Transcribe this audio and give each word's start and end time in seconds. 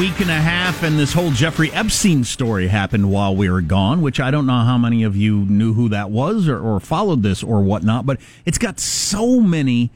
week 0.00 0.20
and 0.20 0.30
a 0.30 0.34
half, 0.34 0.82
and 0.82 0.98
this 0.98 1.12
whole 1.12 1.30
Jeffrey 1.30 1.70
Epstein 1.72 2.24
story 2.24 2.68
happened 2.68 3.12
while 3.12 3.36
we 3.36 3.50
were 3.50 3.60
gone, 3.60 4.00
which 4.00 4.18
I 4.18 4.30
don't 4.30 4.46
know 4.46 4.60
how 4.60 4.78
many 4.78 5.02
of 5.02 5.14
you 5.14 5.40
knew 5.40 5.74
who 5.74 5.90
that 5.90 6.10
was 6.10 6.48
or, 6.48 6.58
or 6.58 6.80
followed 6.80 7.22
this 7.22 7.42
or 7.42 7.60
whatnot, 7.60 8.06
but 8.06 8.18
it's 8.46 8.56
got 8.56 8.80
so 8.80 9.40
many 9.40 9.90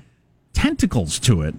tentacles 0.53 1.18
to 1.21 1.40
it 1.40 1.54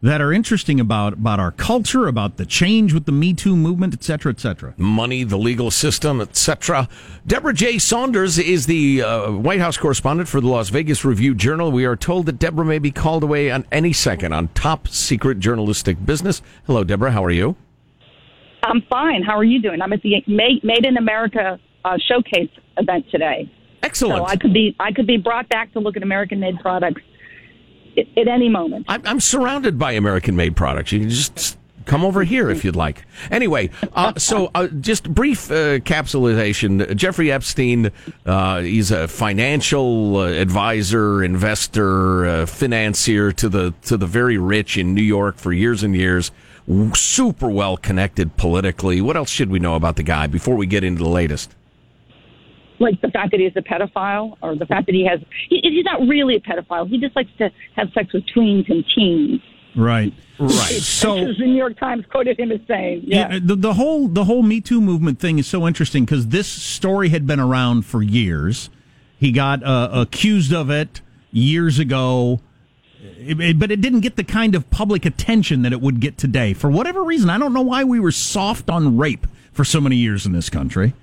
that 0.00 0.20
are 0.20 0.32
interesting 0.32 0.78
about, 0.78 1.14
about 1.14 1.40
our 1.40 1.50
culture, 1.50 2.06
about 2.06 2.36
the 2.36 2.46
change 2.46 2.94
with 2.94 3.04
the 3.04 3.10
Me 3.10 3.34
Too 3.34 3.56
movement, 3.56 3.94
et 3.94 4.04
cetera, 4.04 4.30
et 4.30 4.38
cetera. 4.38 4.74
Money, 4.76 5.24
the 5.24 5.36
legal 5.36 5.72
system, 5.72 6.20
etc. 6.20 6.88
Debra 7.26 7.52
J. 7.52 7.78
Saunders 7.78 8.38
is 8.38 8.66
the 8.66 9.02
uh, 9.02 9.32
White 9.32 9.58
House 9.58 9.76
correspondent 9.76 10.28
for 10.28 10.40
the 10.40 10.46
Las 10.46 10.68
Vegas 10.68 11.04
Review 11.04 11.34
Journal. 11.34 11.72
We 11.72 11.84
are 11.84 11.96
told 11.96 12.26
that 12.26 12.38
Debra 12.38 12.64
may 12.64 12.78
be 12.78 12.92
called 12.92 13.24
away 13.24 13.50
on 13.50 13.66
any 13.72 13.92
second 13.92 14.32
on 14.34 14.50
top 14.54 14.86
secret 14.86 15.40
journalistic 15.40 16.06
business. 16.06 16.42
Hello, 16.64 16.84
Debra. 16.84 17.10
How 17.10 17.24
are 17.24 17.32
you? 17.32 17.56
I'm 18.62 18.82
fine. 18.82 19.22
How 19.22 19.36
are 19.36 19.44
you 19.44 19.60
doing? 19.60 19.80
I'm 19.82 19.92
at 19.92 20.02
the 20.02 20.22
Made, 20.26 20.64
Made 20.64 20.84
in 20.84 20.96
America 20.96 21.58
uh, 21.84 21.96
showcase 22.08 22.50
event 22.76 23.06
today. 23.10 23.50
Excellent. 23.82 24.18
So 24.18 24.26
I 24.26 24.36
could 24.36 24.52
be 24.52 24.74
I 24.80 24.92
could 24.92 25.06
be 25.06 25.16
brought 25.16 25.48
back 25.48 25.72
to 25.72 25.78
look 25.80 25.96
at 25.96 26.02
American 26.02 26.40
made 26.40 26.58
products 26.58 27.02
at, 27.96 28.06
at 28.16 28.28
any 28.28 28.48
moment. 28.48 28.86
I'm, 28.88 29.02
I'm 29.06 29.20
surrounded 29.20 29.78
by 29.78 29.92
American 29.92 30.36
made 30.36 30.56
products. 30.56 30.92
You 30.92 31.00
can 31.00 31.10
just 31.10 31.56
come 31.84 32.04
over 32.04 32.22
here 32.22 32.50
if 32.50 32.64
you'd 32.64 32.76
like. 32.76 33.04
Anyway, 33.30 33.70
uh, 33.94 34.12
so 34.18 34.50
uh, 34.54 34.68
just 34.68 35.12
brief 35.12 35.50
uh, 35.50 35.78
capsulization. 35.78 36.94
Jeffrey 36.94 37.32
Epstein, 37.32 37.90
uh, 38.26 38.60
he's 38.60 38.90
a 38.90 39.08
financial 39.08 40.18
uh, 40.18 40.26
advisor, 40.26 41.24
investor, 41.24 42.26
uh, 42.26 42.46
financier 42.46 43.32
to 43.32 43.48
the 43.48 43.74
to 43.82 43.96
the 43.96 44.06
very 44.06 44.38
rich 44.38 44.76
in 44.76 44.94
New 44.94 45.02
York 45.02 45.36
for 45.36 45.52
years 45.52 45.82
and 45.82 45.96
years. 45.96 46.30
Super 46.94 47.48
well 47.48 47.76
connected 47.76 48.36
politically. 48.36 49.00
What 49.00 49.16
else 49.16 49.30
should 49.30 49.50
we 49.50 49.58
know 49.58 49.74
about 49.74 49.96
the 49.96 50.02
guy 50.02 50.26
before 50.26 50.54
we 50.54 50.66
get 50.66 50.84
into 50.84 51.02
the 51.02 51.08
latest? 51.08 51.54
like 52.80 53.00
the 53.00 53.08
fact 53.08 53.32
that 53.32 53.40
he's 53.40 53.50
a 53.56 53.60
pedophile 53.60 54.36
or 54.40 54.54
the 54.54 54.64
fact 54.66 54.86
that 54.86 54.94
he 54.94 55.04
has 55.04 55.18
he, 55.48 55.58
he's 55.64 55.84
not 55.84 56.00
really 56.02 56.36
a 56.36 56.40
pedophile 56.40 56.88
he 56.88 56.96
just 56.96 57.16
likes 57.16 57.30
to 57.36 57.50
have 57.74 57.88
sex 57.92 58.12
with 58.12 58.22
tweens 58.26 58.70
and 58.70 58.84
teens 58.94 59.40
Right, 59.76 60.12
right. 60.40 60.52
so 60.52 61.14
the 61.14 61.34
New 61.38 61.56
York 61.56 61.78
Times 61.78 62.04
quoted 62.10 62.40
him 62.40 62.50
as 62.50 62.58
saying, 62.66 63.02
"Yeah, 63.04 63.32
yeah 63.32 63.38
the, 63.40 63.54
the 63.54 63.74
whole 63.74 64.08
the 64.08 64.24
whole 64.24 64.42
Me 64.42 64.60
Too 64.60 64.80
movement 64.80 65.20
thing 65.20 65.38
is 65.38 65.46
so 65.46 65.68
interesting 65.68 66.04
because 66.04 66.28
this 66.28 66.48
story 66.48 67.10
had 67.10 67.28
been 67.28 67.38
around 67.38 67.82
for 67.86 68.02
years. 68.02 68.70
He 69.18 69.30
got 69.30 69.62
uh, 69.62 69.90
accused 69.92 70.52
of 70.52 70.68
it 70.70 71.00
years 71.30 71.78
ago, 71.78 72.40
it, 73.18 73.40
it, 73.40 73.58
but 73.58 73.70
it 73.70 73.80
didn't 73.80 74.00
get 74.00 74.16
the 74.16 74.24
kind 74.24 74.54
of 74.54 74.68
public 74.70 75.04
attention 75.06 75.62
that 75.62 75.72
it 75.72 75.80
would 75.80 76.00
get 76.00 76.18
today. 76.18 76.52
For 76.54 76.70
whatever 76.70 77.02
reason, 77.02 77.30
I 77.30 77.38
don't 77.38 77.52
know 77.52 77.62
why 77.62 77.84
we 77.84 78.00
were 78.00 78.12
soft 78.12 78.68
on 78.70 78.96
rape 78.96 79.26
for 79.52 79.64
so 79.64 79.80
many 79.80 79.96
years 79.96 80.26
in 80.26 80.32
this 80.32 80.48
country. 80.50 80.94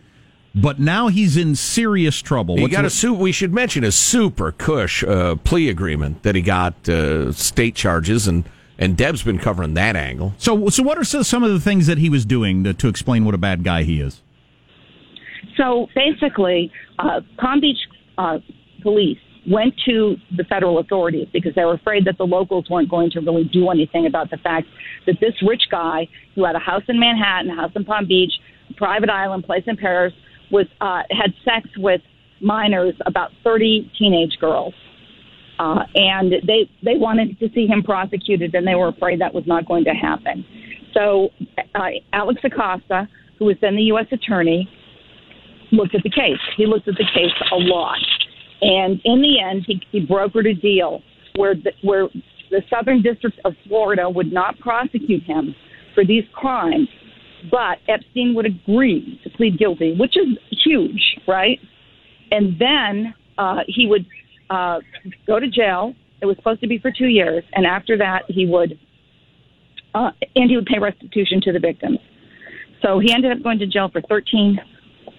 But 0.58 0.80
now 0.80 1.09
he's 1.09 1.36
in 1.36 1.56
serious 1.56 2.22
trouble. 2.22 2.56
He 2.56 2.62
What's 2.62 2.72
got 2.73 2.86
it- 2.86 2.88
a 2.88 2.89
su- 2.92 3.14
We 3.14 3.34
should 3.34 3.53
mention 3.53 3.84
a 3.84 3.92
super 3.92 4.53
cush 4.53 5.03
uh, 5.03 5.36
plea 5.36 5.67
agreement 5.70 6.23
that 6.23 6.34
he 6.36 6.42
got 6.42 6.88
uh, 6.88 7.34
state 7.34 7.75
charges, 7.75 8.25
and 8.25 8.45
and 8.80 8.95
Deb's 8.95 9.22
been 9.23 9.38
covering 9.40 9.73
that 9.73 9.95
angle. 9.97 10.34
So, 10.38 10.67
so 10.69 10.81
what 10.84 10.97
are 10.97 11.03
some 11.03 11.44
of 11.44 11.52
the 11.52 11.59
things 11.59 11.88
that 11.88 11.97
he 11.97 12.09
was 12.09 12.25
doing 12.25 12.64
to, 12.66 12.73
to 12.73 12.88
explain 12.90 13.23
what 13.25 13.34
a 13.34 13.38
bad 13.38 13.64
guy 13.66 13.84
he 13.84 14.00
is? 14.02 14.22
So 15.58 15.88
basically, 15.95 16.72
uh, 17.00 17.22
Palm 17.38 17.62
Beach 17.62 17.78
uh, 18.18 18.40
police 18.81 19.18
went 19.50 19.73
to 19.85 20.16
the 20.35 20.44
federal 20.45 20.79
authorities 20.79 21.28
because 21.31 21.53
they 21.56 21.63
were 21.63 21.75
afraid 21.75 22.06
that 22.06 22.17
the 22.17 22.23
locals 22.23 22.69
weren't 22.69 22.89
going 22.89 23.11
to 23.11 23.19
really 23.19 23.44
do 23.44 23.69
anything 23.69 24.06
about 24.06 24.29
the 24.31 24.38
fact 24.38 24.67
that 25.06 25.16
this 25.22 25.33
rich 25.47 25.63
guy 25.69 26.07
who 26.33 26.44
had 26.45 26.56
a 26.56 26.59
house 26.59 26.83
in 26.88 27.00
Manhattan, 27.00 27.51
a 27.51 27.55
house 27.55 27.72
in 27.75 27.85
Palm 27.85 28.07
Beach, 28.07 28.34
a 28.69 28.73
private 28.73 29.09
island, 29.09 29.44
place 29.44 29.63
in 29.67 29.78
Paris, 29.78 30.13
was 30.51 30.66
uh, 30.81 31.03
had 31.11 31.34
sex 31.44 31.67
with 31.78 32.01
minors, 32.41 32.95
about 33.05 33.31
30 33.44 33.91
teenage 33.97 34.38
girls. 34.39 34.73
Uh, 35.57 35.84
and 35.95 36.34
they 36.45 36.69
they 36.84 36.97
wanted 36.97 37.39
to 37.39 37.47
see 37.55 37.66
him 37.66 37.81
prosecuted, 37.81 38.53
and 38.55 38.67
they 38.67 38.75
were 38.75 38.89
afraid 38.89 39.22
that 39.22 39.34
was 39.34 39.45
not 39.47 39.66
going 39.66 39.85
to 39.85 39.91
happen. 39.91 40.44
So 40.94 41.29
uh, 41.75 41.88
Alex 42.11 42.41
Acosta, 42.44 43.07
who 43.39 43.45
was 43.45 43.55
then 43.61 43.75
the 43.75 43.84
U.S. 43.84 44.07
attorney, 44.11 44.69
looked 45.72 45.95
at 45.95 46.03
the 46.03 46.09
case. 46.09 46.39
He 46.57 46.66
looked 46.66 46.88
at 46.88 46.95
the 46.95 47.05
case 47.13 47.31
a 47.51 47.55
lot, 47.55 48.00
and 48.61 48.99
in 49.03 49.21
the 49.21 49.39
end, 49.41 49.66
he, 49.67 49.81
he 49.91 50.05
brokered 50.05 50.49
a 50.49 50.53
deal 50.53 51.01
where 51.35 51.55
the, 51.55 51.71
where 51.81 52.07
the 52.51 52.61
Southern 52.69 53.01
District 53.01 53.38
of 53.45 53.53
Florida 53.67 54.09
would 54.09 54.31
not 54.31 54.57
prosecute 54.59 55.23
him 55.23 55.55
for 55.93 56.05
these 56.05 56.23
crimes, 56.33 56.88
but 57.51 57.77
Epstein 57.88 58.33
would 58.35 58.45
agree 58.45 59.19
to 59.23 59.29
plead 59.31 59.57
guilty, 59.57 59.95
which 59.99 60.16
is 60.17 60.38
huge, 60.63 61.19
right? 61.27 61.59
And 62.31 62.57
then 62.59 63.13
uh, 63.38 63.59
he 63.67 63.88
would 63.88 64.05
uh, 64.49 64.79
go 65.27 65.39
to 65.39 65.49
jail. 65.49 65.93
It 66.22 66.25
was 66.25 66.37
supposed 66.37 66.61
to 66.61 66.67
be 66.67 66.79
for 66.79 66.91
two 66.91 67.07
years, 67.07 67.43
and 67.53 67.66
after 67.66 67.97
that, 67.97 68.23
he 68.27 68.45
would 68.45 68.79
uh, 69.93 70.11
and 70.35 70.49
he 70.49 70.57
would 70.57 70.66
pay 70.66 70.77
restitution 70.77 71.39
to 71.41 71.53
the 71.53 71.59
victims. 71.59 71.99
So 72.81 72.99
he 72.99 73.13
ended 73.13 73.31
up 73.31 73.41
going 73.41 73.59
to 73.59 73.67
jail 73.67 73.89
for 73.89 74.01
13 74.01 74.59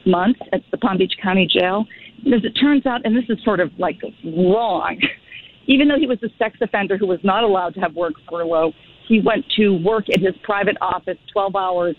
months 0.07 0.41
at 0.53 0.63
the 0.71 0.79
Palm 0.79 0.99
Beach 0.99 1.15
County 1.23 1.49
Jail. 1.51 1.85
And 2.25 2.35
as 2.35 2.45
it 2.45 2.53
turns 2.53 2.87
out, 2.87 3.05
and 3.05 3.17
this 3.17 3.25
is 3.29 3.43
sort 3.45 3.61
of 3.61 3.71
like 3.79 4.01
wrong, 4.25 4.99
even 5.67 5.89
though 5.89 5.99
he 5.99 6.07
was 6.07 6.19
a 6.23 6.29
sex 6.39 6.57
offender 6.61 6.97
who 6.97 7.07
was 7.07 7.21
not 7.23 7.45
allowed 7.45 7.75
to 7.75 7.81
have 7.81 7.95
work 7.95 8.15
furlough, 8.29 8.73
he 9.09 9.21
went 9.21 9.45
to 9.57 9.71
work 9.85 10.09
at 10.13 10.21
his 10.21 10.35
private 10.43 10.77
office 10.81 11.19
12 11.33 11.57
hours 11.57 11.97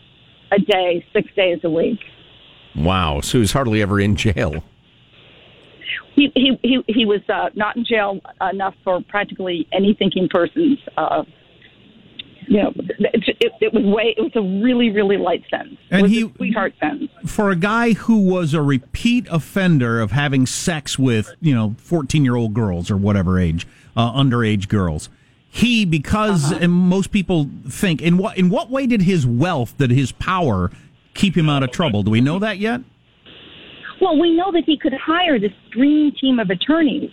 a 0.51 0.59
day, 0.59 1.05
six 1.13 1.29
days 1.35 1.59
a 1.63 1.69
week. 1.69 1.99
Wow, 2.75 3.21
so 3.21 3.39
he's 3.39 3.51
hardly 3.51 3.81
ever 3.81 3.99
in 3.99 4.15
jail. 4.15 4.63
He 6.15 6.31
he 6.33 6.57
he, 6.63 6.83
he 6.87 7.05
was 7.05 7.21
uh, 7.29 7.49
not 7.55 7.75
in 7.75 7.85
jail 7.85 8.19
enough 8.51 8.73
for 8.83 9.01
practically 9.07 9.67
any 9.71 9.95
thinking 9.97 10.27
person's. 10.29 10.79
Uh, 10.97 11.23
you 12.47 12.63
know, 12.63 12.71
it, 12.75 13.23
it, 13.41 13.51
it 13.59 13.73
was 13.73 13.83
way. 13.83 14.15
It 14.17 14.21
was 14.21 14.31
a 14.35 14.63
really, 14.63 14.89
really 14.89 15.17
light 15.17 15.43
sentence. 15.49 15.77
And 15.91 15.99
it 15.99 16.03
was 16.03 16.11
he- 16.11 16.21
a 16.23 16.29
sweetheart 16.35 16.73
sentence. 16.79 17.11
For 17.25 17.49
a 17.49 17.55
guy 17.55 17.93
who 17.93 18.19
was 18.19 18.53
a 18.53 18.61
repeat 18.61 19.27
offender 19.29 19.99
of 19.99 20.11
having 20.11 20.45
sex 20.45 20.97
with, 20.97 21.33
you 21.41 21.53
know, 21.53 21.75
14 21.79 22.23
year 22.23 22.35
old 22.35 22.53
girls 22.53 22.89
or 22.89 22.97
whatever 22.97 23.39
age, 23.39 23.67
uh, 23.95 24.11
underage 24.13 24.67
girls, 24.67 25.09
he, 25.49 25.85
because 25.85 26.51
and 26.51 26.71
most 26.71 27.11
people 27.11 27.49
think, 27.69 28.01
in 28.01 28.17
what, 28.17 28.37
in 28.37 28.49
what 28.49 28.69
way 28.69 28.85
did 28.85 29.01
his 29.01 29.25
wealth, 29.25 29.77
did 29.77 29.91
his 29.91 30.11
power 30.13 30.71
keep 31.13 31.35
him 31.35 31.49
out 31.49 31.63
of 31.63 31.71
trouble? 31.71 32.03
Do 32.03 32.11
we 32.11 32.21
know 32.21 32.39
that 32.39 32.59
yet? 32.59 32.81
Well, 33.99 34.19
we 34.19 34.35
know 34.35 34.51
that 34.51 34.63
he 34.65 34.77
could 34.77 34.93
hire 34.93 35.39
this 35.39 35.53
dream 35.71 36.11
team 36.19 36.39
of 36.39 36.49
attorneys 36.49 37.09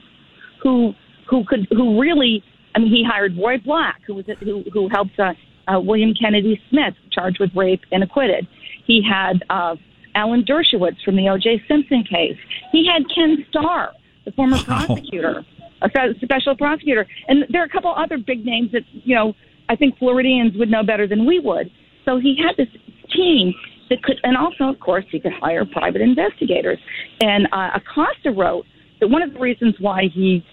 who 0.62 0.94
who 1.28 1.44
could 1.44 1.66
who 1.70 2.00
really. 2.00 2.44
I 2.74 2.80
mean, 2.80 2.90
he 2.90 3.04
hired 3.08 3.36
Roy 3.36 3.58
Black, 3.58 4.00
who 4.06 4.14
was 4.14 4.26
who 4.40 4.64
who 4.72 4.88
helped 4.88 5.18
uh, 5.18 5.32
uh, 5.68 5.80
William 5.80 6.12
Kennedy 6.14 6.60
Smith, 6.70 6.94
charged 7.12 7.38
with 7.40 7.50
rape 7.54 7.80
and 7.92 8.02
acquitted. 8.02 8.46
He 8.86 9.02
had 9.02 9.42
uh, 9.48 9.76
Alan 10.14 10.44
Dershowitz 10.44 11.02
from 11.04 11.16
the 11.16 11.28
O.J. 11.28 11.62
Simpson 11.68 12.04
case. 12.04 12.36
He 12.72 12.86
had 12.86 13.02
Ken 13.14 13.44
Starr, 13.48 13.92
the 14.24 14.32
former 14.32 14.58
prosecutor, 14.64 15.44
a 15.82 15.88
special 16.22 16.56
prosecutor, 16.56 17.06
and 17.28 17.44
there 17.50 17.62
are 17.62 17.66
a 17.66 17.70
couple 17.70 17.94
other 17.94 18.18
big 18.18 18.44
names 18.44 18.72
that 18.72 18.82
you 18.92 19.14
know 19.14 19.34
I 19.68 19.76
think 19.76 19.98
Floridians 19.98 20.56
would 20.56 20.70
know 20.70 20.82
better 20.82 21.06
than 21.06 21.26
we 21.26 21.40
would. 21.40 21.70
So 22.04 22.18
he 22.18 22.36
had 22.36 22.56
this 22.56 22.72
team 23.14 23.54
that 23.90 24.02
could, 24.02 24.16
and 24.22 24.36
also, 24.36 24.64
of 24.64 24.80
course, 24.80 25.04
he 25.10 25.20
could 25.20 25.32
hire 25.32 25.64
private 25.64 26.00
investigators. 26.00 26.78
And 27.20 27.48
uh, 27.52 27.70
Acosta 27.74 28.30
wrote 28.30 28.66
that 29.00 29.08
one 29.08 29.22
of 29.22 29.32
the 29.32 29.40
reasons 29.40 29.74
why 29.78 30.08
he 30.12 30.44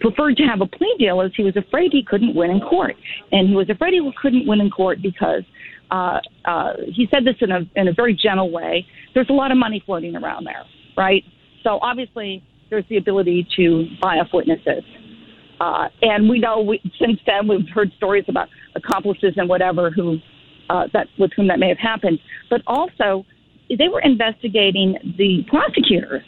preferred 0.00 0.36
to 0.36 0.44
have 0.44 0.60
a 0.60 0.66
plea 0.66 0.94
deal 0.98 1.20
is 1.20 1.32
he 1.36 1.42
was 1.42 1.56
afraid 1.56 1.92
he 1.92 2.02
couldn't 2.02 2.34
win 2.34 2.50
in 2.50 2.60
court, 2.60 2.96
and 3.32 3.48
he 3.48 3.54
was 3.54 3.68
afraid 3.70 3.94
he 3.94 4.12
couldn't 4.20 4.46
win 4.46 4.60
in 4.60 4.70
court 4.70 5.00
because 5.02 5.42
uh, 5.90 6.18
uh, 6.44 6.74
he 6.92 7.08
said 7.10 7.24
this 7.24 7.36
in 7.40 7.50
a 7.50 7.60
in 7.76 7.88
a 7.88 7.92
very 7.92 8.14
gentle 8.14 8.50
way. 8.50 8.86
There's 9.14 9.28
a 9.30 9.32
lot 9.32 9.50
of 9.50 9.58
money 9.58 9.82
floating 9.84 10.16
around 10.16 10.44
there, 10.44 10.64
right? 10.96 11.24
So 11.62 11.78
obviously, 11.82 12.42
there's 12.70 12.84
the 12.88 12.96
ability 12.96 13.46
to 13.56 13.86
buy 14.00 14.16
off 14.16 14.28
witnesses. 14.32 14.84
Uh, 15.60 15.88
and 16.00 16.28
we 16.28 16.38
know 16.38 16.60
we, 16.60 16.80
since 16.98 17.18
then 17.26 17.46
we've 17.46 17.68
heard 17.74 17.92
stories 17.98 18.24
about 18.28 18.48
accomplices 18.74 19.34
and 19.36 19.48
whatever 19.48 19.90
who 19.90 20.16
uh, 20.70 20.84
that 20.92 21.06
with 21.18 21.30
whom 21.36 21.48
that 21.48 21.58
may 21.58 21.68
have 21.68 21.78
happened. 21.78 22.18
But 22.48 22.62
also, 22.66 23.26
they 23.68 23.88
were 23.88 24.00
investigating 24.00 24.96
the 25.18 25.44
prosecutors. 25.48 26.22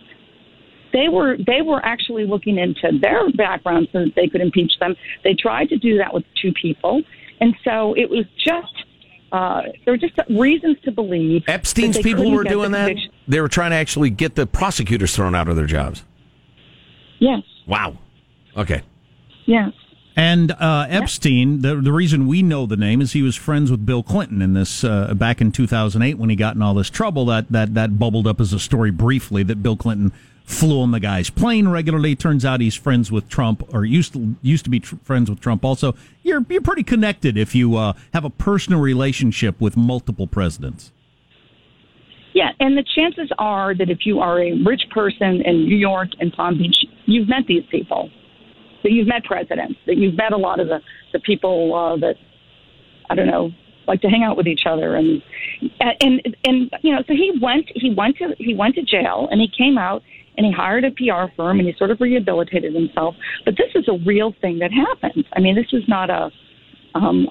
They 0.93 1.09
were 1.09 1.37
they 1.39 1.63
were 1.63 1.85
actually 1.85 2.27
looking 2.27 2.59
into 2.59 2.99
their 3.01 3.31
background 3.33 3.89
so 3.93 4.01
that 4.01 4.15
they 4.15 4.29
could 4.29 4.41
impeach 4.41 4.73
them. 4.81 4.95
They 5.25 5.35
tried 5.35 5.69
to 5.71 5.77
do 5.77 5.99
that 5.99 6.13
with 6.13 6.25
two 6.41 6.53
people, 6.53 7.03
and 7.41 7.55
so 7.65 7.95
it 7.97 8.09
was 8.11 8.27
just 8.37 8.85
uh, 9.33 9.63
there 9.85 9.95
were 9.95 9.99
just 9.99 10.19
reasons 10.29 10.77
to 10.85 10.93
believe 10.93 11.45
Epstein's 11.49 11.99
people 11.99 12.31
were 12.31 12.45
get 12.45 12.51
the 12.51 12.55
doing 12.57 12.73
that. 12.73 12.97
They 13.27 13.41
were 13.41 13.49
trying 13.49 13.71
to 13.71 13.77
actually 13.77 14.11
get 14.11 14.35
the 14.35 14.47
prosecutors 14.47 15.15
thrown 15.17 15.35
out 15.35 15.49
of 15.49 15.57
their 15.57 15.67
jobs. 15.67 16.05
Yes, 17.19 17.43
Wow. 17.67 17.97
Okay. 18.57 18.83
yes. 19.47 19.73
And 20.15 20.53
uh, 20.53 20.87
Epstein, 20.91 21.63
the 21.63 21.77
the 21.77 21.93
reason 21.93 22.27
we 22.27 22.43
know 22.43 22.67
the 22.67 22.77
name 22.77 23.01
is 23.01 23.13
he 23.13 23.23
was 23.23 23.35
friends 23.35 23.71
with 23.71 23.87
Bill 23.87 24.03
Clinton 24.03 24.43
in 24.43 24.53
this 24.53 24.85
uh, 24.85 25.15
back 25.15 25.41
in 25.41 25.53
2008 25.53 26.19
when 26.19 26.29
he 26.29 26.37
got 26.37 26.55
in 26.55 26.61
all 26.61 26.75
this 26.75 26.91
trouble. 26.91 27.25
That 27.25 27.51
that 27.51 27.73
that 27.73 27.99
bubbled 27.99 28.27
up 28.27 28.39
as 28.39 28.53
a 28.53 28.59
story 28.59 28.91
briefly 28.91 29.43
that 29.45 29.63
Bill 29.63 29.75
Clinton 29.75 30.13
flew 30.53 30.81
on 30.81 30.91
the 30.91 31.01
guy's 31.01 31.31
plane 31.31 31.69
regularly. 31.69 32.15
Turns 32.15 32.45
out 32.45 32.61
he's 32.61 32.75
friends 32.75 33.11
with 33.11 33.29
Trump, 33.29 33.63
or 33.75 33.85
used 33.85 34.13
to 34.13 34.37
used 34.43 34.65
to 34.65 34.71
be 34.71 34.81
tr- 34.81 34.97
friends 35.03 35.29
with 35.31 35.41
Trump. 35.41 35.65
Also, 35.65 35.95
you're 36.23 36.45
you're 36.49 36.63
pretty 36.63 36.83
connected 36.83 37.37
if 37.37 37.55
you 37.55 37.77
uh, 37.77 37.95
have 38.13 38.25
a 38.25 38.31
personal 38.31 38.81
relationship 38.81 39.61
with 39.61 39.77
multiple 39.77 40.27
presidents. 40.27 40.93
Yeah, 42.35 42.51
and 42.61 42.79
the 42.79 42.85
chances 42.95 43.31
are 43.39 43.75
that 43.75 43.91
if 43.91 44.07
you 44.07 44.21
are 44.21 44.41
a 44.41 44.53
rich 44.65 44.83
person 44.91 45.43
in 45.45 45.65
New 45.65 45.77
York 45.77 46.09
and 46.19 46.33
Palm 46.33 46.57
Beach, 46.57 46.77
you've 47.05 47.29
met 47.29 47.47
these 47.47 47.65
people, 47.71 48.09
that 48.83 48.93
you've 48.93 49.07
met 49.07 49.25
presidents, 49.25 49.75
that 49.87 49.97
you've 49.97 50.17
met 50.17 50.33
a 50.33 50.39
lot 50.39 50.61
of 50.61 50.69
the 50.69 50.81
the 51.13 51.21
people 51.21 51.75
uh, 51.75 51.97
that 51.99 52.17
I 53.11 53.15
don't 53.15 53.27
know 53.27 53.51
like 53.87 54.01
to 54.01 54.09
hang 54.09 54.23
out 54.23 54.37
with 54.37 54.47
each 54.47 54.63
other 54.67 54.95
and 54.97 55.23
and 55.81 56.37
and 56.45 56.71
you 56.83 56.93
know 56.93 57.03
so 57.07 57.15
he 57.15 57.33
went 57.41 57.71
he 57.75 57.95
went 57.95 58.17
to 58.17 58.35
he 58.39 58.55
went 58.55 58.75
to 58.75 58.83
jail 58.83 59.29
and 59.31 59.41
he 59.41 59.49
came 59.57 59.79
out 59.79 60.03
and 60.37 60.47
he 60.47 60.53
hired 60.53 60.85
a 60.85 60.91
PR 60.93 61.33
firm 61.37 61.59
and 61.59 61.69
he 61.69 61.75
sort 61.77 61.91
of 61.91 62.01
rehabilitated 62.01 62.75
himself 62.75 63.15
but 63.45 63.55
this 63.57 63.71
is 63.75 63.89
a 63.89 63.99
real 64.07 64.35
thing 64.41 64.59
that 64.59 64.73
happened 64.73 65.25
I 65.33 65.41
mean 65.41 65.55
this 65.55 65.73
is 65.73 65.83
not 65.89 66.11
a 66.11 66.31
um 66.95 67.29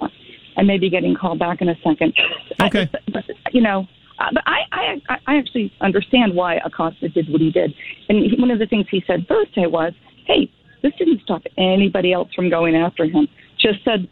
I 0.58 0.64
may 0.64 0.78
be 0.78 0.90
getting 0.90 1.16
called 1.16 1.40
back 1.40 1.62
in 1.62 1.70
a 1.70 1.76
second 1.84 2.14
okay 2.62 2.90
I, 2.94 3.00
but, 3.12 3.26
you 3.54 3.62
know 3.62 3.88
uh, 4.20 4.26
but 4.34 4.44
I, 4.46 4.60
I 4.72 5.18
I 5.26 5.38
actually 5.38 5.74
understand 5.82 6.36
why 6.36 6.60
Acosta 6.64 7.10
did 7.10 7.28
what 7.32 7.42
he 7.42 7.50
did. 7.50 7.74
And 8.08 8.20
he, 8.20 8.40
one 8.40 8.52
of 8.52 8.60
the 8.60 8.68
things 8.68 8.86
he 8.92 9.04
said 9.08 9.26
Thursday 9.28 9.66
was, 9.66 9.94
"Hey, 10.28 10.48
this 10.82 10.94
didn't 10.98 11.22
stop 11.22 11.44
anybody 11.58 12.14
else 12.14 12.30
from 12.36 12.50
going 12.50 12.76
after 12.76 13.06
him. 13.06 13.28
Just 13.60 13.84
said 13.84 14.08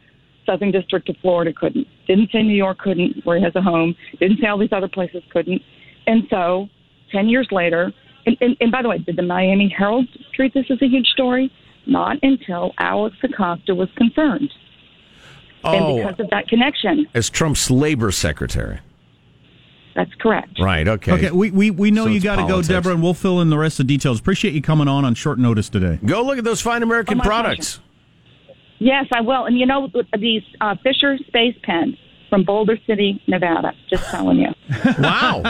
Southern 0.50 0.72
District 0.72 1.08
of 1.10 1.16
Florida 1.22 1.54
couldn't. 1.54 1.86
Didn't 2.08 2.32
say 2.32 2.42
New 2.42 2.56
York 2.56 2.80
couldn't, 2.80 3.24
where 3.26 3.38
he 3.38 3.44
has 3.44 3.56
a 3.56 3.62
home. 3.62 3.96
Didn't 4.20 4.40
say 4.40 4.48
all 4.48 4.58
these 4.58 4.72
other 4.72 4.88
places 4.88 5.22
couldn't. 5.32 5.62
And 6.08 6.24
so, 6.30 6.68
ten 7.12 7.28
years 7.28 7.48
later, 7.52 7.92
and, 8.26 8.38
and, 8.42 8.58
and 8.60 8.72
by 8.72 8.82
the 8.82 8.90
way, 8.90 8.98
did 8.98 9.16
the 9.16 9.22
Miami 9.22 9.74
Herald 9.76 10.08
treat 10.34 10.54
this 10.54 10.66
as 10.70 10.82
a 10.82 10.88
huge 10.88 11.08
story? 11.08 11.52
Not 11.86 12.18
until 12.24 12.74
Alex 12.80 13.16
Acosta 13.24 13.76
was 13.76 13.90
confirmed. 13.96 14.52
Oh, 15.64 15.74
and 15.76 15.98
because 16.08 16.20
of 16.20 16.30
that 16.32 16.48
connection. 16.48 17.08
As 17.14 17.30
Trump's 17.30 17.70
labor 17.70 18.12
secretary. 18.12 18.80
That's 19.96 20.14
correct. 20.16 20.60
Right. 20.62 20.88
Okay. 20.88 21.12
Okay. 21.12 21.32
We 21.32 21.52
we, 21.52 21.72
we 21.72 21.92
know 21.92 22.06
So 22.06 22.12
you 22.12 22.22
got 22.22 22.38
to 22.38 22.48
go. 22.48 22.62
Debra, 22.62 22.94
and 22.94 23.04
we'll 23.04 23.14
fill 23.14 23.42
in 23.42 23.50
the 23.50 23.58
rest 23.58 23.80
of 23.80 23.88
the 23.88 23.94
details. 23.94 24.20
Appreciate 24.20 24.54
you 24.54 24.62
coming 24.62 24.88
on 24.88 25.04
on 25.04 25.14
short 25.16 25.40
notice 25.40 25.68
today. 25.68 26.00
Go 26.06 26.24
look 26.24 26.38
at 26.38 26.44
those 26.44 26.62
fine 26.62 26.84
American 26.84 27.16
Oh, 27.16 27.18
my 27.18 27.26
products. 27.26 27.80
Yes, 28.80 29.06
I 29.12 29.22
will. 29.22 29.46
And 29.46 29.58
you 29.58 29.66
know, 29.66 29.90
these 30.18 30.44
uh, 30.62 30.76
Fisher 30.84 31.18
Space 31.28 31.56
Pens 31.64 31.96
from 32.30 32.44
Boulder 32.44 32.78
City, 32.86 33.20
Nevada. 33.28 33.74
Just 33.90 34.04
telling 34.12 34.38
you. 34.38 34.50
Wow. 35.00 35.42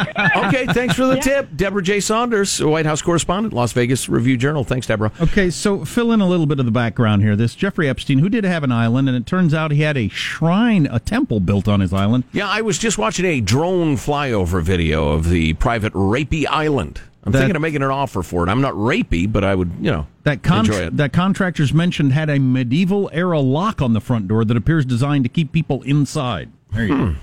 Okay. 0.48 0.66
Thanks 0.68 0.96
for 0.96 1.06
the 1.06 1.16
Yeah. 1.16 1.22
tip, 1.22 1.50
Debra 1.56 1.84
J. 1.84 2.00
Saunders, 2.00 2.64
White 2.64 2.86
House 2.86 3.02
correspondent, 3.02 3.54
Las 3.54 3.74
Vegas 3.74 4.08
Review 4.08 4.38
Journal. 4.38 4.64
Thanks, 4.64 4.88
Debra. 4.88 5.12
Okay, 5.20 5.50
so 5.50 5.84
fill 5.84 6.14
in 6.14 6.22
a 6.22 6.28
little 6.28 6.46
bit 6.46 6.58
of 6.60 6.66
the 6.66 6.72
background 6.72 7.22
here. 7.22 7.36
This 7.36 7.54
Jeffrey 7.54 7.90
Epstein, 7.90 8.20
who 8.20 8.30
did 8.30 8.46
have 8.46 8.64
an 8.64 8.72
island, 8.72 9.10
and 9.10 9.18
it 9.18 9.26
turns 9.26 9.54
out 9.54 9.72
he 9.72 9.82
had 9.82 9.98
a 9.98 10.08
shrine, 10.08 10.88
a 10.90 11.00
temple 11.00 11.42
built 11.42 11.68
on 11.68 11.82
his 11.82 11.92
island. 11.92 12.24
Yeah, 12.32 12.48
I 12.48 12.62
was 12.62 12.78
just 12.78 12.98
watching 12.98 13.26
a 13.26 13.42
drone 13.42 13.96
flyover 13.98 14.62
video 14.64 15.10
of 15.10 15.30
the 15.30 15.54
private 15.56 15.92
Rapey 15.94 16.46
Island. 16.48 17.02
I'm 17.24 17.32
That- 17.34 17.40
thinking 17.40 17.56
of 17.58 17.62
making 17.62 17.82
an 17.84 17.90
offer 17.92 18.24
for 18.24 18.46
it. 18.48 18.50
I'm 18.50 18.62
not 18.62 18.74
rapey, 18.76 19.30
but 19.32 19.44
I 19.44 19.54
would, 19.54 19.72
you 19.82 19.92
know, 19.92 20.08
That 20.24 20.42
con- 20.42 20.60
enjoy 20.66 20.78
it. 20.86 20.98
that 20.98 21.12
contractors 21.12 21.74
mentioned 21.74 22.14
had 22.14 22.30
a 22.30 22.40
medieval 22.40 23.10
era 23.14 23.40
lock 23.40 23.82
on 23.82 23.94
the 23.94 24.00
front 24.00 24.28
door 24.28 24.46
that 24.46 24.56
appears 24.56 24.86
designed 24.86 25.26
to 25.26 25.30
keep 25.30 25.52
people 25.52 25.82
inside. 25.84 26.50
There 26.74 26.86
you 26.88 26.96
Hmm. 26.96 27.04
go. 27.12 27.16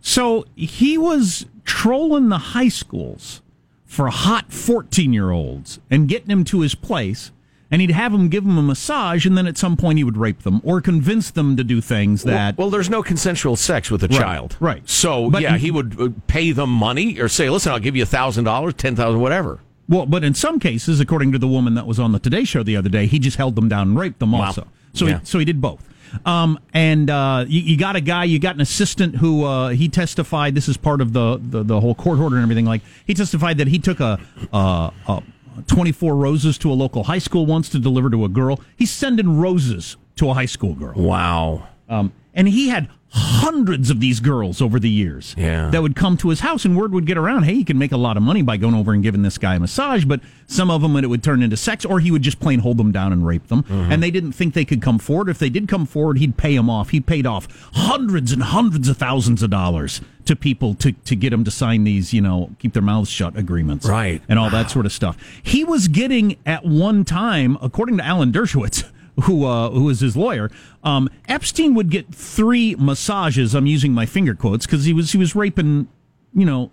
So 0.00 0.44
he 0.54 0.98
was 0.98 1.46
trolling 1.64 2.28
the 2.28 2.38
high 2.38 2.68
schools 2.68 3.40
for 3.86 4.08
hot 4.08 4.52
14 4.52 5.12
year 5.14 5.30
olds 5.30 5.80
and 5.90 6.08
getting 6.08 6.28
them 6.28 6.44
to 6.44 6.60
his 6.60 6.74
place. 6.74 7.30
And 7.70 7.82
he'd 7.82 7.90
have 7.90 8.12
them 8.12 8.28
give 8.30 8.44
them 8.44 8.56
a 8.56 8.62
massage, 8.62 9.26
and 9.26 9.36
then 9.36 9.46
at 9.46 9.58
some 9.58 9.76
point 9.76 9.98
he 9.98 10.04
would 10.04 10.16
rape 10.16 10.42
them 10.42 10.62
or 10.64 10.80
convince 10.80 11.30
them 11.30 11.54
to 11.58 11.62
do 11.64 11.82
things 11.82 12.22
that. 12.24 12.56
well, 12.56 12.70
there's 12.70 12.88
no 12.88 13.02
consensual 13.02 13.56
sex 13.56 13.90
with 13.90 14.02
a 14.02 14.08
child, 14.08 14.56
right. 14.58 14.88
So 14.88 15.28
But- 15.30 15.42
yeah, 15.42 15.58
he 15.58 15.70
would 15.70 16.00
uh, 16.00 16.08
pay 16.28 16.52
them 16.52 16.70
money 16.70 17.20
or 17.20 17.28
say, 17.28 17.50
"Listen, 17.50 17.72
I'll 17.72 17.78
give 17.78 17.94
you 17.94 18.04
a 18.04 18.06
thousand 18.06 18.44
dollars, 18.44 18.72
ten 18.74 18.96
thousand, 18.96 19.20
whatever." 19.20 19.60
Well, 19.86 20.06
but 20.06 20.24
in 20.24 20.32
some 20.34 20.58
cases, 20.58 20.98
according 20.98 21.32
to 21.32 21.38
the 21.38 21.48
woman 21.48 21.74
that 21.74 21.86
was 21.86 21.98
on 22.00 22.12
the 22.12 22.18
Today 22.18 22.44
Show 22.44 22.62
the 22.62 22.76
other 22.76 22.88
day, 22.88 23.06
he 23.06 23.18
just 23.18 23.36
held 23.36 23.54
them 23.54 23.68
down 23.68 23.88
and 23.88 23.98
raped 23.98 24.18
them 24.18 24.32
Wow. 24.32 24.46
also. 24.46 24.66
So, 24.94 25.06
Yeah. 25.06 25.18
he, 25.20 25.26
so 25.26 25.38
he 25.38 25.44
did 25.44 25.60
both. 25.60 25.82
Um, 26.24 26.58
and 26.72 27.10
uh, 27.10 27.44
you, 27.48 27.60
you 27.60 27.76
got 27.76 27.96
a 27.96 28.00
guy, 28.00 28.24
you 28.24 28.38
got 28.38 28.54
an 28.54 28.62
assistant 28.62 29.16
who 29.16 29.44
uh, 29.44 29.68
he 29.70 29.90
testified. 29.90 30.54
This 30.54 30.66
is 30.68 30.78
part 30.78 31.02
of 31.02 31.12
the, 31.12 31.38
the 31.42 31.62
the 31.62 31.80
whole 31.80 31.94
court 31.94 32.18
order 32.18 32.36
and 32.36 32.42
everything. 32.42 32.64
Like 32.64 32.80
he 33.06 33.12
testified 33.12 33.58
that 33.58 33.68
he 33.68 33.78
took 33.78 34.00
a, 34.00 34.18
a, 34.54 34.90
a 35.06 35.22
24 35.66 36.16
roses 36.16 36.58
to 36.58 36.70
a 36.70 36.74
local 36.74 37.04
high 37.04 37.18
school 37.18 37.46
once 37.46 37.68
to 37.70 37.78
deliver 37.78 38.10
to 38.10 38.24
a 38.24 38.28
girl. 38.28 38.60
He's 38.76 38.90
sending 38.90 39.38
roses 39.38 39.96
to 40.16 40.30
a 40.30 40.34
high 40.34 40.46
school 40.46 40.74
girl. 40.74 40.94
Wow. 40.94 41.68
Um, 41.88 42.12
and 42.34 42.48
he 42.48 42.68
had 42.68 42.88
hundreds 43.10 43.88
of 43.90 44.00
these 44.00 44.20
girls 44.20 44.60
over 44.60 44.78
the 44.78 44.90
years 44.90 45.34
Yeah. 45.38 45.70
that 45.70 45.80
would 45.82 45.96
come 45.96 46.16
to 46.18 46.28
his 46.28 46.40
house, 46.40 46.64
and 46.64 46.76
word 46.76 46.92
would 46.92 47.06
get 47.06 47.16
around, 47.16 47.44
hey, 47.44 47.54
you 47.54 47.64
can 47.64 47.78
make 47.78 47.92
a 47.92 47.96
lot 47.96 48.16
of 48.16 48.22
money 48.22 48.42
by 48.42 48.56
going 48.58 48.74
over 48.74 48.92
and 48.92 49.02
giving 49.02 49.22
this 49.22 49.38
guy 49.38 49.54
a 49.54 49.60
massage. 49.60 50.04
But 50.04 50.20
some 50.46 50.70
of 50.70 50.82
them, 50.82 50.94
it 50.96 51.08
would 51.08 51.22
turn 51.22 51.42
into 51.42 51.56
sex, 51.56 51.84
or 51.84 52.00
he 52.00 52.10
would 52.10 52.22
just 52.22 52.38
plain 52.38 52.60
hold 52.60 52.76
them 52.76 52.92
down 52.92 53.12
and 53.12 53.26
rape 53.26 53.48
them. 53.48 53.62
Mm-hmm. 53.62 53.92
And 53.92 54.02
they 54.02 54.10
didn't 54.10 54.32
think 54.32 54.54
they 54.54 54.64
could 54.64 54.82
come 54.82 54.98
forward. 54.98 55.28
If 55.30 55.38
they 55.38 55.48
did 55.48 55.68
come 55.68 55.86
forward, 55.86 56.18
he'd 56.18 56.36
pay 56.36 56.54
them 56.56 56.68
off. 56.68 56.90
He 56.90 57.00
paid 57.00 57.26
off 57.26 57.48
hundreds 57.74 58.32
and 58.32 58.42
hundreds 58.42 58.88
of 58.88 58.98
thousands 58.98 59.42
of 59.42 59.50
dollars 59.50 60.00
to 60.26 60.36
people 60.36 60.74
to, 60.74 60.92
to 60.92 61.16
get 61.16 61.30
them 61.30 61.44
to 61.44 61.50
sign 61.50 61.84
these, 61.84 62.12
you 62.12 62.20
know, 62.20 62.50
keep 62.58 62.74
their 62.74 62.82
mouths 62.82 63.08
shut 63.10 63.36
agreements. 63.36 63.86
Right. 63.88 64.20
And 64.28 64.38
all 64.38 64.50
that 64.50 64.70
sort 64.70 64.84
of 64.84 64.92
stuff. 64.92 65.16
He 65.42 65.64
was 65.64 65.88
getting 65.88 66.36
at 66.44 66.64
one 66.66 67.04
time, 67.06 67.56
according 67.62 67.96
to 67.96 68.04
Alan 68.04 68.30
Dershowitz, 68.32 68.84
who 69.22 69.44
uh, 69.44 69.70
who 69.70 69.84
was 69.84 70.00
his 70.00 70.16
lawyer, 70.16 70.50
um, 70.84 71.08
Epstein 71.28 71.74
would 71.74 71.90
get 71.90 72.14
three 72.14 72.74
massages. 72.76 73.54
I'm 73.54 73.66
using 73.66 73.92
my 73.92 74.06
finger 74.06 74.34
quotes 74.34 74.66
because 74.66 74.84
he 74.84 74.92
was 74.92 75.12
he 75.12 75.18
was 75.18 75.34
raping, 75.34 75.88
you 76.34 76.44
know, 76.46 76.70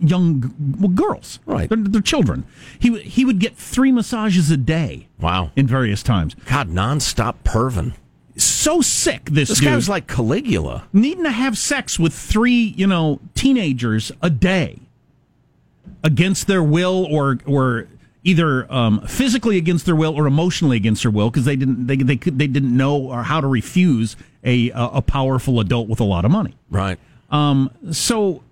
young 0.00 0.54
well, 0.78 0.88
girls, 0.90 1.40
Right. 1.46 1.68
They're, 1.68 1.78
they're 1.78 2.00
children. 2.00 2.44
He 2.78 2.98
he 3.00 3.24
would 3.24 3.38
get 3.38 3.56
three 3.56 3.92
massages 3.92 4.50
a 4.50 4.56
day 4.56 5.08
Wow. 5.20 5.50
in 5.56 5.66
various 5.66 6.02
times. 6.02 6.34
God, 6.46 6.68
nonstop 6.68 7.36
pervin. 7.44 7.94
So 8.36 8.80
sick, 8.80 9.26
this, 9.26 9.48
This 9.50 9.58
dude. 9.60 9.68
guy 9.68 9.76
was 9.76 9.88
like 9.88 10.08
Caligula. 10.08 10.88
needing 10.92 11.22
to 11.24 11.30
have 11.30 11.56
sex 11.56 11.98
with 12.00 12.12
three, 12.12 12.74
you 12.76 12.86
know, 12.86 13.20
teenagers 13.34 14.10
a 14.22 14.28
day 14.30 14.80
against 16.02 16.46
their 16.46 16.62
will 16.62 17.06
or 17.10 17.38
or 17.46 17.86
either 18.24 18.70
um, 18.72 19.06
physically 19.06 19.58
against 19.58 19.86
their 19.86 19.94
will 19.94 20.14
or 20.14 20.26
emotionally 20.26 20.76
against 20.76 21.02
their 21.02 21.12
will 21.12 21.30
because 21.30 21.44
they 21.44 21.56
didn't 21.56 21.86
they 21.86 21.96
they 21.96 22.16
could 22.16 22.38
they 22.38 22.46
didn't 22.46 22.76
know 22.76 22.96
or 22.96 23.22
how 23.22 23.40
to 23.40 23.46
refuse 23.46 24.16
a 24.42 24.70
a 24.74 25.02
powerful 25.02 25.60
adult 25.60 25.88
with 25.88 26.00
a 26.00 26.04
lot 26.04 26.24
of 26.24 26.30
money. 26.30 26.56
Right. 26.70 26.98
Um, 27.30 27.70
so 27.92 28.42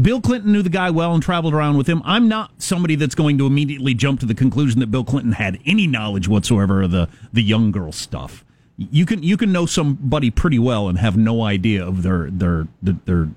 Bill 0.00 0.20
Clinton 0.20 0.52
knew 0.52 0.62
the 0.62 0.70
guy 0.70 0.90
well 0.90 1.14
and 1.14 1.22
traveled 1.22 1.54
around 1.54 1.76
with 1.76 1.86
him. 1.86 2.02
I'm 2.04 2.28
not 2.28 2.50
somebody 2.60 2.94
that's 2.94 3.14
going 3.14 3.38
to 3.38 3.46
immediately 3.46 3.94
jump 3.94 4.20
to 4.20 4.26
the 4.26 4.34
conclusion 4.34 4.80
that 4.80 4.90
Bill 4.90 5.04
Clinton 5.04 5.32
had 5.32 5.58
any 5.66 5.86
knowledge 5.86 6.26
whatsoever 6.26 6.82
of 6.82 6.90
the 6.90 7.08
the 7.32 7.42
young 7.42 7.70
girl 7.70 7.92
stuff. 7.92 8.44
You 8.76 9.04
can 9.06 9.22
you 9.22 9.36
can 9.36 9.52
know 9.52 9.66
somebody 9.66 10.30
pretty 10.30 10.58
well 10.58 10.88
and 10.88 10.98
have 10.98 11.16
no 11.16 11.42
idea 11.42 11.86
of 11.86 12.02
their 12.02 12.30
their 12.30 12.68
their, 12.82 12.94
their 13.04 13.28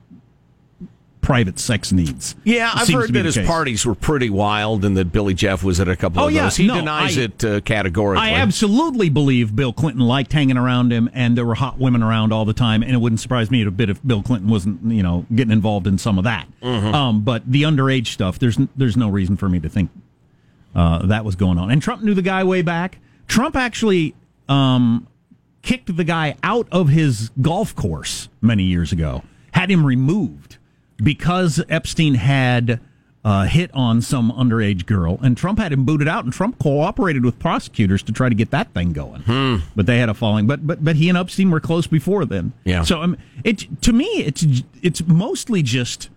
private 1.31 1.57
sex 1.59 1.93
needs. 1.93 2.35
Yeah, 2.43 2.69
I've 2.73 2.89
heard 2.89 3.13
that 3.13 3.23
his 3.23 3.35
case. 3.35 3.47
parties 3.47 3.85
were 3.85 3.95
pretty 3.95 4.29
wild 4.29 4.83
and 4.83 4.97
that 4.97 5.13
Billy 5.13 5.33
Jeff 5.33 5.63
was 5.63 5.79
at 5.79 5.87
a 5.87 5.95
couple 5.95 6.21
Oh, 6.23 6.27
of 6.27 6.33
yeah, 6.33 6.43
those. 6.43 6.57
He 6.57 6.67
no, 6.67 6.75
denies 6.75 7.17
I- 7.17 7.21
it 7.21 7.43
uh, 7.45 7.61
categorically. 7.61 8.27
I 8.27 8.33
absolutely 8.33 9.07
believe 9.09 9.55
Bill 9.55 9.71
Clinton 9.71 10.01
liked 10.05 10.33
hanging 10.33 10.57
around 10.57 10.91
him, 10.91 11.09
and 11.13 11.37
there 11.37 11.45
were 11.45 11.55
hot 11.55 11.79
women 11.79 12.03
around 12.03 12.33
all 12.33 12.43
the 12.43 12.53
time. 12.53 12.83
And 12.83 12.91
it 12.91 12.97
wouldn't 12.97 13.21
surprise 13.21 13.49
me 13.49 13.63
a 13.65 13.71
bit 13.71 13.89
if 13.89 14.05
Bill 14.05 14.21
Clinton 14.21 14.49
wasn't, 14.49 14.91
you 14.91 15.01
know, 15.03 15.25
getting 15.33 15.53
involved 15.53 15.87
in 15.87 15.97
some 15.97 16.17
of 16.17 16.25
that. 16.25 16.47
Mm-hmm. 16.61 16.93
Um, 16.93 17.21
but 17.21 17.49
the 17.49 17.61
underage 17.63 18.07
stuff, 18.07 18.37
there's 18.37 18.57
there's 18.75 18.97
no 18.97 19.07
reason 19.07 19.37
for 19.37 19.47
me 19.47 19.61
to 19.61 19.69
think 19.69 19.89
uh, 20.75 21.05
that 21.05 21.23
was 21.23 21.35
going 21.35 21.57
on. 21.57 21.71
And 21.71 21.81
Trump 21.81 22.03
knew 22.03 22.13
the 22.13 22.21
guy 22.21 22.43
way 22.43 22.61
back. 22.61 22.97
Trump 23.29 23.55
actually 23.55 24.15
um, 24.49 25.07
kicked 25.61 25.95
the 25.95 26.03
guy 26.03 26.35
out 26.43 26.67
of 26.73 26.89
his 26.89 27.31
golf 27.41 27.73
course 27.73 28.27
many 28.41 28.63
years 28.63 28.91
ago, 28.91 29.23
had 29.53 29.71
him 29.71 29.85
removed 29.85 30.57
because 31.01 31.63
Epstein 31.69 32.15
had 32.15 32.79
uh, 33.23 33.43
hit 33.43 33.69
on 33.73 34.01
some 34.01 34.31
underage 34.31 34.85
girl, 34.85 35.19
and 35.21 35.37
Trump 35.37 35.59
had 35.59 35.71
him 35.71 35.85
booted 35.85 36.07
out, 36.07 36.23
and 36.23 36.33
Trump 36.33 36.57
cooperated 36.59 37.23
with 37.23 37.37
prosecutors 37.39 38.01
to 38.03 38.11
try 38.11 38.29
to 38.29 38.35
get 38.35 38.51
that 38.51 38.73
thing 38.73 38.93
going. 38.93 39.21
But 39.75 39.85
they 39.85 39.99
had 39.99 40.09
a 40.09 40.13
falling. 40.13 40.47
But 40.47 40.65
but 40.65 40.83
but 40.83 40.95
he 40.95 41.09
and 41.09 41.17
Epstein 41.17 41.51
were 41.51 41.59
close 41.59 41.87
before 41.87 42.25
then. 42.25 42.53
Yeah. 42.63 42.83
So 42.83 43.01
um, 43.01 43.17
it 43.43 43.81
to 43.83 43.93
me, 43.93 44.05
it's 44.05 44.45
it's 44.81 45.05
mostly 45.05 45.61
just 45.61 46.09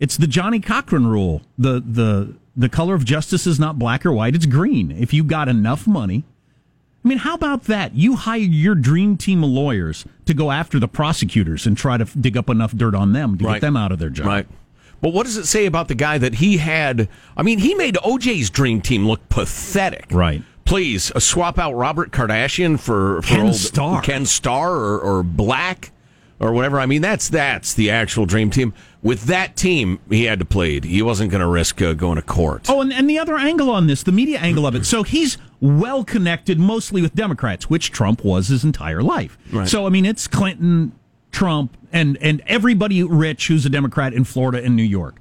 it's 0.00 0.16
the 0.16 0.26
Johnnie 0.26 0.60
Cochran 0.60 1.06
rule. 1.06 1.42
The 1.58 1.80
the 1.80 2.34
the 2.56 2.68
color 2.70 2.94
of 2.94 3.04
justice 3.04 3.46
is 3.46 3.60
not 3.60 3.78
black 3.78 4.06
or 4.06 4.12
white; 4.12 4.34
it's 4.34 4.46
green. 4.46 4.90
If 4.90 5.12
you 5.12 5.24
got 5.24 5.48
enough 5.48 5.86
money. 5.86 6.24
I 7.06 7.08
mean, 7.08 7.18
how 7.18 7.34
about 7.34 7.64
that? 7.64 7.94
You 7.94 8.16
hire 8.16 8.40
your 8.40 8.74
dream 8.74 9.16
team 9.16 9.44
of 9.44 9.50
lawyers 9.50 10.04
to 10.24 10.34
go 10.34 10.50
after 10.50 10.80
the 10.80 10.88
prosecutors 10.88 11.64
and 11.64 11.76
try 11.78 11.96
to 11.96 12.04
dig 12.04 12.36
up 12.36 12.50
enough 12.50 12.72
dirt 12.72 12.96
on 12.96 13.12
them 13.12 13.38
to 13.38 13.44
Right. 13.44 13.52
get 13.54 13.60
them 13.60 13.76
out 13.76 13.92
of 13.92 14.00
their 14.00 14.10
job. 14.10 14.26
Right. 14.26 14.48
But 15.00 15.12
what 15.12 15.24
does 15.24 15.36
it 15.36 15.46
say 15.46 15.66
about 15.66 15.86
the 15.86 15.94
guy 15.94 16.18
that 16.18 16.34
he 16.34 16.56
had? 16.56 17.08
I 17.36 17.44
mean, 17.44 17.60
he 17.60 17.74
made 17.76 17.94
OJ's 18.02 18.50
dream 18.50 18.80
team 18.80 19.06
look 19.06 19.28
pathetic. 19.28 20.06
Right. 20.10 20.42
Please 20.64 21.12
uh, 21.14 21.20
swap 21.20 21.60
out 21.60 21.74
Robert 21.74 22.10
Kardashian 22.10 22.76
for, 22.76 23.22
for 23.22 23.28
Ken 23.28 23.46
old 23.46 23.54
Starr. 23.54 24.02
Ken 24.02 24.26
Starr 24.26 24.72
or, 24.74 24.98
or 24.98 25.22
Black 25.22 25.92
or 26.38 26.52
whatever. 26.52 26.78
I 26.78 26.86
mean, 26.86 27.02
that's 27.02 27.28
that's 27.28 27.74
the 27.74 27.90
actual 27.90 28.26
dream 28.26 28.50
team. 28.50 28.74
With 29.02 29.24
that 29.24 29.56
team, 29.56 30.00
he 30.10 30.24
had 30.24 30.38
to 30.40 30.44
plead. 30.44 30.84
He 30.84 31.00
wasn't 31.02 31.30
going 31.30 31.40
to 31.40 31.46
risk 31.46 31.80
uh, 31.80 31.92
going 31.92 32.16
to 32.16 32.22
court. 32.22 32.68
Oh, 32.68 32.80
and, 32.80 32.92
and 32.92 33.08
the 33.08 33.18
other 33.18 33.36
angle 33.36 33.70
on 33.70 33.86
this, 33.86 34.02
the 34.02 34.12
media 34.12 34.38
angle 34.38 34.66
of 34.66 34.74
it. 34.74 34.84
So 34.84 35.02
he's 35.02 35.38
well 35.60 36.04
connected 36.04 36.58
mostly 36.58 37.02
with 37.02 37.14
Democrats, 37.14 37.70
which 37.70 37.90
Trump 37.90 38.24
was 38.24 38.48
his 38.48 38.64
entire 38.64 39.02
life. 39.02 39.38
Right. 39.52 39.68
So, 39.68 39.86
I 39.86 39.90
mean, 39.90 40.04
it's 40.04 40.26
Clinton, 40.26 40.92
Trump, 41.30 41.76
and, 41.92 42.18
and 42.20 42.42
everybody 42.46 43.02
rich 43.02 43.48
who's 43.48 43.64
a 43.64 43.70
Democrat 43.70 44.12
in 44.12 44.24
Florida 44.24 44.62
and 44.62 44.76
New 44.76 44.82
York. 44.82 45.20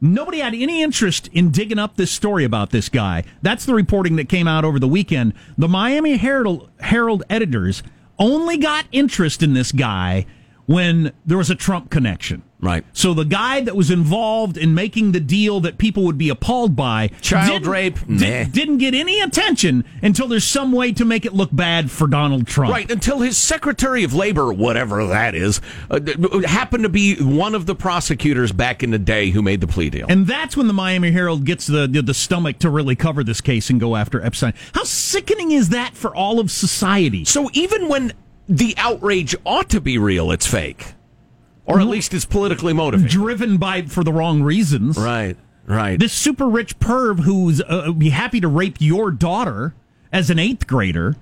Nobody 0.00 0.38
had 0.38 0.54
any 0.54 0.82
interest 0.82 1.28
in 1.28 1.50
digging 1.50 1.78
up 1.78 1.96
this 1.96 2.10
story 2.10 2.44
about 2.44 2.70
this 2.70 2.88
guy. 2.88 3.22
That's 3.42 3.66
the 3.66 3.74
reporting 3.74 4.16
that 4.16 4.30
came 4.30 4.48
out 4.48 4.64
over 4.64 4.78
the 4.78 4.88
weekend. 4.88 5.34
The 5.58 5.68
Miami 5.68 6.16
Herald, 6.16 6.70
Herald 6.80 7.22
editors 7.28 7.82
only 8.18 8.56
got 8.56 8.86
interest 8.92 9.42
in 9.42 9.52
this 9.52 9.72
guy 9.72 10.24
when 10.66 11.12
there 11.26 11.38
was 11.38 11.50
a 11.50 11.54
Trump 11.54 11.90
connection. 11.90 12.42
Right. 12.62 12.84
So 12.92 13.14
the 13.14 13.24
guy 13.24 13.62
that 13.62 13.74
was 13.74 13.90
involved 13.90 14.58
in 14.58 14.74
making 14.74 15.12
the 15.12 15.20
deal 15.20 15.60
that 15.60 15.78
people 15.78 16.04
would 16.04 16.18
be 16.18 16.28
appalled 16.28 16.76
by 16.76 17.08
Child 17.22 17.66
rape? 17.66 18.06
Nah. 18.06 18.44
didn't 18.44 18.78
get 18.78 18.94
any 18.94 19.20
attention 19.20 19.84
until 20.02 20.28
there's 20.28 20.44
some 20.44 20.72
way 20.72 20.92
to 20.92 21.04
make 21.04 21.24
it 21.24 21.32
look 21.32 21.48
bad 21.52 21.90
for 21.90 22.06
Donald 22.06 22.46
Trump. 22.46 22.72
Right, 22.72 22.90
until 22.90 23.20
his 23.20 23.38
Secretary 23.38 24.04
of 24.04 24.12
Labor, 24.12 24.52
whatever 24.52 25.06
that 25.06 25.34
is, 25.34 25.60
uh, 25.90 26.00
happened 26.44 26.82
to 26.82 26.90
be 26.90 27.16
one 27.16 27.54
of 27.54 27.64
the 27.64 27.74
prosecutors 27.74 28.52
back 28.52 28.82
in 28.82 28.90
the 28.90 28.98
day 28.98 29.30
who 29.30 29.40
made 29.40 29.62
the 29.62 29.66
plea 29.66 29.88
deal. 29.88 30.06
And 30.08 30.26
that's 30.26 30.56
when 30.56 30.66
the 30.66 30.74
Miami 30.74 31.12
Herald 31.12 31.44
gets 31.44 31.66
the, 31.66 31.86
the 31.86 32.02
the 32.02 32.14
stomach 32.14 32.58
to 32.58 32.70
really 32.70 32.96
cover 32.96 33.22
this 33.22 33.40
case 33.40 33.70
and 33.70 33.78
go 33.80 33.96
after 33.96 34.22
Epstein. 34.22 34.52
How 34.74 34.84
sickening 34.84 35.52
is 35.52 35.70
that 35.70 35.94
for 35.94 36.14
all 36.14 36.40
of 36.40 36.50
society? 36.50 37.24
So 37.24 37.48
even 37.52 37.88
when 37.88 38.12
the 38.50 38.74
outrage 38.76 39.36
ought 39.46 39.70
to 39.70 39.80
be 39.80 39.96
real, 39.96 40.30
it's 40.32 40.46
fake. 40.46 40.94
Or 41.64 41.78
at 41.78 41.86
least 41.86 42.12
it's 42.12 42.24
politically 42.24 42.72
motivated. 42.72 43.12
Driven 43.12 43.56
by 43.56 43.82
for 43.82 44.02
the 44.02 44.12
wrong 44.12 44.42
reasons. 44.42 44.98
Right, 44.98 45.36
right. 45.66 46.00
This 46.00 46.12
super 46.12 46.48
rich 46.48 46.80
perv 46.80 47.20
who's 47.20 47.62
uh, 47.62 47.92
be 47.92 48.10
happy 48.10 48.40
to 48.40 48.48
rape 48.48 48.78
your 48.80 49.12
daughter 49.12 49.74
as 50.12 50.30
an 50.30 50.40
eighth 50.40 50.66
grader 50.66 51.14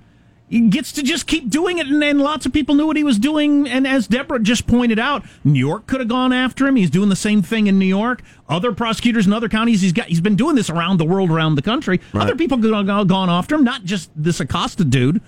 gets 0.49 0.91
to 0.93 1.03
just 1.03 1.27
keep 1.27 1.51
doing 1.51 1.77
it, 1.77 1.85
and, 1.85 2.03
and 2.03 2.19
lots 2.19 2.47
of 2.47 2.51
people 2.51 2.73
knew 2.73 2.87
what 2.87 2.97
he 2.97 3.03
was 3.03 3.19
doing. 3.19 3.67
And 3.67 3.85
as 3.85 4.07
Debra 4.07 4.39
just 4.39 4.65
pointed 4.65 4.97
out, 4.97 5.23
New 5.43 5.59
York 5.59 5.85
could 5.85 5.99
have 5.99 6.09
gone 6.09 6.33
after 6.33 6.65
him. 6.65 6.75
He's 6.75 6.89
doing 6.89 7.09
the 7.09 7.15
same 7.15 7.43
thing 7.43 7.67
in 7.67 7.77
New 7.77 7.85
York. 7.85 8.23
Other 8.47 8.71
prosecutors 8.71 9.27
in 9.27 9.33
other 9.33 9.49
counties, 9.49 9.81
he's 9.81 9.93
got 9.93 10.07
he's 10.07 10.21
been 10.21 10.35
doing 10.35 10.55
this 10.55 10.71
around 10.71 10.97
the 10.97 11.05
world, 11.05 11.29
around 11.29 11.53
the 11.53 11.61
country. 11.61 12.01
Other 12.15 12.35
people 12.35 12.57
could 12.57 12.73
have 12.73 13.07
gone 13.07 13.29
after 13.29 13.53
him, 13.53 13.63
not 13.63 13.83
just 13.83 14.09
this 14.15 14.39
Acosta 14.39 14.83
dude. 14.83 15.21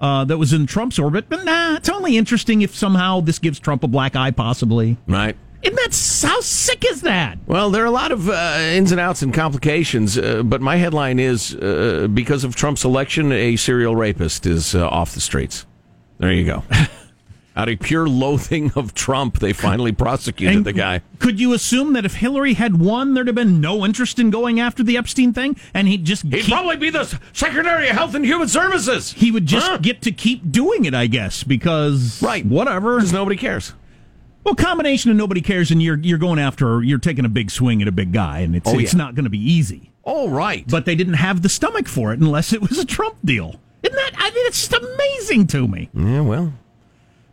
Uh, 0.00 0.24
that 0.24 0.38
was 0.38 0.52
in 0.52 0.66
Trump's 0.66 0.96
orbit, 0.98 1.26
but 1.28 1.44
nah, 1.44 1.74
it's 1.74 1.88
only 1.88 2.16
interesting 2.16 2.62
if 2.62 2.74
somehow 2.74 3.20
this 3.20 3.40
gives 3.40 3.58
Trump 3.58 3.82
a 3.82 3.88
black 3.88 4.14
eye, 4.14 4.30
possibly. 4.30 4.96
right. 5.08 5.36
Isn't 5.60 5.74
that 5.74 6.28
how 6.28 6.40
sick 6.40 6.84
is 6.88 7.00
that? 7.00 7.36
Well, 7.46 7.70
there 7.70 7.82
are 7.82 7.86
a 7.86 7.90
lot 7.90 8.12
of 8.12 8.28
uh, 8.28 8.58
ins 8.60 8.92
and 8.92 9.00
outs 9.00 9.22
and 9.22 9.34
complications, 9.34 10.16
uh, 10.16 10.44
but 10.44 10.60
my 10.60 10.76
headline 10.76 11.18
is 11.18 11.52
uh, 11.56 12.06
because 12.14 12.44
of 12.44 12.54
Trump's 12.54 12.84
election, 12.84 13.32
a 13.32 13.56
serial 13.56 13.96
rapist 13.96 14.46
is 14.46 14.76
uh, 14.76 14.86
off 14.88 15.14
the 15.14 15.20
streets. 15.20 15.66
There 16.18 16.32
you 16.32 16.44
go. 16.44 16.62
Out 17.58 17.68
of 17.68 17.80
pure 17.80 18.08
loathing 18.08 18.70
of 18.76 18.94
Trump, 18.94 19.40
they 19.40 19.52
finally 19.52 19.90
prosecuted 19.90 20.56
And 20.58 20.64
the 20.64 20.72
guy. 20.72 21.00
Could 21.18 21.40
you 21.40 21.52
assume 21.54 21.92
that 21.94 22.04
if 22.04 22.14
Hillary 22.14 22.54
had 22.54 22.78
won, 22.78 23.14
there'd 23.14 23.26
have 23.26 23.34
been 23.34 23.60
no 23.60 23.84
interest 23.84 24.20
in 24.20 24.30
going 24.30 24.60
after 24.60 24.84
the 24.84 24.96
Epstein 24.96 25.32
thing, 25.32 25.56
and 25.74 25.88
he'd 25.88 26.04
just 26.04 26.22
He'd 26.22 26.42
keep- 26.42 26.52
probably 26.54 26.76
be 26.76 26.90
the 26.90 27.18
Secretary 27.32 27.88
of 27.88 27.96
Health 27.96 28.14
and 28.14 28.24
Human 28.24 28.46
Services. 28.46 29.12
he 29.12 29.32
would 29.32 29.46
just 29.46 29.66
Huh? 29.66 29.78
get 29.78 30.00
to 30.02 30.12
keep 30.12 30.52
doing 30.52 30.84
it, 30.84 30.94
I 30.94 31.08
guess, 31.08 31.42
because 31.42 32.22
Right. 32.22 32.46
whatever. 32.46 32.96
Because 32.98 33.12
nobody 33.12 33.36
cares. 33.36 33.74
Well, 34.44 34.54
combination 34.54 35.10
of 35.10 35.16
nobody 35.16 35.40
cares, 35.40 35.72
and 35.72 35.82
you're 35.82 35.98
you're 35.98 36.16
going 36.16 36.38
after, 36.38 36.80
you're 36.84 36.98
taking 36.98 37.24
a 37.24 37.28
big 37.28 37.50
swing 37.50 37.82
at 37.82 37.88
a 37.88 37.92
big 37.92 38.12
guy, 38.12 38.38
and 38.38 38.54
it's 38.54 38.68
Oh, 38.72 38.78
it's 38.78 38.94
yeah. 38.94 38.98
not 38.98 39.16
going 39.16 39.24
to 39.24 39.30
be 39.30 39.52
easy. 39.52 39.90
All 40.04 40.30
right. 40.30 40.64
But 40.68 40.84
they 40.84 40.94
didn't 40.94 41.14
have 41.14 41.42
the 41.42 41.48
stomach 41.48 41.88
for 41.88 42.12
it 42.12 42.20
unless 42.20 42.52
it 42.52 42.62
was 42.62 42.78
a 42.78 42.84
Trump 42.84 43.16
deal. 43.24 43.56
Isn't 43.82 43.96
that? 43.96 44.12
I 44.16 44.30
mean, 44.30 44.46
it's 44.46 44.68
just 44.68 44.80
amazing 44.80 45.48
to 45.48 45.66
me. 45.66 45.90
Yeah, 45.92 46.20
well, 46.20 46.52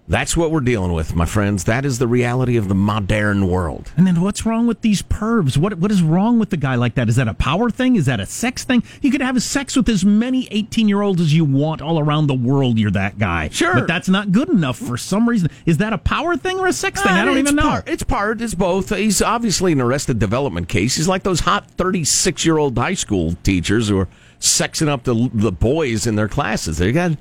that's 0.07 0.37
what 0.37 0.51
we're 0.51 0.59
dealing 0.59 0.93
with, 0.93 1.15
my 1.15 1.25
friends. 1.25 1.63
That 1.63 1.83
is 1.83 1.97
the 1.97 2.07
reality 2.07 2.57
of 2.57 2.67
the 2.67 2.75
modern 2.75 3.47
world. 3.47 3.91
And 3.97 4.05
then 4.05 4.21
what's 4.21 4.45
wrong 4.45 4.67
with 4.67 4.81
these 4.81 5.01
pervs? 5.01 5.57
What 5.57 5.79
what 5.79 5.89
is 5.91 6.03
wrong 6.03 6.37
with 6.37 6.51
the 6.51 6.57
guy 6.57 6.75
like 6.75 6.93
that? 6.95 7.09
Is 7.09 7.15
that 7.15 7.27
a 7.27 7.33
power 7.33 7.71
thing? 7.71 7.95
Is 7.95 8.05
that 8.05 8.19
a 8.19 8.25
sex 8.27 8.63
thing? 8.63 8.83
You 9.01 9.09
could 9.11 9.21
have 9.21 9.41
sex 9.41 9.75
with 9.75 9.89
as 9.89 10.05
many 10.05 10.47
18 10.51 10.87
year 10.87 11.01
olds 11.01 11.19
as 11.21 11.33
you 11.33 11.43
want 11.43 11.81
all 11.81 11.99
around 11.99 12.27
the 12.27 12.35
world. 12.35 12.77
You're 12.77 12.91
that 12.91 13.17
guy. 13.17 13.49
Sure. 13.49 13.73
But 13.73 13.87
that's 13.87 14.07
not 14.07 14.31
good 14.31 14.49
enough 14.49 14.77
for 14.77 14.95
some 14.95 15.27
reason. 15.27 15.49
Is 15.65 15.77
that 15.77 15.91
a 15.91 15.97
power 15.97 16.37
thing 16.37 16.59
or 16.59 16.67
a 16.67 16.73
sex 16.73 17.01
thing? 17.01 17.11
I 17.11 17.21
Uh, 17.21 17.25
don't 17.25 17.37
even 17.39 17.55
know. 17.55 17.63
Part, 17.63 17.89
it's 17.89 18.03
part. 18.03 18.41
It's 18.41 18.53
both. 18.53 18.95
He's 18.95 19.21
obviously 19.23 19.71
an 19.71 19.81
arrested 19.81 20.19
development 20.19 20.67
case. 20.69 20.97
He's 20.97 21.07
like 21.07 21.23
those 21.23 21.39
hot 21.39 21.71
thirty-six-year-old 21.71 22.77
high 22.77 22.93
school 22.93 23.35
teachers 23.41 23.87
who 23.89 23.97
are 23.99 24.07
sexing 24.39 24.87
up 24.87 25.03
the 25.03 25.31
the 25.33 25.51
boys 25.51 26.05
in 26.05 26.15
their 26.15 26.27
classes. 26.27 26.77
They 26.77 26.91
got, 26.91 27.13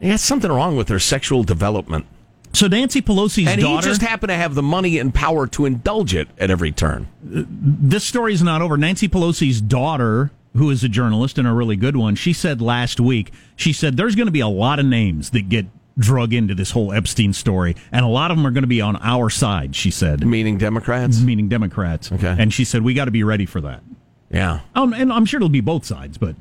they 0.00 0.08
got 0.08 0.18
something 0.20 0.50
wrong 0.50 0.76
with 0.76 0.88
their 0.88 0.98
sexual 0.98 1.44
development, 1.44 2.06
So 2.54 2.66
Nancy 2.68 3.02
Pelosi's 3.02 3.48
and 3.48 3.60
daughter. 3.60 3.86
he 3.86 3.90
just 3.90 4.00
happened 4.00 4.28
to 4.30 4.36
have 4.36 4.54
the 4.54 4.62
money 4.62 4.98
and 4.98 5.12
power 5.12 5.46
to 5.48 5.66
indulge 5.66 6.14
it 6.14 6.28
at 6.38 6.50
every 6.50 6.72
turn. 6.72 7.08
this 7.22 8.04
story 8.04 8.32
is 8.32 8.42
not 8.42 8.62
over. 8.62 8.76
Nancy 8.76 9.08
Pelosi's 9.08 9.60
daughter, 9.60 10.30
who 10.56 10.70
is 10.70 10.82
a 10.84 10.88
journalist 10.88 11.36
and 11.36 11.46
a 11.48 11.52
really 11.52 11.76
good 11.76 11.96
one, 11.96 12.14
she 12.14 12.32
said 12.32 12.62
last 12.62 13.00
week, 13.00 13.32
she 13.56 13.72
said 13.72 13.96
there's 13.96 14.14
going 14.14 14.26
to 14.26 14.32
be 14.32 14.40
a 14.40 14.48
lot 14.48 14.78
of 14.78 14.86
names 14.86 15.30
that 15.30 15.48
get 15.48 15.66
drug 15.98 16.32
into 16.32 16.54
this 16.54 16.70
whole 16.72 16.92
Epstein 16.92 17.32
story, 17.32 17.76
and 17.92 18.04
a 18.04 18.08
lot 18.08 18.30
of 18.30 18.36
them 18.36 18.46
are 18.46 18.50
going 18.50 18.62
to 18.62 18.68
be 18.68 18.80
on 18.80 18.96
our 18.96 19.30
side, 19.30 19.76
she 19.76 19.90
said, 19.90 20.24
Meaning 20.26 20.58
Democrats. 20.58 21.20
meaning 21.20 21.48
Democrats. 21.48 22.10
Okay. 22.10 22.34
And 22.38 22.52
she 22.52 22.64
said, 22.64 22.82
we 22.82 22.94
got 22.94 23.04
to 23.06 23.10
be 23.12 23.22
ready 23.24 23.46
for 23.46 23.60
that. 23.60 23.82
Yeah. 24.30 24.60
Um, 24.74 24.92
and 24.92 25.12
I'm 25.12 25.24
sure 25.24 25.38
it'll 25.38 25.48
be 25.48 25.60
both 25.60 25.84
sides, 25.84 26.18
but 26.18 26.34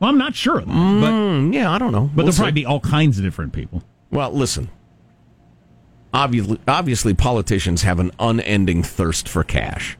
well, 0.00 0.08
I'm 0.10 0.16
not 0.18 0.34
sure 0.34 0.58
of 0.58 0.66
that. 0.66 0.72
But, 0.72 1.10
Mm, 1.10 1.52
yeah. 1.54 1.70
I 1.70 1.78
don't 1.78 1.92
know. 1.92 2.06
but 2.14 2.24
We'll 2.24 2.24
there'll 2.26 2.32
see. 2.32 2.38
probably 2.38 2.52
be 2.52 2.66
all 2.66 2.80
kinds 2.80 3.18
of 3.18 3.24
different 3.24 3.52
people. 3.52 3.82
Well, 4.10 4.30
listen. 4.30 4.70
Obviously, 6.14 6.60
obviously, 6.68 7.12
politicians 7.12 7.82
have 7.82 7.98
an 7.98 8.12
unending 8.20 8.84
thirst 8.84 9.28
for 9.28 9.42
cash, 9.42 9.98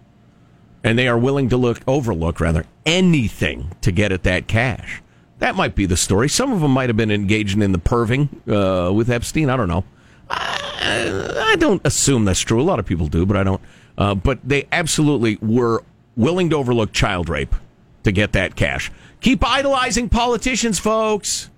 and 0.84 0.96
they 0.96 1.08
are 1.08 1.18
willing 1.18 1.48
to 1.48 1.56
look 1.56 1.80
overlook 1.88 2.38
rather 2.38 2.64
anything 2.86 3.72
to 3.80 3.90
get 3.90 4.12
at 4.12 4.22
that 4.22 4.46
cash. 4.46 5.02
That 5.40 5.56
might 5.56 5.74
be 5.74 5.86
the 5.86 5.96
story. 5.96 6.28
Some 6.28 6.52
of 6.52 6.60
them 6.60 6.70
might 6.70 6.88
have 6.88 6.96
been 6.96 7.10
engaging 7.10 7.62
in 7.62 7.72
the 7.72 7.80
perving 7.80 8.28
uh, 8.48 8.92
with 8.92 9.10
Epstein. 9.10 9.50
I 9.50 9.56
don't 9.56 9.66
know. 9.66 9.84
I, 10.30 11.50
I 11.52 11.56
don't 11.56 11.84
assume 11.84 12.24
that's 12.24 12.40
true. 12.40 12.60
A 12.60 12.62
lot 12.62 12.78
of 12.78 12.86
people 12.86 13.08
do, 13.08 13.26
but 13.26 13.36
I 13.36 13.42
don't. 13.42 13.60
Uh, 13.98 14.14
but 14.14 14.38
they 14.44 14.68
absolutely 14.70 15.36
were 15.42 15.82
willing 16.16 16.48
to 16.50 16.56
overlook 16.56 16.92
child 16.92 17.28
rape 17.28 17.56
to 18.04 18.12
get 18.12 18.32
that 18.34 18.54
cash. 18.54 18.92
Keep 19.20 19.44
idolizing 19.44 20.08
politicians, 20.08 20.78
folks. 20.78 21.50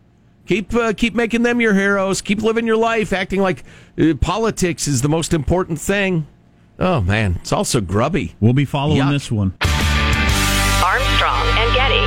Keep 0.46 0.74
uh, 0.74 0.92
keep 0.92 1.14
making 1.14 1.42
them 1.42 1.60
your 1.60 1.74
heroes. 1.74 2.20
Keep 2.20 2.42
living 2.42 2.66
your 2.66 2.76
life, 2.76 3.12
acting 3.12 3.40
like 3.40 3.64
uh, 4.00 4.14
politics 4.20 4.86
is 4.86 5.02
the 5.02 5.08
most 5.08 5.34
important 5.34 5.80
thing. 5.80 6.26
Oh 6.78 7.00
man, 7.00 7.38
it's 7.40 7.52
also 7.52 7.80
grubby. 7.80 8.36
We'll 8.38 8.52
be 8.52 8.64
following 8.64 9.02
Yuck. 9.02 9.10
this 9.10 9.30
one. 9.32 9.54
Armstrong 10.84 11.46
and 11.58 11.74
Getty. 11.74 12.06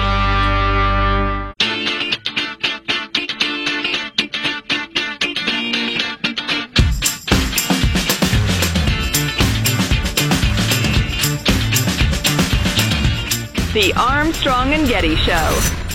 The 13.74 13.94
Armstrong 13.98 14.74
and 14.74 14.88
Getty 14.88 15.16
Show. 15.18 15.89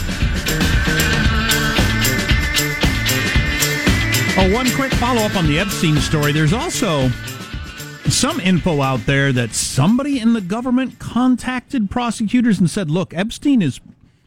Oh, 4.37 4.53
one 4.53 4.69
quick 4.73 4.93
follow 4.95 5.23
up 5.23 5.37
on 5.37 5.47
the 5.47 5.61
Epstein 5.61 5.97
story. 5.99 6.33
There's 6.33 6.53
also 6.53 7.09
some 8.09 8.41
info 8.41 8.83
out 8.83 9.07
there 9.07 9.33
that 9.33 9.55
somebody 9.55 10.19
in 10.19 10.33
the 10.33 10.41
government 10.41 10.99
contacted 10.99 11.89
prosecutors 11.89 12.59
and 12.59 12.69
said, 12.69 12.91
"Look, 12.91 13.15
Epstein 13.15 13.63
is 13.63 13.81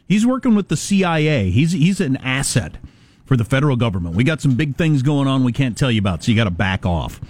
he's 0.08 0.24
working 0.24 0.54
with 0.54 0.68
the 0.68 0.78
CIA. 0.78 1.50
He's 1.50 1.72
he's 1.72 2.00
an 2.00 2.16
asset 2.16 2.78
for 3.26 3.36
the 3.36 3.44
federal 3.44 3.76
government. 3.76 4.16
We 4.16 4.24
got 4.24 4.40
some 4.40 4.54
big 4.54 4.76
things 4.76 5.02
going 5.02 5.28
on 5.28 5.44
we 5.44 5.52
can't 5.52 5.76
tell 5.76 5.90
you 5.90 5.98
about, 6.00 6.24
so 6.24 6.32
you 6.32 6.36
got 6.36 6.44
to 6.44 6.50
back 6.50 6.86
off." 6.86 7.20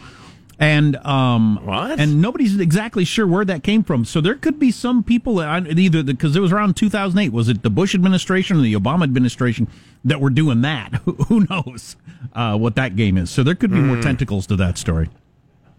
And 0.59 0.97
um, 0.97 1.61
What? 1.65 2.00
And 2.00 2.21
nobody's 2.21 2.59
exactly 2.59 3.05
sure 3.05 3.27
where 3.27 3.45
that 3.45 3.62
came 3.62 3.85
from. 3.85 4.05
So 4.05 4.21
there 4.21 4.35
could 4.35 4.59
be 4.59 4.73
some 4.73 5.05
people 5.05 5.37
that 5.37 5.79
either 5.79 6.03
because 6.03 6.35
it 6.35 6.41
was 6.41 6.53
around 6.53 6.77
2008. 6.77 7.33
Was 7.33 7.49
it 7.49 7.62
the 7.62 7.71
Bush 7.71 7.95
administration 7.95 8.57
or 8.59 8.62
the 8.62 8.75
Obama 8.75 9.05
administration 9.05 9.69
that 10.05 10.21
were 10.21 10.31
doing 10.31 10.62
that? 10.62 10.95
Who, 11.05 11.12
who 11.12 11.47
knows 11.49 11.97
uh, 12.33 12.57
what 12.59 12.75
that 12.75 12.97
game 12.97 13.17
is? 13.17 13.31
So 13.31 13.43
there 13.43 13.55
could 13.55 13.71
be 13.71 13.79
more 13.79 14.00
tentacles 14.00 14.47
to 14.49 14.57
that 14.57 14.79
story. 14.79 15.09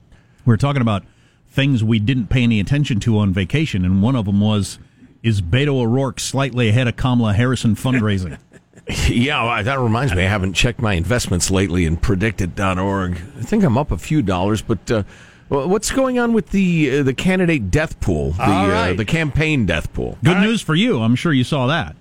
We 0.09 0.15
We're 0.45 0.57
talking 0.57 0.81
about 0.81 1.03
things 1.49 1.83
we 1.83 1.99
didn't 1.99 2.27
pay 2.27 2.43
any 2.43 2.59
attention 2.59 2.99
to 3.01 3.17
on 3.17 3.33
vacation, 3.33 3.83
and 3.83 4.01
one 4.01 4.15
of 4.15 4.25
them 4.25 4.39
was 4.39 4.79
is 5.21 5.41
Beto 5.41 5.81
O'Rourke 5.81 6.19
slightly 6.19 6.69
ahead 6.69 6.87
of 6.87 6.95
Kamala 6.95 7.33
Harris 7.33 7.65
in 7.65 7.75
fundraising? 7.75 8.37
Yeah, 9.09 9.43
well, 9.43 9.63
that 9.63 9.79
reminds 9.79 10.13
me. 10.15 10.23
I 10.23 10.27
haven't 10.27 10.53
checked 10.53 10.81
my 10.81 10.93
investments 10.93 11.51
lately 11.51 11.85
in 11.85 11.97
PredictIt.org. 11.97 13.11
I 13.37 13.41
think 13.43 13.63
I'm 13.63 13.77
up 13.77 13.91
a 13.91 13.97
few 13.97 14.21
dollars, 14.21 14.61
but 14.61 14.89
uh, 14.91 15.03
what's 15.49 15.91
going 15.91 16.17
on 16.19 16.33
with 16.33 16.49
the 16.49 16.99
uh, 16.99 17.03
the 17.03 17.13
candidate 17.13 17.69
death 17.71 17.99
pool, 17.99 18.31
the 18.31 18.43
All 18.43 18.67
right. 18.67 18.91
uh, 18.91 18.93
the 18.93 19.05
campaign 19.05 19.65
death 19.65 19.91
pool? 19.93 20.17
Good 20.23 20.39
news 20.41 20.61
for 20.61 20.73
you. 20.75 21.01
I'm 21.01 21.15
sure 21.15 21.33
you 21.33 21.43
saw 21.43 21.67
that. 21.67 21.95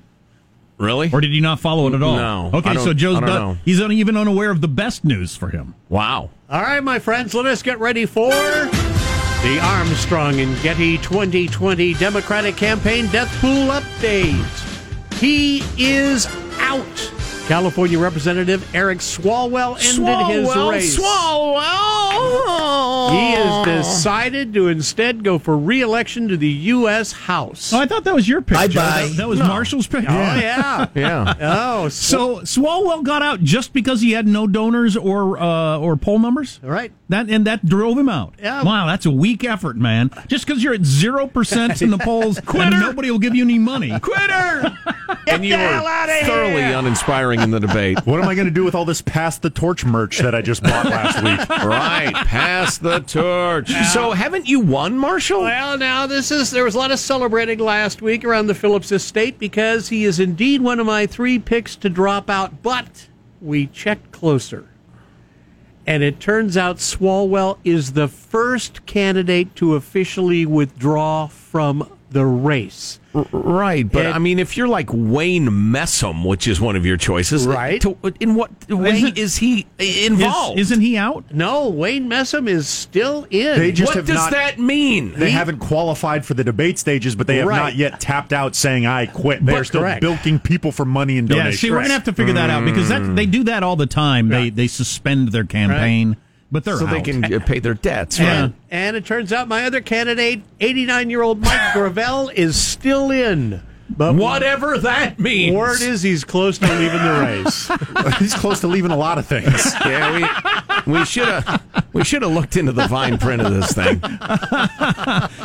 Really? 0.78 1.10
Or 1.12 1.20
did 1.20 1.32
you 1.34 1.40
not 1.40 1.58
follow 1.60 1.88
it 1.88 1.94
at 1.94 2.02
all? 2.02 2.16
No, 2.16 2.50
Okay, 2.54 2.74
so 2.76 2.94
Joe's 2.94 3.16
I 3.16 3.26
done- 3.26 3.58
he's 3.64 3.80
un- 3.80 3.90
even 3.92 4.16
unaware 4.16 4.50
of 4.50 4.60
the 4.60 4.68
best 4.68 5.04
news 5.04 5.34
for 5.34 5.48
him. 5.48 5.74
Wow. 5.88 6.30
All 6.48 6.62
right, 6.62 6.82
my 6.84 7.00
friends, 7.00 7.34
let 7.34 7.46
us 7.46 7.62
get 7.62 7.80
ready 7.80 8.06
for 8.06 8.30
the 8.30 9.58
Armstrong 9.60 10.38
and 10.40 10.56
Getty 10.62 10.98
2020 10.98 11.94
Democratic 11.94 12.56
Campaign 12.56 13.08
Death 13.08 13.28
Pool 13.40 13.68
update. 13.68 14.44
He 15.18 15.64
is 15.76 16.26
out. 16.60 17.17
California 17.48 17.98
Representative 17.98 18.74
Eric 18.74 18.98
Swalwell 18.98 19.76
ended 19.82 20.36
his 20.36 20.54
race. 20.54 20.98
Swalwell. 20.98 23.10
He 23.10 23.34
has 23.36 23.66
decided 23.86 24.52
to 24.52 24.68
instead 24.68 25.24
go 25.24 25.38
for 25.38 25.56
re-election 25.56 26.28
to 26.28 26.36
the 26.36 26.48
U.S. 26.48 27.12
House. 27.12 27.72
Oh, 27.72 27.80
I 27.80 27.86
thought 27.86 28.04
that 28.04 28.14
was 28.14 28.28
your 28.28 28.42
pick. 28.42 28.56
Bye 28.58 28.66
bye. 28.68 29.06
That, 29.08 29.14
that 29.16 29.28
was 29.28 29.38
No. 29.38 29.46
Marshall's 29.48 29.86
picture. 29.86 30.10
Oh 30.10 30.14
yeah. 30.14 30.88
Yeah. 30.94 31.34
Oh, 31.40 31.88
So 31.88 32.40
so 32.44 32.60
Swalwell 32.60 33.02
got 33.02 33.22
out 33.22 33.40
just 33.42 33.72
because 33.72 34.02
he 34.02 34.12
had 34.12 34.26
no 34.26 34.46
donors 34.46 34.94
or 34.96 35.38
uh, 35.38 35.78
or 35.78 35.96
poll 35.96 36.18
numbers. 36.18 36.60
all 36.62 36.68
right. 36.70 36.92
That 37.08 37.30
and 37.30 37.46
that 37.46 37.64
drove 37.64 37.96
him 37.96 38.08
out. 38.10 38.34
Yeah. 38.38 38.62
Wow, 38.62 38.84
that's 38.86 39.06
a 39.06 39.10
weak 39.10 39.42
effort, 39.44 39.76
man. 39.78 40.10
Just 40.26 40.46
because 40.46 40.62
you're 40.62 40.74
at 40.74 40.84
zero 40.84 41.26
percent 41.26 41.80
in 41.80 41.90
the 41.90 41.96
polls, 41.98 42.38
and 42.54 42.78
nobody 42.80 43.10
will 43.10 43.18
give 43.18 43.34
you 43.34 43.44
any 43.44 43.58
money. 43.58 43.98
Quitter. 44.00 44.76
and 45.26 45.44
you 45.44 45.56
were 45.56 45.80
thoroughly 46.24 46.62
uninspiring 46.62 47.37
in 47.40 47.50
the 47.50 47.60
debate. 47.60 47.98
What 48.06 48.20
am 48.20 48.28
I 48.28 48.34
going 48.34 48.46
to 48.46 48.52
do 48.52 48.64
with 48.64 48.74
all 48.74 48.84
this 48.84 49.02
pass 49.02 49.38
the 49.38 49.50
torch 49.50 49.84
merch 49.84 50.18
that 50.18 50.34
I 50.34 50.42
just 50.42 50.62
bought 50.62 50.86
last 50.86 51.22
week? 51.22 51.48
right. 51.64 52.14
Pass 52.14 52.78
the 52.78 53.00
torch. 53.00 53.70
So 53.92 54.12
haven't 54.12 54.48
you 54.48 54.60
won, 54.60 54.98
Marshall? 54.98 55.42
Well, 55.42 55.78
now 55.78 56.06
this 56.06 56.30
is 56.30 56.50
there 56.50 56.64
was 56.64 56.74
a 56.74 56.78
lot 56.78 56.90
of 56.90 56.98
celebrating 56.98 57.58
last 57.58 58.02
week 58.02 58.24
around 58.24 58.46
the 58.46 58.54
Phillips 58.54 58.92
estate 58.92 59.38
because 59.38 59.88
he 59.88 60.04
is 60.04 60.20
indeed 60.20 60.60
one 60.60 60.80
of 60.80 60.86
my 60.86 61.06
three 61.06 61.38
picks 61.38 61.76
to 61.76 61.88
drop 61.88 62.28
out, 62.30 62.62
but 62.62 63.08
we 63.40 63.66
checked 63.66 64.12
closer. 64.12 64.68
And 65.86 66.02
it 66.02 66.20
turns 66.20 66.56
out 66.56 66.76
Swalwell 66.76 67.58
is 67.64 67.94
the 67.94 68.08
first 68.08 68.84
candidate 68.84 69.56
to 69.56 69.74
officially 69.74 70.44
withdraw 70.44 71.28
from 71.28 71.90
the 72.10 72.26
race. 72.26 73.00
Right, 73.32 73.90
but 73.90 74.06
It- 74.06 74.14
I 74.14 74.18
mean, 74.18 74.38
if 74.38 74.56
you're 74.56 74.68
like 74.68 74.88
Wayne 74.92 75.48
Messam, 75.48 76.24
which 76.24 76.46
is 76.48 76.60
one 76.60 76.76
of 76.76 76.84
your 76.86 76.96
choices, 76.96 77.46
Right. 77.46 77.80
to- 77.80 77.96
in 78.20 78.34
what 78.34 78.50
way 78.68 78.90
Isn't- 78.98 79.18
is 79.18 79.36
he 79.38 79.66
involved? 79.78 80.58
isn't 80.58 80.80
he 80.80 80.96
out? 80.96 81.24
No, 81.32 81.68
Wayne 81.68 82.08
Messam 82.08 82.48
is 82.48 82.66
still 82.68 83.26
in. 83.30 83.58
They 83.58 83.72
just 83.72 83.94
what 83.94 84.04
does 84.06 84.16
not- 84.16 84.30
that 84.32 84.58
mean? 84.58 85.12
They 85.16 85.30
haven't 85.30 85.58
qualified 85.58 86.24
for 86.24 86.34
the 86.34 86.44
debate 86.44 86.78
stages, 86.78 87.14
but 87.14 87.26
they 87.26 87.36
have 87.36 87.46
Right. 87.46 87.58
not 87.58 87.76
yet 87.76 88.00
tapped 88.00 88.32
out 88.32 88.54
saying 88.54 88.86
I 88.86 89.06
quit. 89.06 89.44
They're 89.44 89.64
still 89.64 89.80
correct. 89.82 90.00
bilking 90.00 90.38
people 90.40 90.72
for 90.72 90.84
money 90.84 91.18
and 91.18 91.28
donations. 91.28 91.36
Yeah, 91.38 91.42
donations. 91.44 91.60
see, 91.60 91.70
we're 91.70 91.82
gonna 91.82 91.94
have 91.94 92.04
to 92.04 92.12
figure 92.12 92.34
that 92.34 92.50
out 92.50 92.64
because 92.64 92.88
that 92.88 93.02
mm. 93.02 93.16
they 93.16 93.26
do 93.26 93.44
that 93.44 93.62
all 93.62 93.76
the 93.76 93.86
time. 93.86 94.28
They 94.28 94.50
they 94.50 94.66
suspend 94.66 95.28
their 95.32 95.44
campaign, 95.44 96.16
but 96.50 96.64
they're 96.64 96.76
so 96.78 96.86
they 96.86 97.00
can 97.02 97.22
pay 97.46 97.58
their 97.58 97.74
debts, 97.74 98.18
Yeah. 98.18 98.42
right? 98.42 98.52
And 98.70 98.96
it 98.96 99.04
turns 99.04 99.32
out 99.32 99.48
my 99.48 99.64
other 99.64 99.80
candidate, 99.80 100.42
89 100.60 101.10
year 101.10 101.22
old 101.22 101.40
Mike 101.40 101.72
Gravel, 101.74 102.30
is 102.34 102.56
still 102.60 103.10
in. 103.10 103.62
But 103.90 104.16
Whatever 104.16 104.76
that 104.78 105.18
means. 105.18 105.56
Word 105.56 105.80
is 105.80 106.02
he's 106.02 106.22
close 106.22 106.58
to 106.58 106.66
leaving 106.66 107.02
the 107.02 107.20
race. 107.20 108.18
He's 108.18 108.34
close 108.34 108.60
to 108.60 108.66
leaving 108.68 108.90
a 108.90 108.96
lot 108.96 109.16
of 109.16 109.26
things. 109.26 109.48
yeah, 109.86 110.84
we 110.86 110.92
we 110.92 111.04
should 111.06 111.26
have 111.26 111.62
we 111.94 112.04
should 112.04 112.20
have 112.20 112.30
looked 112.32 112.58
into 112.58 112.72
the 112.72 112.86
fine 112.86 113.16
print 113.16 113.40
of 113.40 113.50
this 113.54 113.72
thing. 113.72 113.98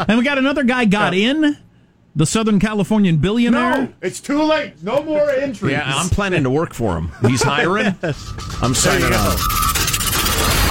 and 0.10 0.18
we 0.18 0.26
got 0.26 0.38
another 0.38 0.63
guy 0.66 0.84
got 0.84 1.13
in, 1.13 1.58
the 2.18 2.26
Southern 2.26 2.60
Californian 2.60 3.16
billionaire. 3.18 3.78
No, 3.84 3.94
it's 4.02 4.20
too 4.20 4.44
late. 4.44 4.74
No 4.84 5.02
more 5.04 5.30
entries. 5.30 5.72
Yeah, 5.72 5.84
I'm 5.86 6.10
planning 6.10 6.44
to 6.44 6.50
work 6.50 6.74
for 6.74 6.98
him. 6.98 7.12
He's 7.26 7.42
hiring. 7.42 7.96
I'm 8.62 8.74
signing 8.74 9.13
up. 9.13 9.39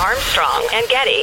Armstrong 0.03 0.67
and 0.73 0.89
Getty. 0.89 1.23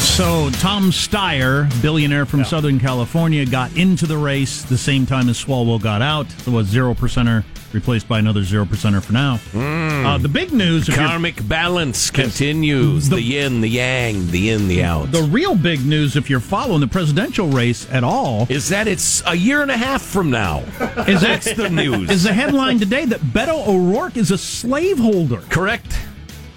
So 0.00 0.50
Tom 0.60 0.90
Steyer, 0.90 1.70
billionaire 1.80 2.26
from 2.26 2.44
Southern 2.44 2.78
California, 2.78 3.46
got 3.46 3.74
into 3.74 4.06
the 4.06 4.18
race 4.18 4.62
the 4.62 4.76
same 4.76 5.06
time 5.06 5.30
as 5.30 5.42
Swalwell 5.42 5.80
got 5.80 6.02
out. 6.02 6.30
So 6.30 6.52
was 6.52 6.66
zero 6.66 6.92
percenter 6.92 7.44
replaced 7.74 8.08
by 8.08 8.18
another 8.18 8.42
zero 8.44 8.64
percenter 8.64 9.02
for 9.02 9.12
now. 9.12 9.38
Uh, 9.54 10.18
the 10.18 10.28
big 10.28 10.52
news, 10.52 10.88
Karmic 10.88 11.46
balance 11.48 12.10
continues. 12.10 13.08
The, 13.08 13.16
The- 13.16 13.22
yin, 13.22 13.60
the 13.60 13.68
yang, 13.68 14.26
the 14.30 14.50
in, 14.50 14.68
the 14.68 14.82
out. 14.84 15.10
the 15.12 15.22
real 15.22 15.54
big 15.54 15.84
news, 15.86 16.16
if 16.16 16.28
you're 16.30 16.40
following 16.40 16.80
the 16.80 16.86
presidential 16.88 17.48
race 17.48 17.88
at 17.90 18.04
all, 18.04 18.46
is 18.48 18.68
that 18.70 18.86
it's 18.88 19.22
a 19.26 19.34
year 19.34 19.62
and 19.62 19.70
a 19.70 19.76
half 19.76 20.02
from 20.02 20.30
now. 20.30 20.60
is 21.06 21.20
That's 21.20 21.46
that 21.46 21.56
the 21.56 21.70
news. 21.70 22.10
is 22.10 22.24
the 22.24 22.32
headline 22.32 22.78
today 22.78 23.04
that 23.06 23.20
Beto 23.20 23.66
O'Rourke 23.66 24.16
is 24.16 24.30
a 24.30 24.38
slaveholder. 24.38 25.40
Correct. 25.48 25.98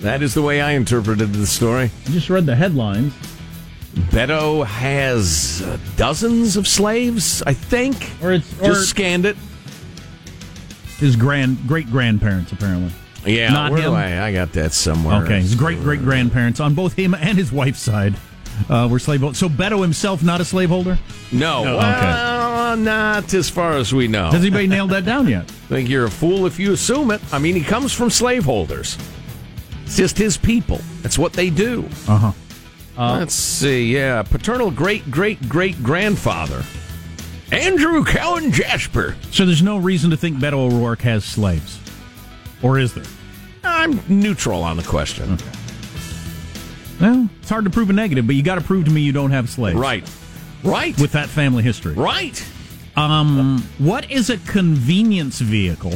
That 0.01 0.21
is 0.21 0.33
the 0.33 0.41
way 0.41 0.61
I 0.61 0.71
interpreted 0.71 1.33
the 1.33 1.47
story. 1.47 1.89
I 2.05 2.09
just 2.11 2.29
read 2.29 2.45
the 2.45 2.55
headlines. 2.55 3.13
Beto 4.11 4.65
has 4.65 5.65
dozens 5.95 6.57
of 6.57 6.67
slaves, 6.67 7.41
I 7.45 7.53
think. 7.53 8.11
Or 8.21 8.33
it's- 8.33 8.53
just 8.61 8.89
scanned 8.89 9.25
it. 9.25 9.37
His 10.97 11.15
grand 11.15 11.67
great 11.67 11.89
grandparents 11.91 12.51
apparently. 12.51 12.91
Yeah, 13.25 13.49
Not 13.51 13.71
him. 13.77 13.91
I? 13.93 14.25
I 14.27 14.31
got 14.33 14.51
that 14.53 14.71
somewhere. 14.71 15.23
Okay, 15.23 15.41
his 15.41 15.55
great 15.55 15.79
great 15.79 16.01
grandparents 16.01 16.59
on 16.59 16.73
both 16.75 16.93
him 16.93 17.13
and 17.15 17.37
his 17.37 17.51
wife's 17.51 17.79
side 17.79 18.15
uh, 18.69 18.87
were 18.89 18.99
slaveholders. 18.99 19.37
So 19.39 19.49
Beto 19.49 19.81
himself 19.81 20.21
not 20.23 20.41
a 20.41 20.45
slaveholder. 20.45 20.97
No, 21.31 21.63
No. 21.63 21.77
well, 21.77 22.77
not 22.77 23.33
as 23.33 23.49
far 23.49 23.73
as 23.73 23.93
we 23.93 24.07
know. 24.07 24.25
Has 24.31 24.41
anybody 24.41 24.67
nailed 24.67 24.91
that 24.91 25.05
down 25.05 25.27
yet? 25.27 25.43
I 25.43 25.45
think 25.69 25.89
you're 25.89 26.05
a 26.05 26.11
fool 26.11 26.45
if 26.45 26.59
you 26.59 26.71
assume 26.73 27.09
it. 27.11 27.21
I 27.33 27.39
mean, 27.39 27.55
he 27.55 27.61
comes 27.63 27.91
from 27.93 28.09
slaveholders. 28.11 28.97
It's 29.85 29.97
just 29.97 30.17
his 30.17 30.37
people. 30.37 30.79
That's 31.01 31.17
what 31.17 31.33
they 31.33 31.49
do. 31.49 31.89
Uh 32.07 32.17
huh. 32.17 32.31
Let's 32.97 33.33
see. 33.33 33.93
Yeah, 33.93 34.21
paternal 34.23 34.71
great 34.71 35.09
great 35.11 35.49
great 35.49 35.81
grandfather, 35.83 36.63
Andrew 37.51 38.03
Cowan 38.03 38.51
Jasper. 38.51 39.15
So 39.31 39.45
there's 39.45 39.61
no 39.61 39.77
reason 39.77 40.09
to 40.11 40.17
think 40.17 40.37
Beto 40.37 40.71
O'Rourke 40.71 41.01
has 41.01 41.23
slaves, 41.23 41.79
or 42.61 42.79
is 42.79 42.93
there? 42.93 43.03
I'm 43.63 43.99
neutral 44.07 44.63
on 44.63 44.77
the 44.77 44.83
question. 44.83 45.37
Well, 46.99 47.29
it's 47.41 47.49
hard 47.49 47.65
to 47.65 47.69
prove 47.69 47.89
a 47.89 47.93
negative, 47.93 48.25
but 48.25 48.35
you 48.35 48.43
got 48.43 48.55
to 48.55 48.61
prove 48.61 48.85
to 48.85 48.91
me 48.91 49.01
you 49.01 49.11
don't 49.11 49.31
have 49.31 49.49
slaves. 49.49 49.77
Right, 49.77 50.09
right, 50.63 50.99
With 50.99 51.11
that 51.11 51.27
family 51.29 51.63
history. 51.63 51.93
right. 51.93 52.43
Um, 52.97 53.61
what 53.77 54.09
is 54.09 54.29
a 54.29 54.37
convenience 54.37 55.39
vehicle? 55.39 55.93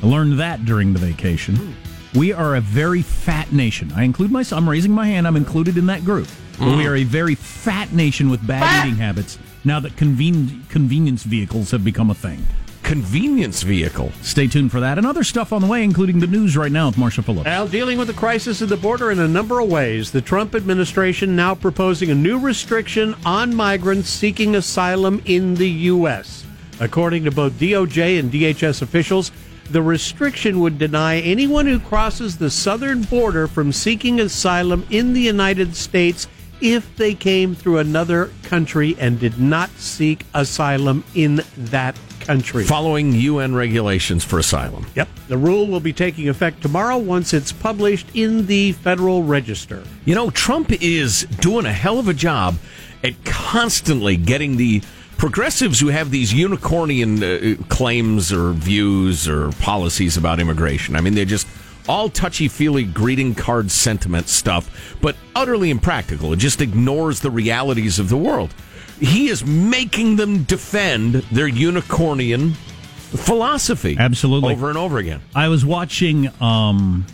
I 0.00 0.06
learned 0.06 0.38
that 0.38 0.64
during 0.64 0.92
the 0.92 1.00
vacation. 1.00 1.74
We 2.14 2.32
are 2.32 2.54
a 2.54 2.60
very 2.60 3.02
fat 3.02 3.50
nation. 3.52 3.92
I 3.96 4.04
include 4.04 4.30
myself. 4.30 4.60
I'm 4.62 4.70
raising 4.70 4.92
my 4.92 5.06
hand. 5.06 5.26
I'm 5.26 5.34
included 5.36 5.76
in 5.76 5.86
that 5.86 6.04
group. 6.04 6.28
But 6.58 6.76
we 6.78 6.86
are 6.86 6.94
a 6.96 7.02
very 7.02 7.34
fat 7.34 7.92
nation 7.92 8.30
with 8.30 8.46
bad 8.46 8.86
eating 8.86 8.96
habits. 8.98 9.38
Now 9.66 9.80
that 9.80 9.96
conven- 9.96 10.68
convenience 10.68 11.24
vehicles 11.24 11.72
have 11.72 11.82
become 11.82 12.08
a 12.08 12.14
thing. 12.14 12.46
Convenience 12.84 13.64
vehicle. 13.64 14.12
Stay 14.22 14.46
tuned 14.46 14.70
for 14.70 14.78
that 14.78 14.96
and 14.96 15.04
other 15.04 15.24
stuff 15.24 15.52
on 15.52 15.60
the 15.60 15.66
way, 15.66 15.82
including 15.82 16.20
the 16.20 16.28
news 16.28 16.56
right 16.56 16.70
now 16.70 16.86
with 16.86 16.96
Marshall 16.96 17.24
Phillips. 17.24 17.46
Now, 17.46 17.66
dealing 17.66 17.98
with 17.98 18.06
the 18.06 18.14
crisis 18.14 18.62
at 18.62 18.68
the 18.68 18.76
border 18.76 19.10
in 19.10 19.18
a 19.18 19.26
number 19.26 19.58
of 19.58 19.68
ways, 19.68 20.12
the 20.12 20.20
Trump 20.20 20.54
administration 20.54 21.34
now 21.34 21.56
proposing 21.56 22.12
a 22.12 22.14
new 22.14 22.38
restriction 22.38 23.16
on 23.26 23.56
migrants 23.56 24.08
seeking 24.08 24.54
asylum 24.54 25.20
in 25.24 25.56
the 25.56 25.68
U.S. 25.68 26.44
According 26.78 27.24
to 27.24 27.32
both 27.32 27.54
DOJ 27.54 28.20
and 28.20 28.30
DHS 28.30 28.82
officials, 28.82 29.32
the 29.68 29.82
restriction 29.82 30.60
would 30.60 30.78
deny 30.78 31.18
anyone 31.18 31.66
who 31.66 31.80
crosses 31.80 32.38
the 32.38 32.50
southern 32.50 33.02
border 33.02 33.48
from 33.48 33.72
seeking 33.72 34.20
asylum 34.20 34.86
in 34.90 35.12
the 35.12 35.22
United 35.22 35.74
States 35.74 36.28
if 36.60 36.96
they 36.96 37.14
came 37.14 37.54
through 37.54 37.78
another 37.78 38.30
country 38.42 38.96
and 38.98 39.18
did 39.18 39.38
not 39.38 39.70
seek 39.70 40.24
asylum 40.34 41.04
in 41.14 41.42
that 41.56 41.98
country. 42.20 42.64
Following 42.64 43.12
UN 43.12 43.54
regulations 43.54 44.24
for 44.24 44.38
asylum. 44.38 44.86
Yep. 44.94 45.08
The 45.28 45.38
rule 45.38 45.66
will 45.66 45.80
be 45.80 45.92
taking 45.92 46.28
effect 46.28 46.62
tomorrow 46.62 46.98
once 46.98 47.32
it's 47.32 47.52
published 47.52 48.08
in 48.14 48.46
the 48.46 48.72
Federal 48.72 49.22
Register. 49.22 49.84
You 50.04 50.14
know, 50.14 50.30
Trump 50.30 50.72
is 50.82 51.22
doing 51.40 51.66
a 51.66 51.72
hell 51.72 51.98
of 51.98 52.08
a 52.08 52.14
job 52.14 52.56
at 53.04 53.24
constantly 53.24 54.16
getting 54.16 54.56
the 54.56 54.82
progressives 55.18 55.80
who 55.80 55.88
have 55.88 56.10
these 56.10 56.32
unicornian 56.32 57.22
uh, 57.22 57.62
claims 57.68 58.32
or 58.32 58.52
views 58.52 59.28
or 59.28 59.50
policies 59.52 60.16
about 60.16 60.40
immigration. 60.40 60.96
I 60.96 61.00
mean, 61.00 61.14
they're 61.14 61.24
just 61.24 61.46
all 61.88 62.08
touchy 62.08 62.48
feely 62.48 62.84
greeting 62.84 63.34
card 63.34 63.70
sentiment 63.70 64.28
stuff, 64.28 64.96
but 65.00 65.16
utterly 65.34 65.70
impractical. 65.70 66.32
It 66.32 66.38
just 66.38 66.60
ignores 66.60 67.20
the 67.20 67.30
realities 67.30 67.98
of 67.98 68.08
the 68.08 68.16
world. 68.16 68.54
He 69.00 69.28
is 69.28 69.44
making 69.44 70.16
them 70.16 70.44
defend 70.44 71.14
their 71.30 71.48
unicornian 71.48 72.54
philosophy. 72.54 73.96
Absolutely. 73.98 74.52
Over 74.52 74.68
and 74.68 74.78
over 74.78 74.98
again. 74.98 75.22
I 75.34 75.48
was 75.48 75.64
watching 75.64 76.28
um, 76.40 77.06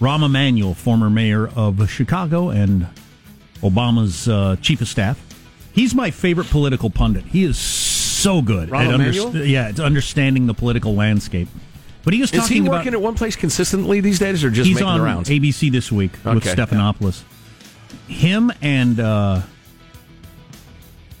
Rahm 0.00 0.24
Emanuel, 0.24 0.74
former 0.74 1.10
mayor 1.10 1.48
of 1.48 1.90
Chicago 1.90 2.50
and 2.50 2.86
Obama's 3.60 4.28
uh, 4.28 4.56
chief 4.60 4.80
of 4.80 4.88
staff. 4.88 5.20
He's 5.72 5.94
my 5.94 6.10
favorite 6.10 6.48
political 6.50 6.88
pundit. 6.88 7.24
He 7.24 7.42
is 7.44 7.58
so 7.58 8.40
good 8.42 8.68
Rahm 8.68 9.34
at 9.34 9.46
yeah, 9.46 9.68
it's 9.68 9.80
understanding 9.80 10.46
the 10.46 10.54
political 10.54 10.94
landscape. 10.94 11.48
But 12.04 12.12
he 12.14 12.20
was 12.20 12.30
talking 12.30 12.40
Is 12.42 12.48
talking 12.48 12.62
he 12.62 12.68
about 12.68 12.78
working 12.78 12.92
at 12.94 13.00
one 13.00 13.14
place 13.14 13.34
consistently 13.36 14.00
these 14.00 14.18
days 14.18 14.44
or 14.44 14.50
just 14.50 14.66
he's 14.68 14.76
making 14.76 14.88
on 14.88 14.98
the 14.98 15.04
rounds? 15.04 15.28
ABC 15.30 15.72
this 15.72 15.90
week 15.90 16.12
with 16.24 16.46
Okay. 16.46 16.54
Stephanopoulos. 16.54 17.22
Him 18.08 18.52
and 18.60 19.00
uh, 19.00 19.40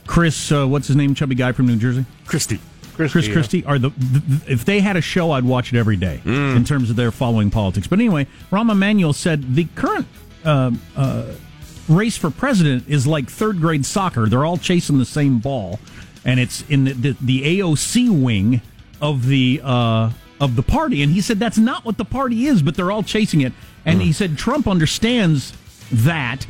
Chris, 0.06 0.52
uh, 0.52 0.66
what's 0.66 0.86
his 0.86 0.96
name, 0.96 1.14
chubby 1.14 1.34
guy 1.34 1.52
from 1.52 1.66
New 1.66 1.76
Jersey, 1.76 2.04
Christie. 2.26 2.60
Chris 2.94 3.10
Christie, 3.10 3.58
yeah. 3.60 3.66
Are 3.66 3.78
the, 3.78 3.88
the 3.90 4.52
if 4.52 4.64
they 4.64 4.78
had 4.78 4.96
a 4.96 5.00
show, 5.00 5.32
I'd 5.32 5.44
watch 5.44 5.72
it 5.72 5.78
every 5.78 5.96
day 5.96 6.20
Mm. 6.24 6.54
in 6.56 6.64
terms 6.64 6.90
of 6.90 6.96
their 6.96 7.10
following 7.10 7.50
politics. 7.50 7.88
But 7.88 7.98
anyway, 7.98 8.28
Rahm 8.52 8.70
Emanuel 8.70 9.12
said 9.12 9.54
the 9.56 9.64
current. 9.74 10.06
Uh, 10.44 10.70
uh, 10.96 11.32
race 11.88 12.16
for 12.16 12.30
president 12.30 12.84
is 12.88 13.04
like 13.06 13.28
third 13.28 13.60
grade 13.60 13.84
soccer. 13.84 14.26
They're 14.28 14.44
all 14.44 14.58
chasing 14.58 14.98
the 14.98 15.04
same 15.04 15.38
ball, 15.40 15.80
and 16.24 16.38
it's 16.38 16.62
in 16.68 16.84
the, 16.84 16.92
the, 16.92 17.16
the 17.20 17.58
AOC 17.60 18.22
wing 18.22 18.60
of 19.00 19.26
the 19.26 19.60
uh, 19.64 20.10
of 20.40 20.56
the 20.56 20.62
party. 20.62 21.02
And 21.02 21.12
he 21.12 21.20
said 21.20 21.38
that's 21.38 21.58
not 21.58 21.84
what 21.84 21.98
the 21.98 22.04
party 22.04 22.46
is, 22.46 22.62
but 22.62 22.74
they're 22.74 22.90
all 22.90 23.02
chasing 23.02 23.40
it. 23.40 23.52
And 23.84 24.00
he 24.00 24.08
hmm. 24.08 24.12
said 24.12 24.38
Trump 24.38 24.66
understands 24.66 25.52
that. 25.92 26.46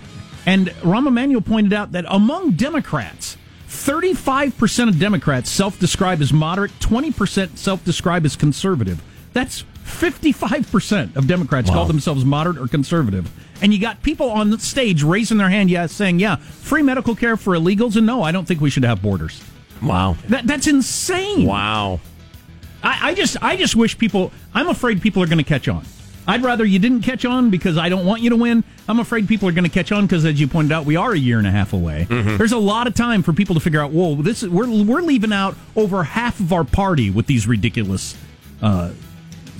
And 0.46 0.68
Rahm 0.68 1.06
Emanuel 1.06 1.40
pointed 1.40 1.72
out 1.72 1.92
that 1.92 2.04
among 2.08 2.52
Democrats, 2.52 3.36
35% 3.68 4.88
of 4.88 4.98
Democrats 4.98 5.50
self 5.50 5.78
describe 5.78 6.20
as 6.20 6.32
moderate, 6.32 6.72
20% 6.80 7.56
self 7.56 7.84
describe 7.84 8.24
as 8.24 8.36
conservative. 8.36 9.02
That's 9.32 9.64
55% 9.84 11.16
of 11.16 11.26
Democrats 11.26 11.68
call 11.70 11.84
themselves 11.84 12.24
moderate 12.24 12.58
or 12.58 12.68
conservative. 12.68 13.30
And 13.60 13.72
you 13.72 13.80
got 13.80 14.02
people 14.02 14.30
on 14.30 14.50
the 14.50 14.58
stage 14.58 15.02
raising 15.02 15.38
their 15.38 15.50
hand, 15.50 15.70
yeah, 15.70 15.86
saying, 15.86 16.18
yeah, 16.18 16.36
free 16.36 16.82
medical 16.82 17.14
care 17.14 17.36
for 17.36 17.54
illegals, 17.54 17.96
and 17.96 18.06
no, 18.06 18.22
I 18.22 18.32
don't 18.32 18.46
think 18.46 18.60
we 18.60 18.70
should 18.70 18.84
have 18.84 19.02
borders. 19.02 19.42
Wow. 19.82 20.16
That, 20.28 20.46
that's 20.46 20.66
insane. 20.66 21.46
Wow. 21.46 22.00
I, 22.84 23.10
I 23.10 23.14
just 23.14 23.42
I 23.42 23.56
just 23.56 23.74
wish 23.74 23.98
people. 23.98 24.30
I'm 24.54 24.68
afraid 24.68 25.02
people 25.02 25.22
are 25.22 25.26
going 25.26 25.38
to 25.38 25.44
catch 25.44 25.66
on. 25.68 25.84
I'd 26.26 26.42
rather 26.42 26.64
you 26.64 26.78
didn't 26.78 27.02
catch 27.02 27.24
on 27.26 27.50
because 27.50 27.76
I 27.76 27.88
don't 27.90 28.06
want 28.06 28.22
you 28.22 28.30
to 28.30 28.36
win. 28.36 28.64
I'm 28.88 28.98
afraid 28.98 29.28
people 29.28 29.46
are 29.48 29.52
going 29.52 29.64
to 29.64 29.70
catch 29.70 29.92
on 29.92 30.06
because, 30.06 30.24
as 30.24 30.40
you 30.40 30.48
pointed 30.48 30.72
out, 30.72 30.86
we 30.86 30.96
are 30.96 31.12
a 31.12 31.18
year 31.18 31.36
and 31.38 31.46
a 31.46 31.50
half 31.50 31.72
away. 31.74 32.06
There's 32.08 32.52
a 32.52 32.58
lot 32.58 32.86
of 32.86 32.94
time 32.94 33.22
for 33.22 33.32
people 33.34 33.54
to 33.54 33.60
figure 33.60 33.80
out. 33.80 33.90
Whoa, 33.90 34.14
this 34.16 34.42
is, 34.42 34.48
we're 34.48 34.68
we're 34.84 35.02
leaving 35.02 35.32
out 35.32 35.56
over 35.76 36.02
half 36.04 36.40
of 36.40 36.52
our 36.52 36.64
party 36.64 37.10
with 37.10 37.26
these 37.26 37.46
ridiculous 37.46 38.16
uh, 38.62 38.90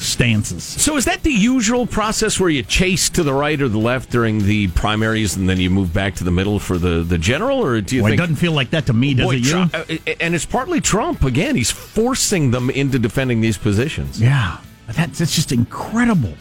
stances. 0.05 0.63
So 0.63 0.97
is 0.97 1.05
that 1.07 1.23
the 1.23 1.33
usual 1.33 1.87
process 1.87 2.39
where 2.39 2.51
you 2.51 2.63
chase 2.63 3.09
to 3.11 3.23
the 3.23 3.33
right 3.33 3.61
or 3.61 3.69
the 3.69 3.79
left 3.79 4.11
during 4.11 4.45
the 4.45 4.69
primaries 4.69 5.37
and 5.37 5.49
then 5.49 5.59
you 5.59 5.71
move 5.71 5.93
back 5.93 6.15
to 6.17 6.25
the 6.25 6.31
middle 6.31 6.59
for 6.59 6.79
the, 6.79 7.03
the 7.03 7.19
general, 7.19 7.65
or 7.65 7.81
do 7.81 7.97
you 7.97 8.03
Well, 8.03 8.13
it 8.13 8.17
doesn't 8.17 8.37
feel 8.37 8.53
like 8.53 8.71
that 8.71 8.87
to 8.87 8.93
me, 8.93 9.15
does 9.15 9.27
Boy, 9.27 9.35
it? 9.37 9.45
You? 9.45 9.51
Trump- 9.51 9.75
uh, 9.75 9.85
and 10.21 10.35
it's 10.35 10.47
partly 10.47 10.81
Trump 10.81 11.23
again. 11.25 11.57
He's 11.57 11.71
forcing 11.71 12.51
them 12.51 12.71
into 12.71 12.99
defending 12.99 13.41
these 13.41 13.59
positions. 13.59 14.21
Yeah, 14.21 14.59
that's 14.87 15.19
that's 15.19 15.35
just 15.35 15.53
incredible. 15.53 16.35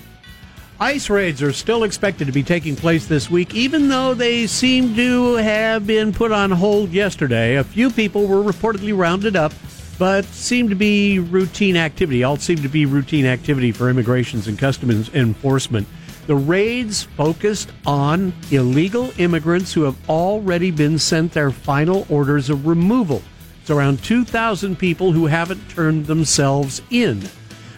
ICE 0.80 1.10
raids 1.10 1.42
are 1.42 1.54
still 1.54 1.84
expected 1.84 2.26
to 2.26 2.34
be 2.34 2.44
taking 2.44 2.76
place 2.76 3.06
this 3.06 3.30
week, 3.30 3.54
even 3.56 3.88
though 3.88 4.14
they 4.14 4.48
seem 4.48 4.96
to 4.96 5.36
have 5.36 5.88
been 5.88 6.12
put 6.12 6.32
on 6.32 6.52
hold 6.52 6.90
yesterday. 6.90 7.56
A 7.56 7.64
few 7.64 7.90
people 7.90 8.28
were 8.28 8.44
reportedly 8.44 8.98
rounded 8.98 9.36
up, 9.36 9.54
but 9.98 10.26
seemed 10.26 10.70
to 10.70 10.76
be 10.76 11.20
routine 11.20 11.78
activity. 11.78 12.24
All 12.24 12.38
seemed 12.38 12.64
to 12.64 12.70
be 12.70 12.86
routine 12.86 13.26
activity 13.26 13.72
for 13.72 13.90
immigrations 13.90 14.48
and 14.48 14.58
customs 14.58 15.14
enforcement. 15.14 15.88
The 16.26 16.36
raids 16.36 17.04
focused 17.04 17.72
on 17.86 18.34
illegal 18.50 19.12
immigrants 19.18 19.74
who 19.74 19.84
have 19.84 19.98
already 20.10 20.72
been 20.72 20.98
sent 20.98 21.34
their 21.34 21.52
final 21.52 22.06
orders 22.10 22.50
of 22.50 22.66
removal. 22.66 23.22
It's 23.62 23.70
around 23.70 24.04
2,000 24.04 24.78
people 24.78 25.12
who 25.12 25.26
haven't 25.26 25.70
turned 25.70 26.06
themselves 26.06 26.82
in. 26.90 27.24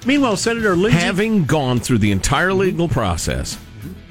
Meanwhile, 0.05 0.37
Senator 0.37 0.75
Lindsey 0.75 0.99
Having 0.99 1.45
gone 1.45 1.79
through 1.79 1.97
the 1.97 2.11
entire 2.11 2.53
legal 2.53 2.87
process 2.87 3.57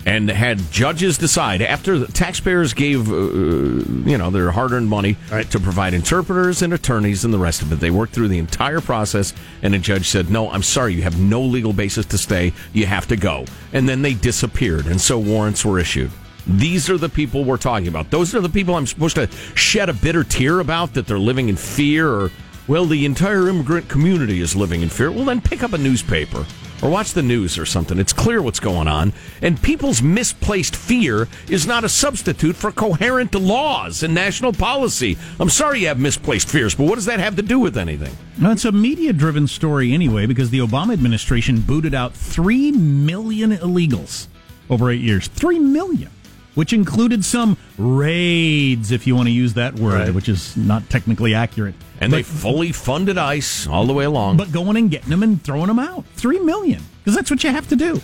and 0.07 0.29
had 0.29 0.71
judges 0.71 1.17
decide 1.19 1.63
after 1.63 1.99
the 1.99 2.07
taxpayers 2.13 2.75
gave, 2.75 3.11
uh, 3.11 3.15
you 3.15 4.19
know, 4.19 4.31
their 4.31 4.51
hard-earned 4.51 4.89
money 4.89 5.17
Right. 5.31 5.51
to 5.51 5.59
provide 5.59 5.95
interpreters 5.95 6.63
and 6.63 6.73
attorneys 6.73 7.25
and 7.25 7.33
the 7.33 7.39
rest 7.39 7.63
of 7.63 7.73
it. 7.73 7.81
They 7.81 7.91
worked 7.91 8.13
through 8.15 8.29
the 8.29 8.39
entire 8.39 8.81
process, 8.81 9.33
and 9.63 9.75
a 9.75 9.79
judge 9.79 10.09
said, 10.09 10.31
"No, 10.31 10.51
I'm 10.51 10.63
sorry, 10.63 10.95
you 10.95 11.03
have 11.03 11.19
no 11.19 11.41
legal 11.43 11.73
basis 11.73 12.07
to 12.07 12.19
stay. 12.19 12.53
You 12.73 12.87
have 12.87 13.09
to 13.09 13.17
go." 13.17 13.47
And 13.73 13.89
then 13.89 14.03
they 14.03 14.15
disappeared, 14.15 14.87
and 14.87 15.01
so 15.01 15.19
warrants 15.19 15.65
were 15.65 15.79
issued. 15.79 16.11
These 16.47 16.91
are 16.91 16.99
the 16.99 17.09
people 17.09 17.45
we're 17.45 17.57
talking 17.57 17.89
about. 17.89 18.11
Those 18.11 18.35
are 18.35 18.41
the 18.41 18.51
people 18.51 18.75
I'm 18.75 18.87
supposed 18.87 19.17
to 19.17 19.29
shed 19.55 19.89
a 19.89 19.95
bitter 19.95 20.23
tear 20.25 20.61
about 20.61 20.93
that 20.95 21.07
they're 21.07 21.19
living 21.19 21.49
in 21.49 21.57
fear 21.57 22.09
or 22.09 22.31
well, 22.67 22.87
the 22.87 23.05
entire 23.05 23.47
immigrant 23.49 23.89
community 23.89 24.41
is 24.41 24.57
living 24.57 24.81
in 24.81 24.89
fear. 24.89 25.11
Well, 25.11 25.27
then 25.27 25.43
pick 25.43 25.63
up 25.63 25.75
a 25.75 25.79
newspaper 25.79 26.47
or 26.83 26.91
watch 26.91 27.13
the 27.13 27.23
news 27.23 27.59
or 27.59 27.67
something. 27.67 27.99
It's 27.99 28.13
clear 28.13 28.43
what's 28.43 28.61
going 28.61 28.89
on. 28.89 29.13
And 29.43 29.61
people's 29.63 30.03
misplaced 30.03 30.77
fear 30.77 31.29
is 31.49 31.67
not 31.67 31.85
a 31.85 31.89
substitute 31.89 32.57
for 32.57 32.73
coherent 32.73 33.35
laws 33.35 34.03
and 34.03 34.15
national 34.15 34.53
policy. 34.53 35.17
I'm 35.39 35.51
sorry 35.51 35.81
you 35.81 35.89
have 35.89 35.99
misplaced 35.99 36.49
fears, 36.49 36.75
but 36.75 36.85
what 36.85 36.97
does 36.97 37.07
that 37.07 37.21
have 37.21 37.37
to 37.37 37.43
do 37.43 37.59
with 37.59 37.79
anything? 37.79 38.15
No, 38.39 38.53
it's 38.53 38.65
a 38.65 38.73
media 38.73 39.13
driven 39.13 39.47
story 39.47 39.93
anyway 39.93 40.27
because 40.27 40.51
the 40.51 40.59
Obama 40.59 40.93
administration 40.93 41.61
booted 41.61 41.95
out 41.95 42.15
3 42.15 42.73
million 42.73 43.53
illegals 43.53 44.29
over 44.71 44.91
eight 44.91 45.01
years. 45.01 45.29
3 45.29 45.59
million, 45.59 46.11
which 46.55 46.73
included 46.73 47.25
some 47.25 47.57
raids, 47.79 48.91
if 48.93 49.07
you 49.07 49.15
want 49.17 49.27
to 49.29 49.33
use 49.33 49.55
that 49.55 49.75
word, 49.75 49.95
Right. 49.95 50.15
which 50.15 50.29
is 50.29 50.57
not 50.57 50.89
technically 50.91 51.35
accurate. 51.35 51.75
And 52.01 52.13
they 52.13 52.23
fully 52.23 52.73
funded 52.73 53.19
ICE 53.19 53.67
all 53.67 53.87
the 53.87 53.93
way 53.93 54.05
along. 54.05 54.37
But 54.37 54.53
going 54.53 54.77
and 54.77 54.91
getting 54.91 55.11
them 55.11 55.23
and 55.23 55.43
throwing 55.43 55.69
them 55.69 55.79
out. 55.79 56.05
3 56.17 56.41
million. 56.41 56.83
Because 57.03 57.17
that's 57.17 57.31
what 57.31 57.43
you 57.45 57.51
have 57.51 57.69
to 57.69 57.77
do. 57.77 58.01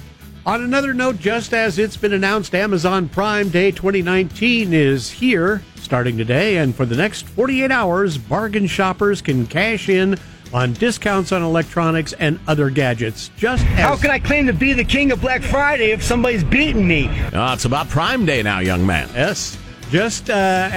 On 0.47 0.63
another 0.63 0.95
note, 0.95 1.19
just 1.19 1.53
as 1.53 1.79
it's 1.79 1.97
been 1.99 2.13
announced, 2.15 2.55
Amazon 2.55 3.09
Prime 3.09 3.51
Day 3.51 3.71
2019 3.71 4.73
is 4.73 5.11
here 5.11 5.63
starting 5.77 6.17
today, 6.17 6.57
and 6.57 6.75
for 6.75 6.87
the 6.87 6.97
next 6.97 7.27
48 7.27 7.71
hours, 7.71 8.17
bargain 8.17 8.67
shoppers 8.67 9.21
can 9.21 9.47
cash 9.47 9.89
in 9.89 10.19
on 10.53 10.73
discounts 10.75 11.33
on 11.33 11.43
electronics 11.43 12.13
and 12.15 12.39
other 12.47 12.71
gadgets. 12.71 13.31
Just 13.37 13.65
as 13.67 13.79
How 13.79 13.97
can 13.97 14.11
I 14.11 14.19
claim 14.19 14.47
to 14.47 14.53
be 14.53 14.73
the 14.73 14.85
king 14.85 15.13
of 15.13 15.21
Black 15.21 15.43
Friday 15.43 15.93
if 15.93 16.03
somebody's 16.03 16.45
beating 16.45 16.87
me? 16.87 17.09
Ah, 17.33 17.55
it's 17.55 17.65
about 17.65 17.89
Prime 17.89 18.27
Day 18.27 18.43
now, 18.43 18.59
young 18.61 18.85
man. 18.87 19.09
Yes. 19.15 19.57
Just 19.91 20.31
uh, 20.31 20.69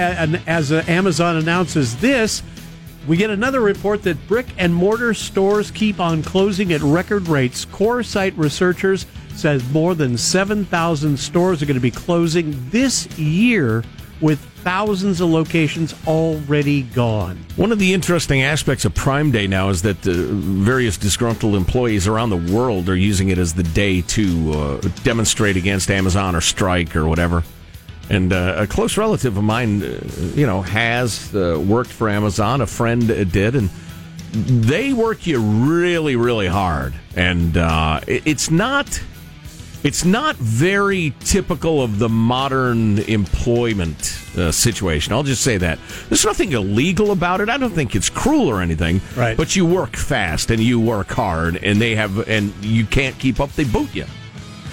as 0.46 0.72
uh, 0.72 0.84
Amazon 0.88 1.36
announces 1.36 1.96
this, 1.96 2.42
we 3.06 3.16
get 3.16 3.30
another 3.30 3.60
report 3.60 4.02
that 4.04 4.26
brick 4.26 4.46
and 4.58 4.74
mortar 4.74 5.14
stores 5.14 5.70
keep 5.70 6.00
on 6.00 6.22
closing 6.22 6.72
at 6.72 6.80
record 6.80 7.28
rates. 7.28 7.64
Coresight 7.66 8.32
researchers 8.36 9.06
says 9.34 9.68
more 9.72 9.94
than 9.94 10.16
7,000 10.16 11.18
stores 11.18 11.62
are 11.62 11.66
going 11.66 11.74
to 11.74 11.80
be 11.80 11.90
closing 11.90 12.56
this 12.70 13.06
year 13.18 13.84
with 14.20 14.40
thousands 14.64 15.20
of 15.20 15.28
locations 15.30 15.94
already 16.06 16.82
gone. 16.82 17.36
One 17.56 17.70
of 17.70 17.78
the 17.78 17.92
interesting 17.92 18.42
aspects 18.42 18.84
of 18.86 18.94
Prime 18.94 19.30
Day 19.30 19.46
now 19.46 19.68
is 19.68 19.82
that 19.82 19.98
uh, 20.06 20.12
various 20.12 20.96
disgruntled 20.96 21.54
employees 21.54 22.08
around 22.08 22.30
the 22.30 22.52
world 22.54 22.88
are 22.88 22.96
using 22.96 23.28
it 23.28 23.38
as 23.38 23.52
the 23.54 23.62
day 23.62 24.00
to 24.00 24.52
uh, 24.52 24.80
demonstrate 25.04 25.56
against 25.56 25.90
Amazon 25.90 26.34
or 26.34 26.40
strike 26.40 26.96
or 26.96 27.06
whatever. 27.06 27.44
And 28.10 28.32
uh, 28.32 28.54
a 28.58 28.66
close 28.66 28.96
relative 28.96 29.36
of 29.36 29.44
mine, 29.44 29.82
uh, 29.82 30.00
you 30.34 30.46
know, 30.46 30.62
has 30.62 31.34
uh, 31.34 31.62
worked 31.66 31.90
for 31.90 32.08
Amazon. 32.08 32.60
A 32.60 32.66
friend 32.66 33.10
uh, 33.10 33.24
did, 33.24 33.54
and 33.54 33.68
they 34.32 34.92
work 34.94 35.26
you 35.26 35.40
really, 35.40 36.16
really 36.16 36.46
hard. 36.48 36.94
And 37.16 37.56
it- 38.06 38.22
it's 38.26 38.50
not 38.50 39.00
It's 39.84 40.02
not 40.02 40.36
very 40.36 41.12
typical 41.20 41.82
of 41.82 41.98
the 41.98 42.08
modern 42.08 43.00
employment 43.00 44.18
uh, 44.34 44.50
situation. 44.50 45.12
I'll 45.12 45.22
just 45.22 45.42
say 45.42 45.58
that. 45.58 45.78
There's 46.08 46.24
nothing 46.24 46.52
illegal 46.52 47.10
about 47.10 47.42
it. 47.42 47.50
I 47.50 47.58
don't 47.58 47.74
think 47.74 47.94
it's 47.94 48.08
cruel 48.08 48.48
or 48.48 48.62
anything. 48.62 49.02
Right. 49.14 49.36
But 49.36 49.54
you 49.54 49.66
work 49.66 49.94
fast 49.94 50.50
and 50.50 50.62
you 50.62 50.80
work 50.80 51.08
hard, 51.10 51.62
and 51.62 51.82
they 51.82 51.94
have, 51.96 52.26
and 52.30 52.54
you 52.64 52.86
can't 52.86 53.18
keep 53.18 53.40
up. 53.40 53.52
They 53.52 53.64
boot 53.64 53.94
you, 53.94 54.06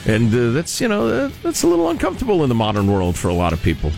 and 0.06 0.34
uh, 0.34 0.52
that's 0.52 0.80
you 0.80 0.88
know 0.88 1.08
uh, 1.08 1.30
that's 1.44 1.64
a 1.64 1.68
little 1.68 1.90
uncomfortable 1.90 2.42
in 2.44 2.50
the 2.50 2.56
modern 2.56 2.88
world 2.88 3.18
for 3.18 3.28
a 3.28 3.34
lot 3.34 3.52
of 3.52 3.62
people. 3.62 3.92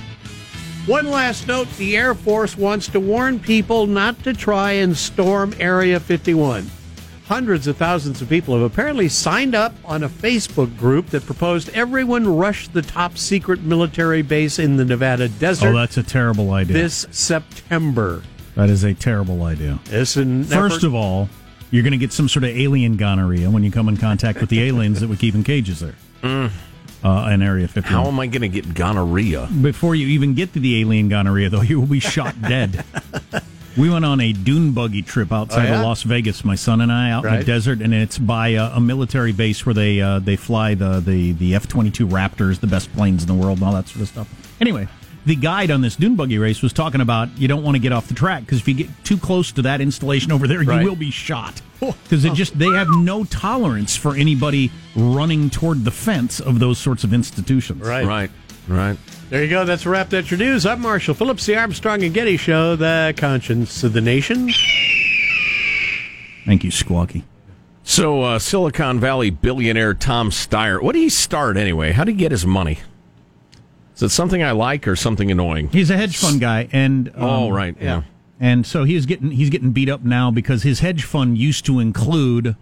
One 0.87 1.11
last 1.11 1.47
note 1.47 1.69
the 1.77 1.95
Air 1.95 2.15
Force 2.15 2.57
wants 2.57 2.87
to 2.87 2.99
warn 2.99 3.39
people 3.39 3.85
not 3.85 4.23
to 4.23 4.33
try 4.33 4.71
and 4.71 4.97
storm 4.97 5.53
Area 5.59 5.99
51. 5.99 6.71
Hundreds 7.33 7.65
of 7.65 7.75
thousands 7.77 8.21
of 8.21 8.29
people 8.29 8.53
have 8.53 8.61
apparently 8.61 9.09
signed 9.09 9.55
up 9.55 9.73
on 9.85 10.03
a 10.03 10.07
Facebook 10.07 10.77
group 10.77 11.07
that 11.07 11.25
proposed 11.25 11.67
everyone 11.69 12.27
rush 12.37 12.67
the 12.67 12.83
top 12.83 13.17
secret 13.17 13.63
military 13.63 14.21
base 14.21 14.59
in 14.59 14.77
the 14.77 14.85
Nevada 14.85 15.27
desert 15.27 15.69
Oh, 15.69 15.73
that's 15.73 15.97
a 15.97 16.03
terrible 16.03 16.51
idea. 16.51 16.73
this 16.77 17.07
September. 17.09 18.21
that 18.53 18.69
is 18.69 18.83
a 18.83 18.93
terrible 18.93 19.41
idea. 19.45 19.79
This 19.85 20.15
an 20.15 20.43
First 20.43 20.75
effort- 20.75 20.85
of 20.85 20.93
all, 20.93 21.27
you're 21.71 21.81
going 21.81 21.93
to 21.93 21.97
get 21.97 22.13
some 22.13 22.29
sort 22.29 22.43
of 22.43 22.51
alien 22.51 22.97
gonorrhea 22.97 23.49
when 23.49 23.63
you 23.63 23.71
come 23.71 23.89
in 23.89 23.97
contact 23.97 24.39
with 24.39 24.51
the 24.51 24.61
aliens 24.61 24.99
that 24.99 25.09
we 25.09 25.17
keep 25.17 25.33
in 25.33 25.43
cages 25.43 25.79
there. 25.79 25.95
Uh, 27.03 27.29
in 27.33 27.41
Area 27.41 27.67
51. 27.67 27.83
How 28.03 28.07
am 28.09 28.19
I 28.19 28.27
going 28.27 28.43
to 28.43 28.47
get 28.47 28.75
gonorrhea? 28.75 29.49
Before 29.59 29.95
you 29.95 30.05
even 30.09 30.35
get 30.35 30.53
to 30.53 30.59
the 30.59 30.79
alien 30.81 31.09
gonorrhea, 31.09 31.49
though, 31.49 31.63
you 31.63 31.79
will 31.79 31.87
be 31.87 31.99
shot 31.99 32.39
dead. 32.43 32.85
We 33.77 33.89
went 33.89 34.05
on 34.05 34.21
a 34.21 34.33
dune 34.33 34.71
buggy 34.71 35.01
trip 35.01 35.31
outside 35.31 35.65
Oh, 35.67 35.71
yeah? 35.71 35.79
of 35.79 35.85
Las 35.85 36.03
Vegas, 36.03 36.45
my 36.45 36.55
son 36.55 36.79
and 36.81 36.91
I, 36.91 37.09
out 37.11 37.25
in 37.25 37.35
the 37.39 37.43
desert, 37.43 37.81
and 37.81 37.93
it's 37.93 38.17
by 38.19 38.49
a, 38.49 38.65
a 38.75 38.79
military 38.79 39.31
base 39.31 39.65
where 39.65 39.73
they 39.73 39.99
uh, 40.01 40.19
they 40.19 40.35
fly 40.35 40.75
the 40.75 40.99
the 40.99 41.31
the 41.33 41.55
F 41.55 41.67
twenty 41.67 41.89
two 41.91 42.07
Raptors, 42.07 42.59
the 42.59 42.67
best 42.67 42.93
planes 42.93 43.23
in 43.23 43.27
the 43.27 43.33
world, 43.33 43.57
and 43.59 43.67
all 43.67 43.73
that 43.73 43.87
sort 43.87 44.01
of 44.03 44.07
stuff. 44.09 44.55
Anyway, 44.61 44.87
the 45.25 45.35
guide 45.35 45.71
on 45.71 45.81
this 45.81 45.95
dune 45.95 46.15
buggy 46.15 46.37
race 46.37 46.61
was 46.61 46.71
talking 46.73 47.01
about 47.01 47.35
you 47.37 47.47
don't 47.47 47.63
want 47.63 47.75
to 47.75 47.79
get 47.79 47.91
off 47.91 48.07
the 48.07 48.13
track 48.13 48.41
because 48.41 48.59
if 48.59 48.67
you 48.67 48.73
get 48.75 48.89
too 49.03 49.17
close 49.17 49.51
to 49.53 49.61
that 49.63 49.81
installation 49.81 50.31
over 50.31 50.47
there, 50.47 50.61
Right. 50.61 50.81
you 50.83 50.87
will 50.89 50.95
be 50.95 51.09
shot 51.11 51.61
because 51.79 52.25
it 52.25 52.33
just 52.35 52.57
they 52.59 52.67
have 52.69 52.89
no 52.89 53.23
tolerance 53.23 53.95
for 53.95 54.15
anybody 54.15 54.71
running 54.95 55.49
toward 55.49 55.83
the 55.83 55.91
fence 55.91 56.39
of 56.39 56.59
those 56.59 56.77
sorts 56.77 57.03
of 57.03 57.13
institutions. 57.13 57.81
Right. 57.81 58.05
Right, 58.05 58.31
right. 58.67 58.97
There 59.29 59.43
you 59.43 59.49
go. 59.49 59.65
That's 59.65 59.85
a 59.85 59.89
wrap. 59.89 60.09
That's 60.09 60.29
your 60.29 60.37
news. 60.37 60.65
I'm 60.65 60.81
Marshall 60.81 61.15
Phillips, 61.15 61.45
the 61.45 61.55
Armstrong 61.55 62.03
and 62.03 62.13
Getty 62.13 62.37
Show, 62.37 62.75
the 62.75 63.13
conscience 63.17 63.83
of 63.83 63.93
the 63.93 64.01
nation. 64.01 64.51
Thank 66.45 66.63
you, 66.63 66.69
Squawky. 66.71 67.23
So, 67.83 68.21
uh, 68.21 68.39
Silicon 68.39 68.99
Valley 68.99 69.29
billionaire 69.29 69.93
Tom 69.93 70.29
Steyer, 70.29 70.81
what 70.81 70.93
did 70.93 70.99
he 70.99 71.09
start 71.09 71.57
anyway? 71.57 71.91
How 71.91 72.03
did 72.03 72.13
he 72.13 72.17
get 72.17 72.31
his 72.31 72.45
money? 72.45 72.79
Is 73.95 74.03
it 74.03 74.09
something 74.09 74.41
I 74.41 74.51
like 74.51 74.87
or 74.87 74.95
something 74.95 75.29
annoying? 75.29 75.69
He's 75.69 75.89
a 75.89 75.97
hedge 75.97 76.17
fund 76.17 76.39
guy, 76.39 76.67
and 76.71 77.09
um, 77.09 77.23
oh, 77.23 77.49
right, 77.49 77.75
yeah. 77.79 78.03
and 78.39 78.65
so 78.65 78.85
he's 78.85 79.05
getting 79.05 79.31
he's 79.31 79.49
getting 79.49 79.71
beat 79.71 79.89
up 79.89 80.01
now 80.01 80.31
because 80.31 80.63
his 80.63 80.79
hedge 80.79 81.03
fund 81.03 81.37
used 81.37 81.65
to 81.65 81.79
include 81.79 82.55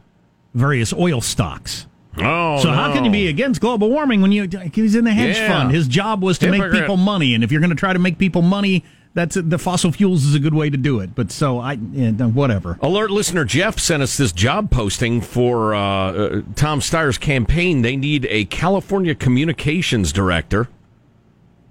various 0.53 0.91
oil 0.91 1.21
stocks. 1.21 1.87
Oh, 2.17 2.59
so 2.61 2.71
how 2.71 2.91
can 2.93 3.05
you 3.05 3.11
be 3.11 3.27
against 3.27 3.61
global 3.61 3.89
warming 3.89 4.21
when 4.21 4.31
you 4.31 4.47
he's 4.73 4.95
in 4.95 5.05
the 5.05 5.11
hedge 5.11 5.37
Yeah. 5.37 5.47
fund? 5.47 5.71
His 5.71 5.87
job 5.87 6.21
was 6.21 6.37
to 6.39 6.51
make 6.51 6.71
people 6.71 6.97
money, 6.97 7.33
and 7.33 7.43
if 7.43 7.51
you're 7.51 7.61
going 7.61 7.69
to 7.69 7.75
try 7.75 7.93
to 7.93 7.99
make 7.99 8.17
people 8.17 8.41
money, 8.41 8.83
that's 9.13 9.37
the 9.41 9.57
fossil 9.57 9.91
fuels 9.91 10.25
is 10.25 10.35
a 10.35 10.39
good 10.39 10.53
way 10.53 10.69
to 10.69 10.77
do 10.77 10.99
it. 10.99 11.15
But 11.15 11.31
so 11.31 11.59
I 11.59 11.77
yeah, 11.93 12.11
whatever. 12.11 12.77
Alert 12.81 13.11
listener 13.11 13.45
Jeff 13.45 13.79
sent 13.79 14.03
us 14.03 14.17
this 14.17 14.31
job 14.31 14.71
posting 14.71 15.21
for 15.21 15.73
uh, 15.73 15.79
uh, 15.79 16.41
Tom 16.55 16.79
Steyer's 16.81 17.17
campaign. 17.17 17.81
They 17.81 17.95
need 17.95 18.25
a 18.29 18.45
California 18.45 19.15
communications 19.15 20.11
director 20.11 20.67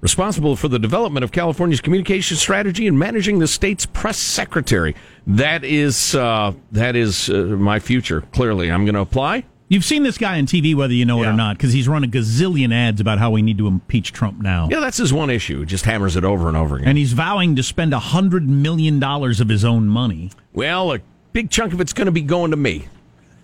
responsible 0.00 0.56
for 0.56 0.68
the 0.68 0.78
development 0.78 1.22
of 1.24 1.32
California's 1.32 1.80
communication 1.80 2.36
strategy 2.36 2.86
and 2.86 2.98
managing 2.98 3.38
the 3.38 3.46
state's 3.46 3.84
press 3.86 4.16
secretary. 4.16 4.94
That 5.26 5.64
is 5.64 6.14
uh, 6.14 6.52
that 6.72 6.96
is 6.96 7.28
uh, 7.30 7.34
my 7.58 7.78
future. 7.78 8.22
Clearly, 8.32 8.70
I'm 8.70 8.84
going 8.84 8.94
to 8.94 9.00
apply. 9.00 9.44
You've 9.70 9.84
seen 9.84 10.02
this 10.02 10.18
guy 10.18 10.36
on 10.38 10.46
TV, 10.46 10.74
whether 10.74 10.92
you 10.92 11.04
know 11.04 11.22
it 11.22 11.28
or 11.28 11.32
not, 11.32 11.56
because 11.56 11.72
he's 11.72 11.86
run 11.86 12.02
a 12.02 12.08
gazillion 12.08 12.74
ads 12.74 13.00
about 13.00 13.20
how 13.20 13.30
we 13.30 13.40
need 13.40 13.56
to 13.58 13.68
impeach 13.68 14.12
Trump 14.12 14.42
now. 14.42 14.66
Yeah, 14.68 14.80
that's 14.80 14.96
his 14.96 15.12
one 15.12 15.30
issue. 15.30 15.64
Just 15.64 15.84
hammers 15.84 16.16
it 16.16 16.24
over 16.24 16.48
and 16.48 16.56
over 16.56 16.74
again. 16.74 16.88
And 16.88 16.98
he's 16.98 17.12
vowing 17.12 17.54
to 17.54 17.62
spend 17.62 17.94
a 17.94 18.00
hundred 18.00 18.48
million 18.48 18.98
dollars 18.98 19.40
of 19.40 19.48
his 19.48 19.64
own 19.64 19.86
money. 19.86 20.32
Well, 20.52 20.92
a 20.92 20.98
big 21.32 21.50
chunk 21.50 21.72
of 21.72 21.80
it's 21.80 21.92
going 21.92 22.06
to 22.06 22.10
be 22.10 22.20
going 22.22 22.50
to 22.50 22.56
me. 22.56 22.88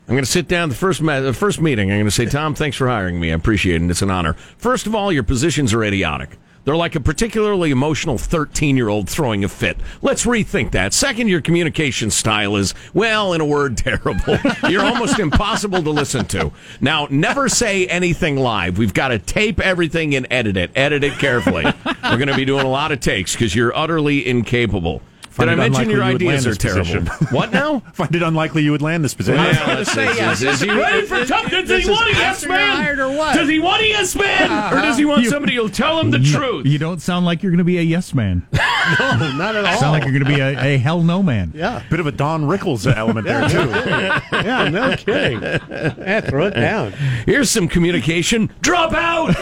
I'm 0.09 0.15
going 0.15 0.25
to 0.25 0.31
sit 0.31 0.49
down 0.49 0.69
the 0.69 0.75
first 0.75 1.01
ma- 1.01 1.21
the 1.21 1.33
first 1.33 1.61
meeting. 1.61 1.93
I'm 1.93 1.99
going 1.99 2.07
to 2.07 2.11
say, 2.11 2.27
Tom, 2.27 2.57
thanks 2.57 2.77
for 2.77 2.89
hiring 2.89 3.21
me. 3.21 3.31
I 3.31 3.35
appreciate 3.35 3.77
it. 3.77 3.83
and 3.83 3.91
It's 3.93 4.03
an 4.03 4.11
honor. 4.11 4.33
First 4.59 4.89
of 4.89 4.97
all, 4.97 5.13
your 5.13 5.23
positions 5.23 5.73
are 5.73 5.85
idiotic. 5.85 6.39
They're 6.67 6.77
like 6.77 6.97
a 6.97 7.01
particularly 7.01 7.71
emotional 7.71 8.19
13 8.19 8.77
year 8.77 8.89
old 8.89 9.09
throwing 9.09 9.45
a 9.45 9.49
fit. 9.49 9.77
Let's 10.03 10.27
rethink 10.27 10.73
that. 10.73 10.93
Second, 10.93 11.29
your 11.29 11.41
communication 11.41 12.11
style 12.11 12.57
is, 12.57 12.75
well, 12.93 13.33
in 13.35 13.41
a 13.41 13.47
word, 13.47 13.77
terrible. 13.79 14.37
You're 14.69 14.85
almost 14.85 15.21
impossible 15.21 15.85
to 15.85 15.91
listen 15.91 16.27
to. 16.27 16.51
Now, 16.81 17.07
never 17.09 17.49
say 17.49 17.87
anything 17.87 18.37
live. 18.37 18.79
We've 18.79 18.93
got 18.93 19.09
to 19.09 19.21
tape 19.21 19.61
everything 19.61 20.17
and 20.17 20.27
edit 20.29 20.57
it. 20.57 20.73
Edit 20.75 21.05
it 21.05 21.13
carefully. 21.21 21.65
We're 22.03 22.17
going 22.17 22.27
to 22.27 22.37
be 22.37 22.45
doing 22.45 22.67
a 22.67 22.71
lot 22.71 22.91
of 22.91 22.99
takes 22.99 23.35
because 23.35 23.55
you're 23.55 23.75
utterly 23.77 24.27
incapable. 24.27 25.03
Find 25.37 25.51
Did 25.51 25.59
it 25.59 25.63
I 25.63 25.69
mention 25.69 25.91
your 25.91 25.99
you 25.99 26.03
ideas 26.15 26.47
are 26.47 26.55
terrible? 26.55 27.11
what 27.31 27.53
now? 27.53 27.81
Find 27.93 28.15
it 28.15 28.23
unlikely 28.23 28.63
you 28.63 28.71
would 28.73 28.81
land 28.81 29.05
this 29.05 29.13
position. 29.13 29.45
Well, 29.45 29.71
it's- 29.81 29.93
say, 29.93 30.05
it's- 30.11 30.41
yeah, 30.43 30.51
is 30.51 30.61
he 30.63 30.71
ready 30.71 31.07
for 31.07 31.25
tough? 31.27 31.51
Does 31.51 31.85
he 31.85 31.91
want 31.91 32.07
a 32.09 32.13
yes 32.13 32.43
after 32.43 32.49
you're 32.49 32.57
hired 32.59 32.99
or 33.01 33.09
man? 33.09 33.19
what? 33.19 33.35
Does 33.35 33.49
he 33.49 33.59
want 33.59 33.83
a 33.83 33.87
yes 33.87 34.17
man? 34.17 34.51
Uh-huh. 34.51 34.77
Or 34.77 34.81
does 34.81 34.97
he 34.97 35.05
want 35.05 35.27
somebody 35.27 35.57
who'll 35.57 35.69
tell 35.69 36.01
him 36.01 36.11
the 36.11 36.21
truth? 36.21 36.65
You 36.67 36.79
don't 36.79 37.03
sound 37.03 37.27
like 37.27 37.43
you're 37.43 37.53
going 37.53 37.59
to 37.59 37.65
be 37.65 37.77
a 37.79 37.83
yes 37.83 38.15
man. 38.15 38.47
No, 39.01 39.33
not 39.37 39.57
at 39.57 39.65
all. 39.65 39.79
sound 39.81 39.93
like 39.95 40.05
you're 40.05 40.13
going 40.13 40.25
to 40.25 40.37
be 40.37 40.41
a, 40.41 40.75
a 40.77 40.79
hell 40.79 41.03
no 41.03 41.21
man. 41.21 41.51
yeah. 41.57 41.83
Bit 41.91 41.99
of 41.99 42.07
a 42.07 42.13
Don 42.13 42.45
Rickles 42.45 42.87
element 42.87 43.27
there 43.27 43.49
too. 43.49 43.69
Yeah, 43.69 44.69
no 44.69 44.95
kidding. 44.97 45.43
Yeah, 45.43 46.21
throw 46.21 46.47
it 46.47 46.55
down. 46.55 46.93
Here's 47.27 47.51
some 47.51 47.67
communication. 47.67 48.49
Drop 48.61 48.93
out! 48.93 49.35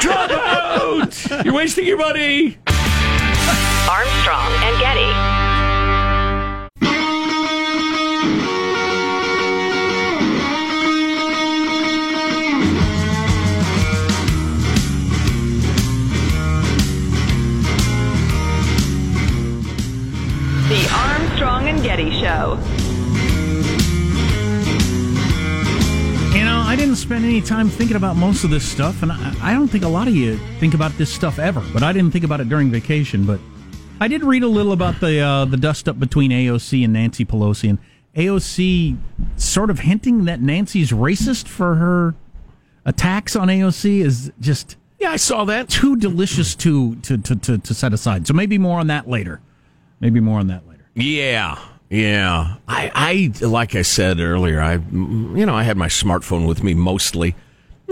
Drop 0.00 0.30
out! 0.30 1.44
You're 1.44 1.52
wasting 1.52 1.86
your 1.86 1.98
money. 1.98 2.56
Armstrong 3.92 4.50
and 4.64 4.78
Getty. 4.80 5.12
The 20.68 20.88
Armstrong 20.90 21.68
and 21.68 21.82
Getty 21.82 22.12
Show. 22.12 22.58
You 26.34 26.46
know, 26.46 26.62
I 26.66 26.76
didn't 26.78 26.96
spend 26.96 27.26
any 27.26 27.42
time 27.42 27.68
thinking 27.68 27.98
about 27.98 28.16
most 28.16 28.42
of 28.42 28.48
this 28.48 28.66
stuff, 28.66 29.02
and 29.02 29.12
I, 29.12 29.34
I 29.42 29.52
don't 29.52 29.68
think 29.68 29.84
a 29.84 29.88
lot 29.88 30.08
of 30.08 30.16
you 30.16 30.38
think 30.60 30.72
about 30.72 30.92
this 30.92 31.12
stuff 31.12 31.38
ever. 31.38 31.62
But 31.74 31.82
I 31.82 31.92
didn't 31.92 32.12
think 32.12 32.24
about 32.24 32.40
it 32.40 32.48
during 32.48 32.70
vacation. 32.70 33.26
But 33.26 33.38
I 34.02 34.08
did 34.08 34.24
read 34.24 34.42
a 34.42 34.48
little 34.48 34.72
about 34.72 34.98
the 34.98 35.20
uh, 35.20 35.44
the 35.44 35.56
dust 35.56 35.88
up 35.88 36.00
between 36.00 36.32
AOC 36.32 36.82
and 36.82 36.92
Nancy 36.92 37.24
Pelosi, 37.24 37.70
and 37.70 37.78
AOC 38.16 38.98
sort 39.36 39.70
of 39.70 39.78
hinting 39.78 40.24
that 40.24 40.40
Nancy's 40.40 40.90
racist 40.90 41.46
for 41.46 41.76
her 41.76 42.16
attacks 42.84 43.36
on 43.36 43.46
AOC 43.46 44.04
is 44.04 44.32
just 44.40 44.76
Yeah, 44.98 45.12
I 45.12 45.16
saw 45.16 45.44
that. 45.44 45.68
too 45.68 45.94
delicious 45.94 46.56
to 46.56 46.96
to, 46.96 47.16
to, 47.16 47.36
to 47.36 47.58
to 47.58 47.74
set 47.74 47.92
aside. 47.92 48.26
So 48.26 48.34
maybe 48.34 48.58
more 48.58 48.80
on 48.80 48.88
that 48.88 49.08
later. 49.08 49.40
Maybe 50.00 50.18
more 50.18 50.40
on 50.40 50.48
that 50.48 50.66
later. 50.66 50.84
Yeah, 50.96 51.60
yeah. 51.88 52.56
I, 52.66 53.30
I, 53.40 53.46
like 53.46 53.76
I 53.76 53.82
said 53.82 54.18
earlier, 54.18 54.60
I, 54.60 54.78
you 54.78 55.46
know, 55.46 55.54
I 55.54 55.62
had 55.62 55.76
my 55.76 55.86
smartphone 55.86 56.48
with 56.48 56.64
me 56.64 56.74
mostly. 56.74 57.36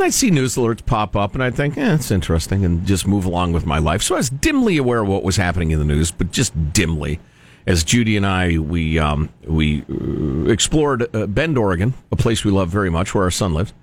And 0.01 0.07
I'd 0.07 0.15
see 0.15 0.31
news 0.31 0.55
alerts 0.55 0.87
pop 0.87 1.15
up, 1.15 1.35
and 1.35 1.45
I'd 1.45 1.55
think, 1.55 1.77
eh, 1.77 1.93
it's 1.93 2.11
interesting, 2.11 2.65
and 2.65 2.87
just 2.87 3.07
move 3.07 3.27
along 3.27 3.53
with 3.53 3.67
my 3.67 3.77
life. 3.77 4.01
So 4.01 4.15
I 4.15 4.19
was 4.19 4.31
dimly 4.31 4.79
aware 4.79 5.03
of 5.03 5.09
what 5.09 5.23
was 5.23 5.37
happening 5.37 5.73
in 5.73 5.79
the 5.79 5.85
news, 5.85 6.11
but 6.11 6.33
just 6.33 6.73
dimly. 6.73 7.21
As 7.67 7.85
Judy 7.85 8.17
and 8.17 8.25
I, 8.25 8.57
we 8.57 8.99
um, 8.99 9.29
we 9.45 9.85
uh, 9.91 10.51
explored 10.51 11.15
uh, 11.15 11.27
Bend, 11.27 11.59
Oregon, 11.59 11.93
a 12.11 12.17
place 12.17 12.47
we 12.47 12.51
love 12.51 12.71
very 12.71 12.89
much, 12.89 13.15
where 13.15 13.25
our 13.25 13.31
son 13.31 13.53
lives 13.53 13.75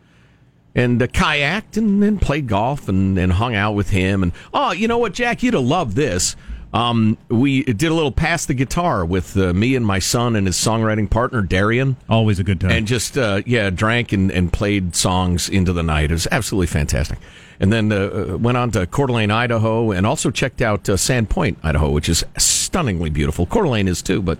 and 0.73 0.99
uh, 1.03 1.05
kayaked 1.05 1.77
and, 1.77 2.03
and 2.03 2.19
played 2.19 2.47
golf 2.47 2.89
and, 2.89 3.19
and 3.19 3.33
hung 3.33 3.53
out 3.53 3.73
with 3.73 3.91
him. 3.91 4.23
And 4.23 4.31
oh, 4.55 4.71
you 4.71 4.87
know 4.87 4.97
what, 4.97 5.13
Jack, 5.13 5.43
you'd 5.43 5.53
have 5.53 5.63
loved 5.63 5.95
this. 5.95 6.35
Um, 6.73 7.17
we 7.29 7.63
did 7.63 7.91
a 7.91 7.93
little 7.93 8.11
pass 8.11 8.45
the 8.45 8.53
guitar 8.53 9.05
with 9.05 9.37
uh, 9.37 9.53
me 9.53 9.75
and 9.75 9.85
my 9.85 9.99
son 9.99 10.35
and 10.35 10.45
his 10.47 10.57
songwriting 10.57 11.09
partner 11.09 11.41
Darian, 11.41 11.95
Always 12.09 12.39
a 12.39 12.43
good 12.43 12.59
time. 12.59 12.71
and 12.71 12.85
just 12.85 13.17
uh, 13.17 13.41
yeah, 13.45 13.69
drank 13.69 14.11
and, 14.11 14.29
and 14.31 14.51
played 14.51 14.95
songs 14.95 15.47
into 15.49 15.71
the 15.73 15.83
night. 15.83 16.11
It 16.11 16.15
was 16.15 16.27
absolutely 16.29 16.67
fantastic. 16.67 17.19
And 17.59 17.71
then 17.73 17.91
uh, 17.91 17.95
uh, 18.33 18.37
went 18.37 18.57
on 18.57 18.71
to 18.71 18.85
Coeur 18.85 19.07
d'Alene, 19.07 19.31
Idaho, 19.31 19.91
and 19.91 20.05
also 20.05 20.29
checked 20.29 20.61
out 20.61 20.87
uh, 20.89 20.93
Sandpoint, 20.93 21.55
Idaho, 21.63 21.89
which 21.89 22.09
is 22.09 22.23
stunningly 22.37 23.09
beautiful. 23.09 23.45
Coeur 23.45 23.63
d'Alene 23.63 23.87
is 23.87 24.01
too, 24.01 24.21
but 24.21 24.37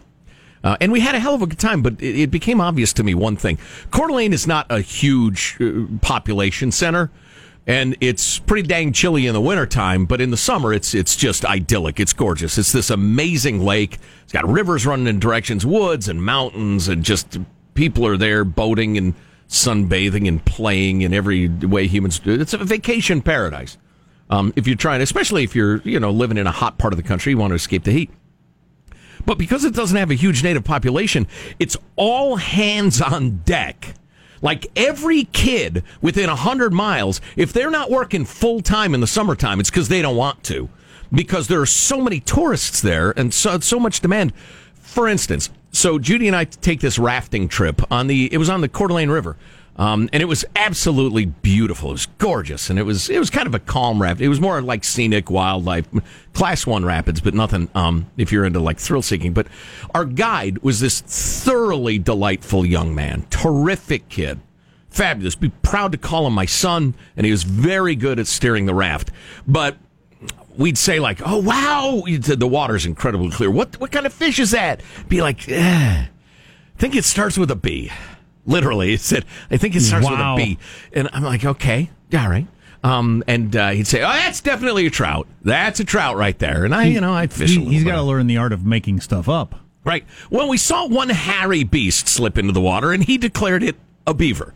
Uh, 0.64 0.76
and 0.82 0.92
we 0.92 1.00
had 1.00 1.16
a 1.16 1.20
hell 1.20 1.34
of 1.36 1.42
a 1.42 1.48
good 1.48 1.60
time, 1.60 1.82
but 1.82 1.94
it, 2.02 2.24
it 2.24 2.32
became 2.32 2.60
obvious 2.60 2.92
to 2.92 3.04
me 3.04 3.14
one 3.16 3.38
thing. 3.38 3.58
Coeur 3.92 4.08
d'Alene 4.08 4.34
is 4.34 4.46
not 4.48 4.66
a 4.70 4.82
huge 4.82 5.56
uh, 5.62 5.86
population 6.02 6.72
center 6.72 7.10
and 7.68 7.98
it's 8.00 8.40
pretty 8.40 8.66
dang 8.66 8.94
chilly 8.94 9.28
in 9.28 9.34
the 9.34 9.42
wintertime, 9.42 10.06
but 10.06 10.22
in 10.22 10.32
the 10.32 10.38
summer 10.38 10.74
it's 10.74 10.96
it's 10.96 11.16
just 11.18 11.46
idyllic. 11.46 12.00
It's 12.00 12.14
gorgeous. 12.14 12.58
It's 12.58 12.72
this 12.72 12.90
amazing 12.90 13.60
lake. 13.60 14.00
It's 14.24 14.32
got 14.32 14.48
rivers 14.48 14.86
running 14.86 15.08
in 15.08 15.20
directions, 15.20 15.66
woods 15.66 16.08
and 16.08 16.24
mountains, 16.24 16.88
and 16.88 17.04
just 17.04 17.38
people 17.74 18.08
are 18.08 18.18
there 18.18 18.46
boating 18.46 18.98
and 18.98 19.14
sunbathing 19.50 20.28
and 20.28 20.44
playing 20.46 21.02
in 21.02 21.14
every 21.14 21.50
way 21.50 21.88
humans 21.88 22.20
do. 22.20 22.40
It's 22.40 22.54
a 22.54 22.58
vacation 22.58 23.22
paradise. 23.22 23.78
Um, 24.30 24.52
if 24.56 24.68
you're 24.68 24.76
trying, 24.76 25.02
especially 25.02 25.44
if 25.44 25.54
you're 25.56 25.82
you 25.82 26.00
know 26.00 26.12
living 26.12 26.38
in 26.38 26.48
a 26.48 26.52
hot 26.52 26.78
part 26.78 26.94
of 26.94 26.98
the 26.98 27.04
country, 27.04 27.34
you 27.34 27.38
want 27.38 27.52
to 27.52 27.56
escape 27.56 27.84
the 27.84 27.92
heat. 27.92 28.10
But 29.26 29.38
because 29.38 29.66
it 29.66 29.74
doesn't 29.74 29.98
have 29.98 30.10
a 30.10 30.16
huge 30.16 30.42
native 30.42 30.64
population, 30.64 31.28
it's 31.60 31.76
all 31.98 32.38
hands 32.38 33.02
on 33.02 33.40
deck. 33.40 33.94
Like 34.42 34.68
every 34.76 35.26
kid 35.26 35.84
within 36.02 36.28
100 36.28 36.74
miles, 36.74 37.22
if 37.36 37.54
they're 37.54 37.72
not 37.72 37.90
working 37.90 38.26
full 38.26 38.62
time 38.62 38.94
in 38.94 39.02
the 39.02 39.08
summertime, 39.08 39.60
it's 39.60 39.70
because 39.70 39.90
they 39.90 40.02
don't 40.02 40.16
want 40.16 40.44
to. 40.46 40.70
Because 41.12 41.48
there 41.48 41.62
are 41.62 41.66
so 41.66 42.02
many 42.02 42.20
tourists 42.20 42.82
there 42.82 43.12
and 43.18 43.34
so, 43.34 43.60
so 43.60 43.80
much 43.80 44.02
demand. 44.02 44.34
For 44.76 45.08
instance, 45.08 45.50
so 45.72 46.00
Judy 46.00 46.28
and 46.28 46.36
I 46.36 46.46
take 46.46 46.80
this 46.80 46.98
rafting 46.98 47.48
trip 47.48 47.82
on 47.92 48.08
the, 48.08 48.32
it 48.34 48.38
was 48.38 48.50
on 48.50 48.62
the 48.62 48.70
Coeur 48.70 48.88
d'Alene 48.88 49.10
River. 49.10 49.38
Um, 49.78 50.10
and 50.12 50.24
it 50.24 50.26
was 50.26 50.44
absolutely 50.56 51.26
beautiful. 51.26 51.90
It 51.90 51.94
was 51.94 52.06
gorgeous, 52.18 52.70
and 52.70 52.80
it 52.80 52.84
was 52.84 53.10
it 53.10 53.20
was 53.20 53.30
kind 53.30 53.46
of 53.46 53.54
a 53.54 53.60
calm 53.60 54.02
raft. 54.02 54.22
It 54.22 54.28
was 54.28 54.42
more 54.42 54.62
like 54.62 54.84
scenic 54.84 55.30
wildlife, 55.30 55.88
class 56.34 56.66
one 56.66 56.84
rapids, 56.84 57.22
but 57.22 57.36
nothing. 57.36 57.70
Um, 57.76 58.10
if 58.18 58.32
you're 58.32 58.46
into 58.46 58.60
like 58.60 58.80
thrill 58.80 59.04
seeking, 59.04 59.34
but 59.34 59.48
our 59.94 60.06
guide 60.06 60.60
was 60.60 60.80
this 60.80 61.02
thoroughly 61.02 62.00
delightful 62.00 62.66
young 62.66 62.96
man, 62.96 63.28
terrific 63.30 64.10
kid, 64.10 64.40
fabulous. 64.90 65.36
Be 65.36 65.50
proud 65.50 65.92
to 65.92 66.00
call 66.00 66.26
him 66.26 66.34
my 66.34 66.46
son, 66.46 66.96
and 67.16 67.26
he 67.26 67.32
was 67.32 67.44
very 67.44 67.96
good 67.96 68.18
at 68.18 68.26
steering 68.26 68.66
the 68.66 68.74
raft. 68.74 69.12
But 69.48 69.78
we'd 70.58 70.80
say 70.80 71.00
like, 71.00 71.22
"Oh 71.24 71.38
wow, 71.38 72.02
the 72.08 72.48
water's 72.48 72.88
incredibly 72.88 73.30
clear. 73.30 73.52
What 73.52 73.80
what 73.80 73.92
kind 73.92 74.08
of 74.08 74.14
fish 74.14 74.40
is 74.40 74.52
that?" 74.52 74.82
Be 75.08 75.22
like, 75.22 75.48
eh, 75.48 76.06
"I 76.06 76.10
think 76.80 76.96
it 76.96 77.06
starts 77.06 77.38
with 77.38 77.52
a 77.52 77.56
B." 77.56 77.92
Literally, 78.48 78.94
it 78.94 79.02
said, 79.02 79.26
"I 79.52 79.58
think 79.58 79.76
it 79.76 79.82
starts 79.82 80.08
Wow. 80.08 80.36
with 80.36 80.44
a 80.44 80.46
B. 80.48 80.58
And 80.94 81.10
I'm 81.14 81.22
like, 81.24 81.46
"Okay, 81.46 81.92
all 82.14 82.30
right." 82.30 82.48
Um, 82.84 83.24
and 83.28 83.56
uh, 83.56 83.70
he'd 83.72 83.86
say, 83.88 84.02
"Oh, 84.02 84.08
that's 84.08 84.42
definitely 84.42 84.88
a 84.88 84.90
trout. 84.90 85.28
That's 85.44 85.80
a 85.80 85.84
trout 85.84 86.16
right 86.18 86.38
there." 86.40 86.64
And 86.66 86.74
I, 86.74 86.86
you 86.86 87.02
know, 87.02 87.14
I'd 87.14 87.32
fish. 87.34 87.56
a 87.56 87.60
He, 87.60 87.78
bit. 87.84 87.86
got 87.86 87.98
to 87.98 88.04
learn 88.04 88.26
the 88.28 88.38
art 88.38 88.54
of 88.54 88.66
making 88.66 89.02
stuff 89.02 89.28
up. 89.30 89.56
Right. 89.84 90.06
Well, 90.30 90.48
we 90.50 90.58
saw 90.58 90.88
one 90.88 91.10
hairy 91.10 91.64
beast 91.64 92.08
slip 92.08 92.38
into 92.38 92.52
the 92.54 92.62
water, 92.62 92.92
and 92.94 93.04
he 93.04 93.18
declared 93.18 93.64
it 93.64 93.76
a 94.06 94.14
beaver. 94.14 94.54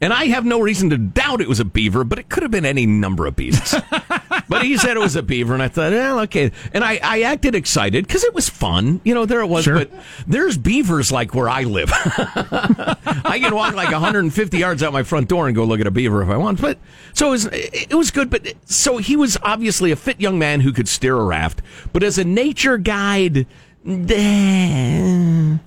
And 0.00 0.12
I 0.12 0.26
have 0.26 0.44
no 0.44 0.60
reason 0.60 0.90
to 0.90 0.96
doubt 0.98 1.40
it 1.40 1.48
was 1.48 1.58
a 1.58 1.64
beaver, 1.64 2.04
but 2.04 2.20
it 2.20 2.28
could 2.28 2.44
have 2.44 2.52
been 2.52 2.64
any 2.64 2.86
number 2.86 3.26
of 3.26 3.34
beasts. 3.34 3.74
but 4.48 4.62
he 4.62 4.76
said 4.76 4.96
it 4.96 5.00
was 5.00 5.16
a 5.16 5.22
beaver, 5.22 5.54
and 5.54 5.62
I 5.62 5.68
thought, 5.68 5.92
well, 5.92 6.20
okay. 6.20 6.50
And 6.72 6.82
I, 6.84 6.98
I 7.02 7.22
acted 7.22 7.54
excited 7.54 8.06
because 8.06 8.24
it 8.24 8.34
was 8.34 8.48
fun. 8.48 9.00
You 9.04 9.14
know, 9.14 9.26
there 9.26 9.40
it 9.40 9.46
was. 9.46 9.64
Sure. 9.64 9.74
But 9.74 9.90
there's 10.26 10.56
beavers 10.56 11.12
like 11.12 11.34
where 11.34 11.48
I 11.48 11.64
live. 11.64 11.90
I 11.94 13.38
can 13.40 13.54
walk 13.54 13.74
like 13.74 13.90
150 13.90 14.58
yards 14.58 14.82
out 14.82 14.92
my 14.92 15.02
front 15.02 15.28
door 15.28 15.46
and 15.46 15.54
go 15.56 15.64
look 15.64 15.80
at 15.80 15.86
a 15.86 15.90
beaver 15.90 16.22
if 16.22 16.28
I 16.28 16.36
want. 16.36 16.60
But 16.60 16.78
so 17.12 17.28
it 17.28 17.30
was, 17.30 17.48
it 17.52 17.94
was 17.94 18.10
good. 18.10 18.30
But 18.30 18.54
so 18.64 18.96
he 18.98 19.16
was 19.16 19.36
obviously 19.42 19.90
a 19.90 19.96
fit 19.96 20.20
young 20.20 20.38
man 20.38 20.60
who 20.60 20.72
could 20.72 20.88
steer 20.88 21.16
a 21.16 21.24
raft. 21.24 21.62
But 21.92 22.02
as 22.02 22.18
a 22.18 22.24
nature 22.24 22.78
guide, 22.78 23.46
and 23.84 25.60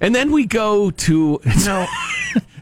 then 0.00 0.32
we 0.32 0.46
go 0.46 0.90
to 0.90 1.40
no. 1.64 1.86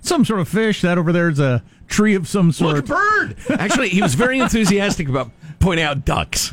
Some 0.05 0.25
sort 0.25 0.41
of 0.41 0.49
fish. 0.49 0.81
That 0.83 0.99
over 0.99 1.13
there 1.13 1.29
is 1.29 1.39
a 1.39 1.63
tree 1.87 2.17
of 2.17 2.27
some 2.27 2.51
sort. 2.51 2.79
a 2.79 2.83
bird. 2.83 3.37
Actually, 3.51 3.91
he 3.91 4.03
was 4.03 4.15
very 4.15 4.41
enthusiastic 4.41 5.09
about 5.09 5.31
pointing 5.63 5.85
out 5.85 6.05
ducks, 6.05 6.53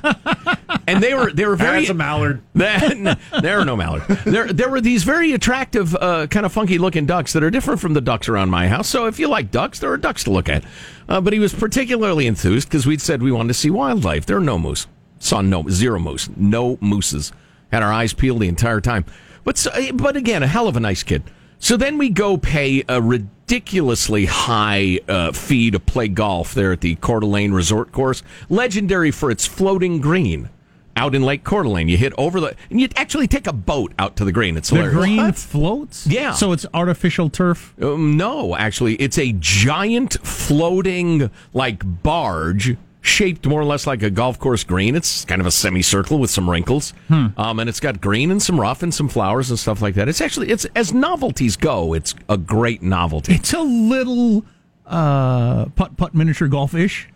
and 0.88 1.04
they 1.04 1.14
were 1.14 1.32
they 1.32 1.46
were 1.46 1.56
very. 1.56 1.80
That's 1.80 1.90
a 1.90 1.94
mallard. 1.94 2.42
there 2.54 3.60
are 3.60 3.66
no 3.66 3.76
mallard. 3.76 4.04
There, 4.26 4.54
there 4.54 4.70
were 4.70 4.80
these 4.80 5.04
very 5.04 5.34
attractive, 5.34 5.96
uh, 5.96 6.28
kind 6.28 6.46
of 6.46 6.54
funky 6.54 6.78
looking 6.78 7.06
ducks 7.06 7.34
that 7.34 7.44
are 7.44 7.50
different 7.50 7.82
from 7.82 7.94
the 7.94 8.02
ducks 8.02 8.30
around 8.30 8.50
my 8.50 8.68
house. 8.68 8.88
So 8.88 9.08
if 9.08 9.20
you 9.20 9.28
like 9.28 9.52
ducks, 9.52 9.80
there 9.80 9.92
are 9.92 9.98
ducks 9.98 10.24
to 10.26 10.32
look 10.32 10.48
at. 10.48 10.64
Uh, 11.08 11.20
but 11.20 11.34
he 11.34 11.40
was 11.40 11.54
particularly 11.54 12.28
enthused 12.28 12.70
because 12.70 12.86
we'd 12.86 13.02
said 13.02 13.22
we 13.22 13.32
wanted 13.32 13.50
to 13.50 13.54
see 13.56 13.70
wildlife. 13.70 14.26
There 14.26 14.38
are 14.38 14.42
no 14.42 14.60
moose. 14.60 14.88
Saw 15.20 15.42
no 15.42 15.68
zero 15.70 16.00
moose. 16.00 16.30
No 16.38 16.78
mooses. 16.80 17.32
Had 17.72 17.84
our 17.84 17.92
eyes 17.92 18.14
peeled 18.14 18.40
the 18.42 18.48
entire 18.48 18.80
time. 18.80 19.06
But 19.44 19.58
so, 19.58 19.72
but 19.94 20.16
again, 20.16 20.44
a 20.44 20.48
hell 20.48 20.68
of 20.68 20.78
a 20.78 20.80
nice 20.80 21.04
kid. 21.04 21.24
So 21.60 21.76
then 21.76 21.98
we 21.98 22.10
go 22.10 22.38
pay 22.38 22.84
a 22.88 23.02
ridiculously 23.02 24.26
high 24.26 25.00
uh, 25.08 25.34
fee 25.34 25.72
to 25.72 25.80
play 25.80 26.08
golf 26.08 26.54
there 26.54 26.72
at 26.72 26.82
the 26.82 26.96
Coeur 26.96 27.20
d'Alene 27.20 27.52
Resort 27.52 27.92
Course, 27.92 28.24
legendary 28.50 29.12
for 29.12 29.30
its 29.30 29.46
floating 29.46 30.00
green 30.00 30.50
out 30.96 31.16
in 31.16 31.24
Lake 31.24 31.44
Coeur 31.44 31.64
d'Alene. 31.64 31.90
You 31.90 31.98
hit 31.98 32.14
over 32.18 32.40
the, 32.40 32.56
and 32.70 32.80
you 32.80 32.88
actually 32.96 33.28
take 33.28 33.46
a 33.46 33.54
boat 33.54 33.94
out 34.00 34.16
to 34.18 34.26
the 34.26 34.32
green. 34.32 34.58
It's 34.58 34.70
the 34.70 34.78
hilarious. 34.78 34.96
green 34.96 35.32
floats. 35.34 36.08
Yeah. 36.08 36.34
So 36.34 36.54
it's 36.54 36.66
artificial 36.74 37.30
turf. 37.30 37.74
Um, 37.82 38.18
no, 38.18 38.56
actually, 38.56 38.96
it's 38.96 39.18
a 39.18 39.34
giant 39.40 40.14
floating 40.26 41.30
like 41.54 41.84
barge 42.04 42.78
shaped 43.02 43.46
more 43.46 43.62
or 43.62 43.66
less 43.66 43.88
like 43.88 44.04
a 44.04 44.10
golf 44.10 44.38
course 44.40 44.64
green. 44.64 44.96
It's 44.96 45.24
kind 45.26 45.40
of 45.42 45.48
a 45.48 45.52
semicircle 45.52 46.20
with 46.20 46.30
some 46.30 46.50
wrinkles, 46.50 46.94
um, 47.10 47.60
and 47.60 47.70
it's 47.70 47.80
got 47.80 48.02
green 48.02 48.30
and 48.32 48.42
some 48.42 48.60
rough 48.60 48.84
and 48.84 48.94
some 48.94 49.08
flowers 49.10 49.50
and 49.50 49.58
stuff 49.58 49.82
like 49.82 49.96
that. 49.96 50.10
It's 50.10 50.22
actually 50.22 50.50
it's 50.50 50.66
as 50.76 50.94
novelties 50.94 51.56
go, 51.58 51.94
it's 51.94 52.14
a 52.28 52.38
great 52.38 52.82
novelty. 52.82 53.34
It's 53.36 53.54
a 53.54 53.62
little 53.62 54.46
uh, 54.86 55.66
putt 55.76 55.96
putt 55.98 56.14
miniature 56.14 56.48
golf 56.48 56.74
ish, 56.74 57.08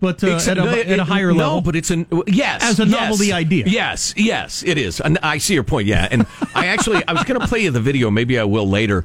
but 0.00 0.22
uh, 0.24 0.28
Except- 0.34 0.58
at, 0.58 0.64
no, 0.64 0.70
a, 0.70 0.80
at 0.80 0.88
a 0.88 0.92
it- 0.94 0.98
higher 1.00 1.30
no, 1.32 1.36
level. 1.38 1.60
but 1.60 1.76
it's 1.76 1.90
an 1.90 2.06
yes 2.26 2.62
As 2.64 2.80
a 2.80 2.86
yes, 2.86 3.00
novelty 3.00 3.32
idea. 3.32 3.66
Yes, 3.66 4.14
yes, 4.16 4.62
it 4.64 4.78
is. 4.78 5.00
And 5.00 5.18
I 5.22 5.38
see 5.38 5.54
your 5.54 5.62
point. 5.64 5.86
Yeah, 5.86 6.08
and 6.10 6.26
I 6.54 6.66
actually 6.66 7.02
I 7.06 7.12
was 7.12 7.24
going 7.24 7.40
to 7.40 7.46
play 7.46 7.60
you 7.60 7.70
the 7.70 7.80
video. 7.80 8.10
Maybe 8.10 8.38
I 8.38 8.44
will 8.44 8.68
later. 8.68 9.04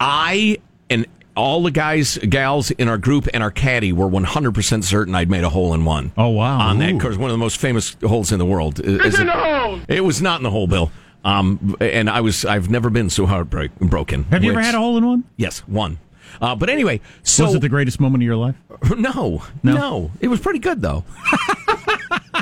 I 0.00 0.58
and 0.88 1.06
all 1.38 1.62
the 1.62 1.70
guys, 1.70 2.18
gals 2.18 2.70
in 2.72 2.88
our 2.88 2.98
group 2.98 3.28
and 3.32 3.42
our 3.42 3.50
caddy 3.50 3.92
were 3.92 4.08
100% 4.08 4.84
certain 4.84 5.14
I'd 5.14 5.30
made 5.30 5.44
a 5.44 5.48
hole 5.50 5.72
in 5.72 5.84
one. 5.84 6.12
Oh, 6.16 6.28
wow. 6.28 6.58
On 6.68 6.78
that 6.78 6.92
Ooh. 6.92 6.98
course, 6.98 7.16
one 7.16 7.30
of 7.30 7.34
the 7.34 7.38
most 7.38 7.58
famous 7.58 7.96
holes 8.02 8.32
in 8.32 8.38
the 8.38 8.44
world. 8.46 8.80
It's 8.82 9.18
in 9.18 9.26
the 9.26 9.32
hole. 9.32 9.80
It 9.88 10.04
was 10.04 10.20
not 10.20 10.40
in 10.40 10.42
the 10.42 10.50
hole, 10.50 10.66
Bill. 10.66 10.90
Um, 11.24 11.76
and 11.80 12.08
I 12.08 12.20
was 12.20 12.44
I've 12.44 12.70
never 12.70 12.90
been 12.90 13.10
so 13.10 13.26
heartbroken. 13.26 14.24
Have 14.24 14.44
you 14.44 14.52
ever 14.52 14.60
had 14.60 14.74
a 14.74 14.78
hole 14.78 14.96
in 14.96 15.06
one? 15.06 15.24
Yes, 15.36 15.60
one. 15.60 15.98
Uh, 16.40 16.54
but 16.54 16.70
anyway, 16.70 17.00
so 17.22 17.44
Was 17.44 17.54
it 17.54 17.60
the 17.60 17.68
greatest 17.68 18.00
moment 18.00 18.22
of 18.22 18.26
your 18.26 18.36
life? 18.36 18.54
no, 18.96 19.42
no, 19.62 20.10
It 20.20 20.28
was 20.28 20.40
pretty 20.40 20.60
good 20.60 20.80
though. 20.80 21.04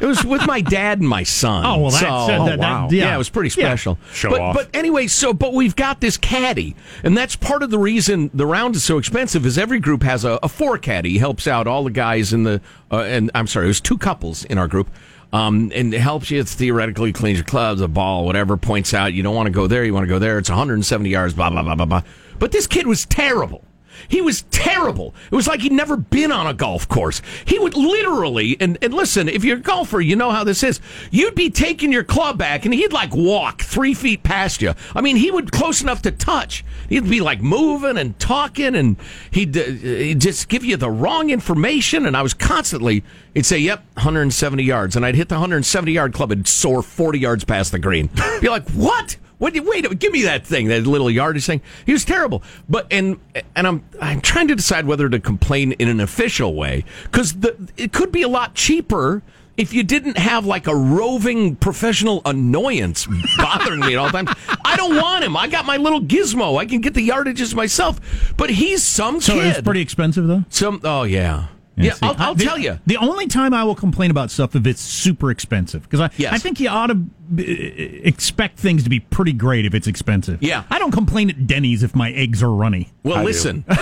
it 0.00 0.06
was 0.06 0.24
with 0.24 0.46
my 0.46 0.60
dad 0.60 1.00
and 1.00 1.08
my 1.08 1.22
son. 1.22 1.64
Oh, 1.64 1.78
well, 1.78 1.90
that's- 1.90 2.00
so, 2.00 2.32
uh, 2.34 2.44
that- 2.46 2.58
that- 2.60 2.92
yeah. 2.92 3.04
yeah. 3.08 3.14
it 3.14 3.18
was 3.18 3.28
pretty 3.28 3.48
Yeah. 3.60 3.68
special. 3.68 3.98
Show 4.12 4.30
but, 4.30 4.40
off. 4.40 4.54
But 4.54 4.68
anyway, 4.74 5.06
so 5.06 5.32
but 5.32 5.52
we've 5.54 5.76
got 5.76 6.00
this 6.00 6.16
caddy, 6.16 6.76
and 7.04 7.16
that's 7.16 7.36
part 7.36 7.62
of 7.62 7.70
the 7.70 7.78
reason 7.78 8.30
the 8.34 8.46
round 8.46 8.76
is 8.76 8.84
so 8.84 8.98
expensive. 8.98 9.44
Is 9.46 9.58
every 9.58 9.80
group 9.80 10.02
has 10.02 10.24
a, 10.24 10.38
a 10.42 10.48
four 10.48 10.78
caddy 10.78 11.10
He 11.12 11.18
helps 11.18 11.46
out 11.46 11.66
all 11.66 11.84
the 11.84 11.90
guys 11.90 12.32
in 12.32 12.44
the 12.44 12.60
uh, 12.90 12.98
and 13.00 13.30
I'm 13.34 13.46
sorry, 13.46 13.66
it 13.66 13.68
was 13.68 13.80
two 13.80 13.98
couples 13.98 14.44
in 14.44 14.58
our 14.58 14.68
group. 14.68 14.88
Um, 15.32 15.72
and 15.74 15.92
it 15.92 16.00
helps 16.00 16.30
you 16.30 16.38
It's 16.40 16.54
theoretically 16.54 17.12
cleans 17.12 17.38
your 17.38 17.44
clubs, 17.44 17.80
a 17.80 17.88
ball, 17.88 18.24
whatever. 18.24 18.56
Points 18.56 18.94
out 18.94 19.12
you 19.12 19.24
don't 19.24 19.34
want 19.34 19.48
to 19.48 19.50
go 19.52 19.66
there, 19.66 19.84
you 19.84 19.92
want 19.92 20.04
to 20.04 20.08
go 20.08 20.20
there. 20.20 20.38
It's 20.38 20.48
170 20.48 21.10
yards, 21.10 21.34
blah 21.34 21.50
blah 21.50 21.62
blah 21.62 21.74
blah 21.74 21.84
blah. 21.84 22.02
But 22.38 22.52
this 22.52 22.66
kid 22.66 22.86
was 22.86 23.04
terrible. 23.06 23.64
He 24.08 24.20
was 24.20 24.42
terrible. 24.50 25.14
It 25.30 25.34
was 25.34 25.46
like 25.46 25.60
he'd 25.60 25.72
never 25.72 25.96
been 25.96 26.32
on 26.32 26.46
a 26.46 26.54
golf 26.54 26.88
course. 26.88 27.22
He 27.44 27.58
would 27.58 27.74
literally, 27.76 28.56
and, 28.60 28.78
and 28.82 28.94
listen, 28.94 29.28
if 29.28 29.44
you're 29.44 29.58
a 29.58 29.60
golfer, 29.60 30.00
you 30.00 30.16
know 30.16 30.30
how 30.30 30.44
this 30.44 30.62
is. 30.62 30.80
You'd 31.10 31.34
be 31.34 31.50
taking 31.50 31.92
your 31.92 32.04
club 32.04 32.38
back 32.38 32.64
and 32.64 32.74
he'd 32.74 32.92
like 32.92 33.14
walk 33.14 33.62
three 33.62 33.94
feet 33.94 34.22
past 34.22 34.62
you. 34.62 34.74
I 34.94 35.00
mean, 35.00 35.16
he 35.16 35.30
would 35.30 35.52
close 35.52 35.82
enough 35.82 36.02
to 36.02 36.10
touch. 36.10 36.64
He'd 36.88 37.08
be 37.08 37.20
like 37.20 37.40
moving 37.40 37.96
and 37.96 38.18
talking 38.18 38.74
and 38.74 38.96
he'd, 39.30 39.56
uh, 39.56 39.64
he'd 39.64 40.20
just 40.20 40.48
give 40.48 40.64
you 40.64 40.76
the 40.76 40.90
wrong 40.90 41.30
information. 41.30 42.06
And 42.06 42.16
I 42.16 42.22
was 42.22 42.34
constantly, 42.34 43.04
he'd 43.34 43.46
say, 43.46 43.58
yep, 43.58 43.84
170 43.94 44.62
yards. 44.62 44.96
And 44.96 45.04
I'd 45.04 45.14
hit 45.14 45.28
the 45.28 45.34
170 45.34 45.92
yard 45.92 46.12
club 46.12 46.32
and 46.32 46.46
soar 46.46 46.82
40 46.82 47.18
yards 47.18 47.44
past 47.44 47.72
the 47.72 47.78
green. 47.78 48.08
Be 48.40 48.48
like, 48.48 48.68
what? 48.70 49.16
What? 49.38 49.54
Wait, 49.54 49.98
give 49.98 50.12
me 50.12 50.22
that 50.22 50.46
thing, 50.46 50.68
that 50.68 50.86
little 50.86 51.10
yardage 51.10 51.44
thing. 51.46 51.60
He 51.84 51.92
was 51.92 52.04
terrible. 52.04 52.42
But 52.68 52.86
and 52.90 53.18
and 53.54 53.66
I'm 53.66 53.84
I'm 54.00 54.20
trying 54.20 54.48
to 54.48 54.54
decide 54.54 54.86
whether 54.86 55.08
to 55.08 55.18
complain 55.20 55.72
in 55.72 55.88
an 55.88 56.00
official 56.00 56.54
way 56.54 56.84
because 57.04 57.36
it 57.76 57.92
could 57.92 58.12
be 58.12 58.22
a 58.22 58.28
lot 58.28 58.54
cheaper 58.54 59.22
if 59.58 59.72
you 59.72 59.82
didn't 59.82 60.18
have 60.18 60.44
like 60.44 60.66
a 60.66 60.74
roving 60.76 61.56
professional 61.56 62.20
annoyance 62.26 63.06
bothering 63.38 63.80
me 63.80 63.94
at 63.94 63.96
all 63.98 64.10
times. 64.10 64.30
I 64.64 64.76
don't 64.76 64.96
want 64.96 65.24
him. 65.24 65.34
I 65.36 65.48
got 65.48 65.64
my 65.64 65.78
little 65.78 66.00
gizmo. 66.00 66.58
I 66.58 66.66
can 66.66 66.80
get 66.82 66.92
the 66.94 67.06
yardages 67.08 67.54
myself. 67.54 68.34
But 68.36 68.50
he's 68.50 68.82
some 68.82 69.20
So 69.20 69.34
kid. 69.34 69.46
it's 69.46 69.60
pretty 69.62 69.80
expensive, 69.80 70.26
though. 70.26 70.44
Some 70.50 70.80
oh 70.84 71.04
yeah. 71.04 71.46
Yeah, 71.76 71.92
see, 71.92 71.98
I'll, 72.06 72.14
I'll 72.18 72.34
the- 72.34 72.44
tell 72.44 72.58
you. 72.58 72.78
The 72.86 72.96
only 72.96 73.26
time 73.26 73.52
I 73.52 73.62
will 73.64 73.74
complain 73.74 74.10
about 74.10 74.30
stuff 74.30 74.56
if 74.56 74.66
it's 74.66 74.80
super 74.80 75.30
expensive 75.30 75.82
because 75.82 76.00
I, 76.00 76.10
Yes. 76.16 76.32
I 76.32 76.38
think 76.38 76.58
you 76.58 76.68
ought 76.70 76.86
to 76.86 76.94
uh, 76.94 77.42
expect 77.42 78.58
things 78.58 78.82
to 78.84 78.90
be 78.90 79.00
pretty 79.00 79.32
great 79.34 79.66
if 79.66 79.74
it's 79.74 79.86
expensive. 79.86 80.42
Yeah. 80.42 80.64
I 80.70 80.78
don't 80.78 80.92
complain 80.92 81.28
at 81.30 81.46
Denny's 81.46 81.82
if 81.82 81.94
my 81.94 82.12
eggs 82.12 82.42
are 82.42 82.50
runny. 82.52 82.92
Well, 83.02 83.16
I 83.16 83.20
do. 83.20 83.26
listen. 83.26 83.64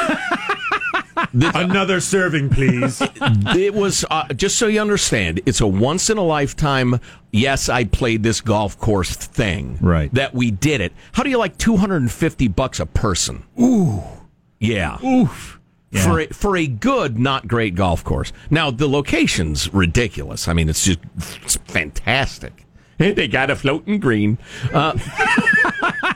Another 1.32 2.00
serving, 2.00 2.50
please. 2.50 3.00
it 3.20 3.74
was 3.74 4.04
uh, 4.10 4.28
just 4.34 4.56
so 4.58 4.66
you 4.66 4.80
understand. 4.80 5.40
It's 5.46 5.60
a 5.60 5.66
once 5.66 6.10
in 6.10 6.18
a 6.18 6.22
lifetime. 6.22 7.00
Yes, 7.32 7.68
I 7.68 7.84
played 7.84 8.22
this 8.22 8.40
golf 8.40 8.78
course 8.78 9.14
thing. 9.16 9.78
Right. 9.80 10.12
That 10.14 10.34
we 10.34 10.50
did 10.50 10.80
it. 10.80 10.92
How 11.12 11.22
do 11.22 11.30
you 11.30 11.38
like 11.38 11.56
two 11.58 11.76
hundred 11.76 12.02
and 12.02 12.10
fifty 12.12 12.46
bucks 12.48 12.78
a 12.80 12.86
person? 12.86 13.44
Ooh. 13.60 14.02
Yeah. 14.60 15.04
Oof. 15.04 15.60
For 16.02 16.20
a, 16.20 16.26
for 16.26 16.56
a 16.56 16.66
good, 16.66 17.18
not 17.18 17.46
great 17.46 17.74
golf 17.76 18.02
course. 18.02 18.32
Now 18.50 18.70
the 18.70 18.88
location's 18.88 19.72
ridiculous. 19.72 20.48
I 20.48 20.52
mean, 20.52 20.68
it's 20.68 20.84
just 20.84 20.98
it's 21.42 21.56
fantastic. 21.66 22.66
They 22.98 23.28
got 23.28 23.50
a 23.50 23.56
floating 23.56 24.00
green. 24.00 24.38
Uh, 24.72 24.98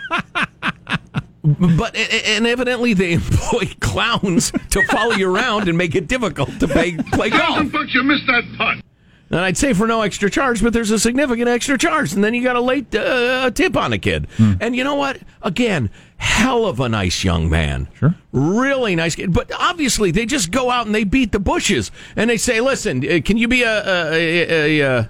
But 1.43 1.97
and 1.97 2.47
evidently 2.47 2.95
they 2.95 3.12
employ 3.14 3.70
clowns 3.81 4.51
to 4.70 4.83
follow 4.87 5.14
you 5.14 5.35
around 5.35 5.68
and 5.68 5.79
make 5.79 5.95
it 5.95 6.07
difficult 6.07 6.59
to 6.61 6.68
play, 6.68 6.97
play 6.97 7.31
golf. 7.31 7.72
But 7.72 7.89
you 7.95 8.03
missed 8.03 8.26
that 8.26 8.45
putt. 8.57 8.79
And 9.31 9.41
I'd 9.41 9.57
say 9.57 9.74
for 9.74 9.87
no 9.87 10.03
extra 10.03 10.31
charge, 10.31 10.62
but 10.62 10.72
there's 10.72 10.91
a 10.91 10.99
significant 10.99 11.49
extra 11.49 11.76
charge, 11.76 12.14
and 12.14 12.24
then 12.24 12.33
you 12.33 12.43
got 12.43 12.57
a 12.57 12.61
late 12.62 12.95
uh, 12.95 13.51
tip 13.51 13.76
on 13.76 13.93
a 13.93 13.99
kid. 13.99 14.26
And 14.39 14.74
you 14.74 14.85
know 14.85 14.95
what? 14.95 15.20
Again, 15.43 15.91
hell 16.19 16.66
of 16.66 16.81
a 16.81 16.89
nice 16.89 17.25
young 17.25 17.49
man. 17.49 17.89
Sure. 17.95 18.14
Really 18.33 18.95
nice 18.97 19.14
kid. 19.14 19.33
But 19.33 19.51
obviously, 19.59 20.11
they 20.11 20.27
just 20.27 20.51
go 20.51 20.71
out 20.71 20.87
and 20.87 20.95
they 20.95 21.05
beat 21.05 21.33
the 21.33 21.41
bushes, 21.41 21.91
and 22.16 22.29
they 22.29 22.37
say, 22.37 22.61
"Listen, 22.61 22.99
uh, 23.09 23.21
can 23.25 23.37
you 23.37 23.49
be 23.49 23.62
a 23.62 24.12
a, 24.12 24.12
a, 24.12 24.81
a, 24.81 25.09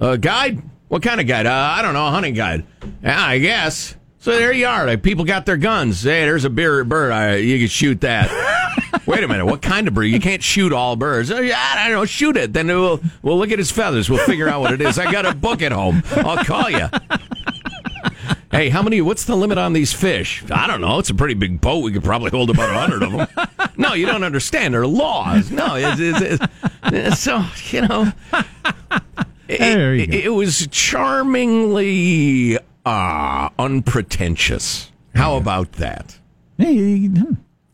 a 0.00 0.18
guide? 0.18 0.62
What 0.88 1.02
kind 1.02 1.20
of 1.20 1.26
guide? 1.26 1.46
Uh, 1.46 1.52
I 1.52 1.82
don't 1.82 1.92
know, 1.94 2.06
a 2.06 2.10
hunting 2.10 2.34
guide. 2.34 2.64
Yeah, 3.02 3.22
I 3.22 3.38
guess." 3.38 3.94
So 4.20 4.32
there 4.32 4.52
you 4.52 4.66
are. 4.66 4.84
Like, 4.84 5.02
people 5.02 5.24
got 5.24 5.46
their 5.46 5.56
guns. 5.56 6.02
Hey, 6.02 6.22
there's 6.22 6.44
a 6.44 6.50
beer, 6.50 6.82
bird. 6.82 7.12
Uh, 7.12 7.36
you 7.36 7.56
can 7.58 7.68
shoot 7.68 8.00
that. 8.00 8.28
Wait 9.06 9.22
a 9.22 9.28
minute. 9.28 9.46
What 9.46 9.62
kind 9.62 9.86
of 9.86 9.94
bird? 9.94 10.04
You 10.04 10.18
can't 10.18 10.42
shoot 10.42 10.72
all 10.72 10.96
birds. 10.96 11.30
"Oh, 11.30 11.38
yeah, 11.40 11.56
I 11.58 11.84
don't 11.88 11.96
know. 11.98 12.04
Shoot 12.04 12.36
it. 12.36 12.52
Then 12.52 12.66
we'll 12.66 13.00
we'll 13.22 13.38
look 13.38 13.52
at 13.52 13.58
his 13.58 13.70
feathers. 13.70 14.10
We'll 14.10 14.24
figure 14.26 14.48
out 14.48 14.60
what 14.60 14.72
it 14.72 14.80
is. 14.80 14.98
I 14.98 15.10
got 15.10 15.24
a 15.26 15.34
book 15.34 15.62
at 15.62 15.72
home. 15.72 16.02
I'll 16.16 16.44
call 16.44 16.68
you. 16.70 16.88
Hey, 18.50 18.70
how 18.70 18.82
many? 18.82 19.02
What's 19.02 19.24
the 19.26 19.36
limit 19.36 19.58
on 19.58 19.74
these 19.74 19.92
fish? 19.92 20.42
I 20.50 20.66
don't 20.66 20.80
know. 20.80 20.98
It's 20.98 21.10
a 21.10 21.14
pretty 21.14 21.34
big 21.34 21.60
boat. 21.60 21.80
We 21.80 21.92
could 21.92 22.02
probably 22.02 22.30
hold 22.30 22.48
about 22.48 22.70
a 22.70 22.78
hundred 22.78 23.02
of 23.02 23.12
them. 23.12 23.48
No, 23.76 23.94
you 23.94 24.06
don't 24.06 24.24
understand. 24.24 24.74
There 24.74 24.80
are 24.80 24.88
laws. 24.88 25.52
No, 25.52 25.76
it's, 25.76 26.00
it's, 26.00 26.44
it's, 26.86 27.20
so 27.20 27.44
you 27.70 27.82
know. 27.82 28.12
It, 29.46 29.58
There 29.58 29.94
you 29.94 30.08
it 30.10 30.30
was 30.30 30.66
charmingly 30.72 32.58
uh, 32.84 33.50
unpretentious. 33.56 34.90
How 35.14 35.36
about 35.36 35.72
that? 35.74 36.18
Hey, 36.58 37.08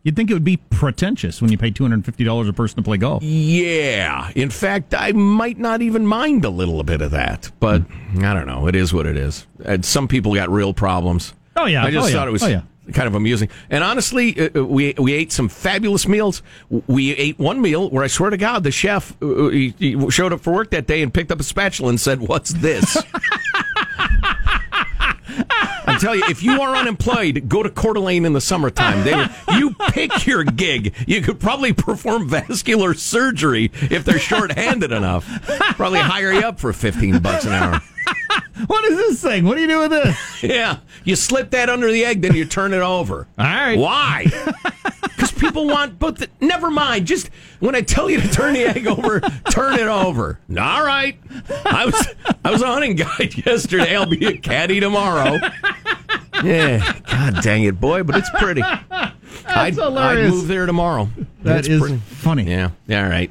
you'd 0.04 0.14
think 0.14 0.30
it 0.30 0.34
would 0.34 0.44
be 0.44 0.58
pretentious 0.58 1.42
when 1.42 1.50
you 1.50 1.58
pay 1.58 1.70
two 1.72 1.82
hundred 1.84 1.94
and 1.96 2.04
fifty 2.06 2.22
dollars 2.22 2.48
a 2.48 2.52
person 2.52 2.76
to 2.76 2.82
play 2.82 2.96
golf. 2.98 3.22
Yeah. 3.24 4.30
In 4.36 4.50
fact, 4.50 4.94
I 4.96 5.10
might 5.12 5.58
not 5.58 5.82
even 5.82 6.06
mind 6.06 6.44
a 6.44 6.50
little 6.50 6.82
bit 6.84 7.00
of 7.00 7.10
that, 7.10 7.50
but 7.58 7.82
I 8.20 8.32
don't 8.34 8.46
know. 8.46 8.68
It 8.68 8.76
is 8.76 8.94
what 8.94 9.06
it 9.06 9.16
is. 9.16 9.46
And 9.64 9.84
some 9.84 10.06
people 10.06 10.34
got 10.34 10.48
real 10.50 10.72
problems. 10.72 11.34
Oh, 11.56 11.66
yeah. 11.66 11.84
I 11.84 11.90
just 11.90 12.04
Oh, 12.04 12.08
yeah. 12.08 12.14
thought 12.14 12.28
it 12.28 12.32
was 12.32 12.42
Oh, 12.42 12.48
yeah. 12.48 12.62
kind 12.92 13.06
of 13.06 13.14
amusing. 13.14 13.48
And 13.70 13.82
honestly, 13.84 14.38
uh, 14.38 14.50
uh, 14.60 14.64
we 14.64 14.94
we 14.98 15.12
ate 15.12 15.32
some 15.32 15.48
fabulous 15.48 16.06
meals. 16.08 16.42
We 16.86 17.12
ate 17.14 17.38
one 17.38 17.60
meal 17.62 17.88
where 17.90 18.04
I 18.04 18.08
swear 18.08 18.30
to 18.30 18.36
God, 18.36 18.62
the 18.64 18.70
chef 18.72 19.14
uh, 19.22 19.48
he, 19.48 19.74
he 19.78 20.10
showed 20.10 20.32
up 20.32 20.40
for 20.40 20.52
work 20.52 20.70
that 20.70 20.86
day 20.86 21.02
and 21.02 21.12
picked 21.14 21.30
up 21.32 21.40
a 21.40 21.44
spatula 21.44 21.88
and 21.90 22.00
said, 22.00 22.20
"What's 22.20 22.50
this?" 22.52 22.96
I 25.94 25.98
tell 25.98 26.16
you, 26.16 26.24
if 26.28 26.42
you 26.42 26.60
are 26.60 26.74
unemployed, 26.74 27.48
go 27.48 27.62
to 27.62 27.70
Coeur 27.70 27.94
d'Alene 27.94 28.24
in 28.24 28.32
the 28.32 28.40
summertime. 28.40 29.04
They, 29.04 29.56
you 29.58 29.74
pick 29.90 30.26
your 30.26 30.42
gig. 30.42 30.94
You 31.06 31.22
could 31.22 31.38
probably 31.38 31.72
perform 31.72 32.28
vascular 32.28 32.94
surgery 32.94 33.70
if 33.74 34.04
they're 34.04 34.18
short-handed 34.18 34.90
enough. 34.90 35.24
Probably 35.76 36.00
hire 36.00 36.32
you 36.32 36.40
up 36.40 36.58
for 36.58 36.72
fifteen 36.72 37.20
bucks 37.20 37.44
an 37.44 37.52
hour. 37.52 37.80
What 38.68 38.84
is 38.84 38.96
this 38.96 39.20
thing? 39.22 39.44
What 39.44 39.56
do 39.56 39.62
you 39.62 39.66
do 39.66 39.80
with 39.80 39.90
this? 39.90 40.42
Yeah, 40.42 40.78
you 41.02 41.16
slip 41.16 41.50
that 41.50 41.68
under 41.68 41.90
the 41.90 42.04
egg, 42.04 42.22
then 42.22 42.34
you 42.34 42.44
turn 42.44 42.72
it 42.72 42.80
over. 42.80 43.26
All 43.38 43.44
right. 43.44 43.78
Why? 43.78 44.26
Because 45.16 45.30
people 45.32 45.66
want, 45.66 45.98
but 46.00 46.18
the, 46.18 46.28
never 46.40 46.70
mind. 46.70 47.06
Just 47.06 47.30
when 47.60 47.74
I 47.76 47.82
tell 47.82 48.10
you 48.10 48.20
to 48.20 48.28
turn 48.28 48.54
the 48.54 48.64
egg 48.64 48.86
over, 48.86 49.20
turn 49.48 49.74
it 49.78 49.86
over. 49.86 50.40
All 50.50 50.84
right. 50.84 51.16
I 51.64 51.86
was 51.86 52.08
I 52.44 52.50
was 52.50 52.60
a 52.62 52.66
hunting 52.66 52.96
guide 52.96 53.34
yesterday. 53.46 53.94
I'll 53.96 54.06
be 54.06 54.26
a 54.26 54.36
caddy 54.36 54.80
tomorrow. 54.80 55.38
Yeah. 56.42 56.98
God 57.06 57.42
dang 57.42 57.62
it, 57.64 57.80
boy! 57.80 58.02
But 58.02 58.16
it's 58.16 58.30
pretty. 58.38 58.62
I'd, 58.62 59.78
I'd 59.78 60.30
move 60.30 60.48
there 60.48 60.66
tomorrow. 60.66 61.08
That 61.44 61.68
is 61.68 61.80
pretty. 61.80 61.98
funny. 61.98 62.44
Yeah. 62.50 62.70
All 62.90 63.08
right. 63.08 63.30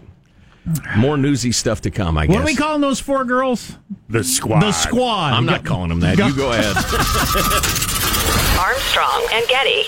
More 0.95 1.17
newsy 1.17 1.51
stuff 1.51 1.81
to 1.81 1.91
come. 1.91 2.17
I 2.17 2.25
guess. 2.25 2.35
What 2.35 2.43
are 2.43 2.45
we 2.45 2.55
calling 2.55 2.81
those 2.81 2.99
four 2.99 3.25
girls? 3.25 3.77
The 4.09 4.23
squad. 4.23 4.61
The 4.61 4.71
squad. 4.71 5.33
I'm 5.33 5.45
not 5.45 5.65
calling 5.65 5.89
them 5.89 5.99
that. 6.01 6.17
You 6.17 6.33
go 6.35 6.51
ahead. 6.51 6.75
Armstrong 8.59 9.27
and 9.33 9.47
Getty. 9.47 9.83